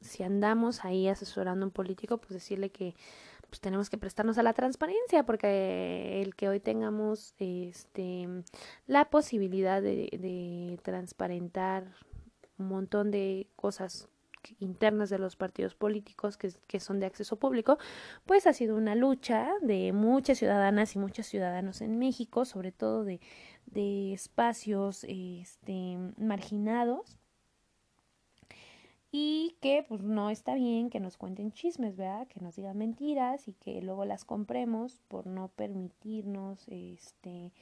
si 0.00 0.22
andamos 0.22 0.84
ahí 0.84 1.08
asesorando 1.08 1.64
a 1.64 1.68
un 1.68 1.72
político, 1.72 2.18
pues 2.18 2.32
decirle 2.34 2.70
que 2.70 2.94
pues 3.48 3.60
tenemos 3.60 3.90
que 3.90 3.98
prestarnos 3.98 4.38
a 4.38 4.42
la 4.42 4.54
transparencia, 4.54 5.24
porque 5.24 6.20
el 6.22 6.34
que 6.34 6.48
hoy 6.48 6.60
tengamos 6.60 7.34
este 7.38 8.28
la 8.86 9.08
posibilidad 9.08 9.80
de, 9.80 10.08
de 10.12 10.78
transparentar 10.82 11.94
un 12.58 12.68
montón 12.68 13.10
de 13.10 13.48
cosas 13.56 14.08
internas 14.58 15.10
de 15.10 15.18
los 15.18 15.36
partidos 15.36 15.74
políticos 15.74 16.36
que, 16.36 16.80
son 16.80 17.00
de 17.00 17.06
acceso 17.06 17.36
público, 17.36 17.78
pues 18.24 18.46
ha 18.46 18.52
sido 18.52 18.76
una 18.76 18.94
lucha 18.94 19.50
de 19.62 19.92
muchas 19.92 20.38
ciudadanas 20.38 20.94
y 20.94 20.98
muchos 20.98 21.26
ciudadanos 21.26 21.80
en 21.80 21.98
México, 21.98 22.44
sobre 22.44 22.72
todo 22.72 23.04
de, 23.04 23.20
de 23.66 24.12
espacios 24.12 25.04
este, 25.08 25.98
marginados 26.16 27.18
y 29.18 29.56
que 29.62 29.84
pues 29.88 30.02
no 30.02 30.28
está 30.30 30.54
bien 30.54 30.90
que 30.90 31.00
nos 31.00 31.16
cuenten 31.16 31.52
chismes, 31.52 31.96
¿verdad? 31.96 32.26
Que 32.28 32.40
nos 32.40 32.56
digan 32.56 32.76
mentiras 32.76 33.48
y 33.48 33.54
que 33.54 33.80
luego 33.80 34.04
las 34.04 34.26
compremos 34.26 35.00
por 35.08 35.26
no 35.26 35.48
permitirnos 35.48 36.68
este 36.68 37.52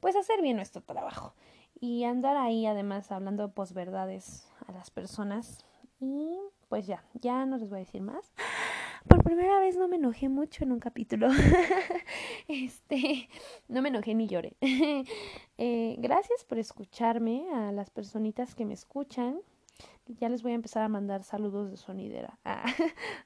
pues 0.00 0.16
hacer 0.16 0.40
bien 0.40 0.56
nuestro 0.56 0.82
trabajo 0.82 1.34
y 1.78 2.04
andar 2.04 2.36
ahí 2.36 2.66
además 2.66 3.10
hablando 3.12 3.46
de 3.46 3.52
posverdades 3.52 4.48
a 4.66 4.72
las 4.72 4.90
personas 4.90 5.64
y 6.00 6.38
pues 6.68 6.86
ya, 6.86 7.04
ya 7.14 7.46
no 7.46 7.56
les 7.56 7.68
voy 7.68 7.78
a 7.78 7.84
decir 7.84 8.02
más. 8.02 8.32
Por 9.08 9.22
primera 9.22 9.58
vez 9.60 9.76
no 9.76 9.86
me 9.86 9.96
enojé 9.96 10.28
mucho 10.28 10.64
en 10.64 10.72
un 10.72 10.80
capítulo. 10.80 11.28
este, 12.48 13.28
no 13.68 13.82
me 13.82 13.90
enojé 13.90 14.14
ni 14.14 14.26
lloré. 14.26 14.56
eh, 15.58 15.96
gracias 15.98 16.44
por 16.44 16.58
escucharme 16.58 17.46
a 17.52 17.70
las 17.70 17.90
personitas 17.90 18.54
que 18.54 18.64
me 18.64 18.74
escuchan. 18.74 19.40
Ya 20.06 20.28
les 20.28 20.42
voy 20.42 20.52
a 20.52 20.54
empezar 20.54 20.82
a 20.82 20.88
mandar 20.88 21.22
saludos 21.22 21.70
de 21.70 21.76
sonidera. 21.76 22.38
Ah, 22.44 22.64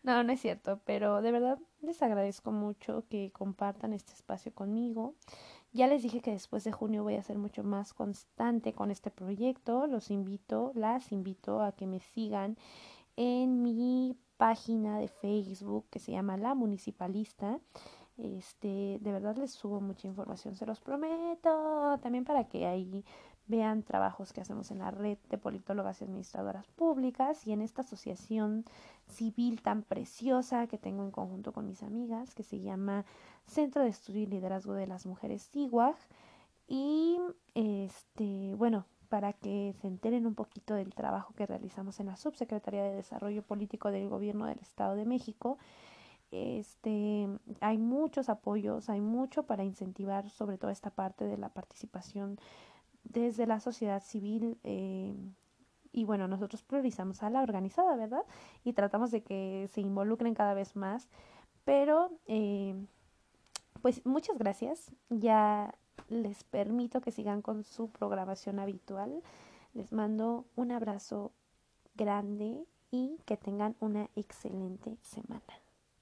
no, 0.02 0.22
no 0.22 0.32
es 0.32 0.40
cierto, 0.40 0.80
pero 0.84 1.22
de 1.22 1.32
verdad 1.32 1.58
les 1.82 2.02
agradezco 2.02 2.50
mucho 2.50 3.04
que 3.08 3.30
compartan 3.32 3.92
este 3.92 4.12
espacio 4.12 4.52
conmigo. 4.54 5.14
Ya 5.72 5.86
les 5.86 6.02
dije 6.02 6.20
que 6.20 6.30
después 6.30 6.64
de 6.64 6.72
junio 6.72 7.02
voy 7.02 7.16
a 7.16 7.22
ser 7.22 7.38
mucho 7.38 7.62
más 7.62 7.92
constante 7.92 8.72
con 8.72 8.90
este 8.90 9.10
proyecto. 9.10 9.86
Los 9.86 10.10
invito, 10.10 10.72
las 10.74 11.12
invito 11.12 11.62
a 11.62 11.72
que 11.72 11.86
me 11.86 12.00
sigan 12.00 12.56
en 13.16 13.62
mi 13.62 14.16
página 14.38 14.98
de 14.98 15.08
Facebook 15.08 15.86
que 15.90 15.98
se 15.98 16.12
llama 16.12 16.36
La 16.36 16.54
Municipalista. 16.54 17.60
Este, 18.16 18.98
de 19.00 19.12
verdad 19.12 19.36
les 19.36 19.52
subo 19.52 19.80
mucha 19.80 20.08
información, 20.08 20.56
se 20.56 20.66
los 20.66 20.80
prometo. 20.80 21.98
También 22.02 22.24
para 22.24 22.44
que 22.48 22.66
ahí 22.66 23.04
vean 23.48 23.82
trabajos 23.82 24.32
que 24.32 24.40
hacemos 24.40 24.70
en 24.70 24.78
la 24.78 24.90
red 24.90 25.18
de 25.30 25.38
politólogas 25.38 26.00
y 26.00 26.04
administradoras 26.04 26.66
públicas 26.68 27.46
y 27.46 27.52
en 27.52 27.62
esta 27.62 27.82
asociación 27.82 28.64
civil 29.06 29.62
tan 29.62 29.82
preciosa 29.82 30.66
que 30.66 30.78
tengo 30.78 31.02
en 31.02 31.10
conjunto 31.10 31.52
con 31.52 31.66
mis 31.66 31.82
amigas, 31.82 32.34
que 32.34 32.42
se 32.42 32.60
llama 32.60 33.04
Centro 33.46 33.82
de 33.82 33.88
Estudio 33.88 34.22
y 34.22 34.26
Liderazgo 34.26 34.74
de 34.74 34.86
las 34.86 35.06
Mujeres 35.06 35.48
CIWAG. 35.50 35.96
Y 36.68 37.18
este, 37.54 38.54
bueno, 38.56 38.84
para 39.08 39.32
que 39.32 39.74
se 39.80 39.86
enteren 39.86 40.26
un 40.26 40.34
poquito 40.34 40.74
del 40.74 40.94
trabajo 40.94 41.34
que 41.34 41.46
realizamos 41.46 41.98
en 42.00 42.06
la 42.06 42.16
Subsecretaría 42.16 42.82
de 42.82 42.94
Desarrollo 42.94 43.42
Político 43.42 43.90
del 43.90 44.08
Gobierno 44.08 44.46
del 44.46 44.58
Estado 44.58 44.94
de 44.94 45.06
México. 45.06 45.58
Este, 46.30 47.26
hay 47.60 47.78
muchos 47.78 48.28
apoyos, 48.28 48.90
hay 48.90 49.00
mucho 49.00 49.44
para 49.44 49.64
incentivar 49.64 50.28
sobre 50.28 50.58
todo 50.58 50.70
esta 50.70 50.90
parte 50.90 51.24
de 51.24 51.38
la 51.38 51.48
participación 51.48 52.38
desde 53.04 53.46
la 53.46 53.60
sociedad 53.60 54.02
civil 54.02 54.58
eh, 54.64 55.14
y 55.92 56.04
bueno, 56.04 56.28
nosotros 56.28 56.62
priorizamos 56.62 57.22
a 57.22 57.30
la 57.30 57.42
organizada, 57.42 57.96
¿verdad? 57.96 58.24
Y 58.64 58.72
tratamos 58.72 59.10
de 59.10 59.22
que 59.22 59.68
se 59.72 59.80
involucren 59.80 60.34
cada 60.34 60.54
vez 60.54 60.76
más, 60.76 61.08
pero 61.64 62.10
eh, 62.26 62.74
pues 63.82 64.04
muchas 64.04 64.38
gracias, 64.38 64.92
ya 65.08 65.74
les 66.08 66.44
permito 66.44 67.00
que 67.00 67.10
sigan 67.10 67.42
con 67.42 67.64
su 67.64 67.90
programación 67.90 68.58
habitual, 68.58 69.22
les 69.74 69.92
mando 69.92 70.46
un 70.56 70.72
abrazo 70.72 71.32
grande 71.94 72.64
y 72.90 73.18
que 73.24 73.36
tengan 73.36 73.76
una 73.80 74.08
excelente 74.14 74.96
semana. 75.02 75.67